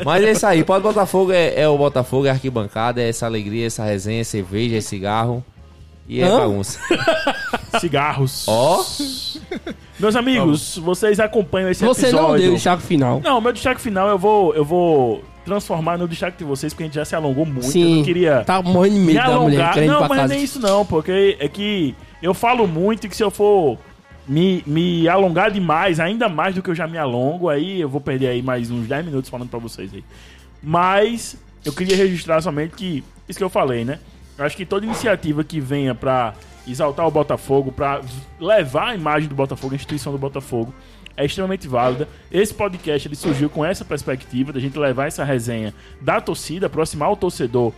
[0.04, 3.26] Mas é isso aí, pode Botafogo é, é o Botafogo, é a arquibancada, é essa
[3.26, 5.44] alegria, essa resenha, é cerveja, é cigarro.
[6.06, 6.38] E é Hã?
[6.40, 6.78] bagunça.
[7.80, 8.44] Cigarros.
[8.46, 8.84] Ó,
[9.98, 12.28] Meus amigos, vocês acompanham esse Você episódio.
[12.28, 13.20] não deu o destaque final.
[13.24, 16.86] Não, meu destaque final eu vou, eu vou transformar no destaque de vocês, porque a
[16.86, 17.66] gente já se alongou muito.
[17.66, 17.82] Sim.
[17.90, 19.78] Eu não queria Tá morrendo me mulher alongar.
[19.78, 20.34] ir Não, mas casa.
[20.34, 23.78] nem isso não, porque é que eu falo muito e que se eu for
[24.26, 28.00] me, me alongar demais, ainda mais do que eu já me alongo, aí eu vou
[28.00, 30.02] perder aí mais uns 10 minutos falando pra vocês aí.
[30.62, 33.98] Mas eu queria registrar somente que, isso que eu falei, né?
[34.36, 36.34] Eu acho que toda iniciativa que venha pra
[36.66, 38.00] exaltar o Botafogo, pra
[38.40, 40.74] levar a imagem do Botafogo, a instituição do Botafogo,
[41.16, 42.08] é extremamente válida.
[42.30, 47.10] Esse podcast ele surgiu com essa perspectiva da gente levar essa resenha da torcida, aproximar
[47.10, 47.72] o torcedor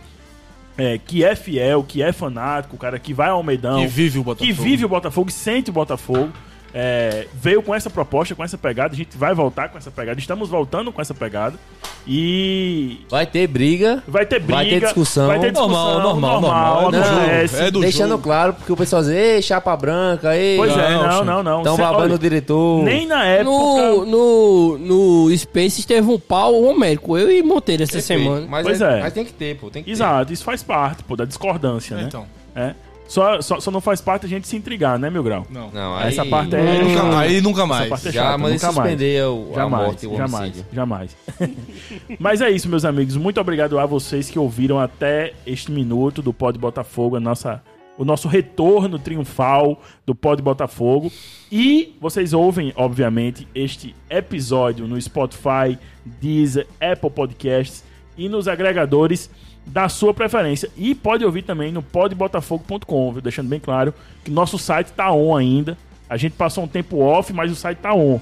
[0.77, 4.19] é, que é fiel, que é fanático, o cara que vai ao Almeidão, Que vive
[4.19, 4.45] o Botafogo.
[4.45, 6.31] que vive o Botafogo, e sente o Botafogo.
[6.79, 8.93] É, veio com essa proposta, com essa pegada.
[8.93, 10.19] A gente vai voltar com essa pegada.
[10.19, 11.57] Estamos voltando com essa pegada.
[12.05, 14.03] E Vai ter briga.
[14.07, 14.53] vai ter briga.
[14.55, 15.25] Vai ter discussão.
[15.25, 15.99] Vai ter discussão.
[15.99, 16.77] Normal, normal, normal.
[16.77, 17.53] É do acontece.
[17.55, 18.23] jogo, é do Deixando jogo.
[18.23, 20.55] claro, porque o pessoal diz, ei, chapa branca, ei.
[20.55, 21.57] Pois é, Não, não, não, não.
[21.61, 22.83] Estão babando olha, o diretor.
[22.83, 23.49] Nem na época.
[23.49, 28.45] No, no, no Space teve um pau homérico, eu e Monteiro essa semana.
[28.47, 29.01] Mas, Pois é, é.
[29.01, 29.71] mas tem que ter, pô.
[29.71, 32.03] Tem que Exato, isso faz parte, pô, da discordância, né?
[32.07, 32.25] Então,
[32.55, 32.75] É.
[33.07, 35.45] Só, só, só não faz parte a gente se intrigar, né, meu grau?
[35.49, 35.69] não.
[35.71, 37.89] Não, aí, Essa parte é- Aí nunca, aí nunca Essa mais.
[37.89, 38.75] parte é Já chata, mandei nunca mais.
[38.75, 40.65] suspender o, a Jamais, morte e o jamais, homicídio.
[40.73, 41.17] jamais.
[42.19, 43.15] Mas é isso, meus amigos.
[43.15, 47.61] Muito obrigado a vocês que ouviram até este minuto do Pod Botafogo, a nossa,
[47.97, 51.11] o nosso retorno triunfal do Pod Botafogo.
[51.51, 57.83] E vocês ouvem, obviamente, este episódio no Spotify, Deezer, Apple Podcasts
[58.17, 59.29] e nos agregadores
[59.67, 60.69] da sua preferência.
[60.75, 65.77] E pode ouvir também no podbotafogo.com, deixando bem claro que nosso site tá on ainda.
[66.09, 68.19] A gente passou um tempo off, mas o site tá on.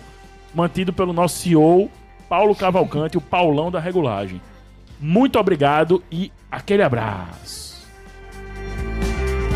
[0.54, 1.90] Mantido pelo nosso CEO,
[2.28, 4.42] Paulo Cavalcante, o Paulão da Regulagem.
[5.00, 7.86] Muito obrigado e aquele abraço.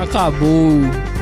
[0.01, 1.18] Acabou.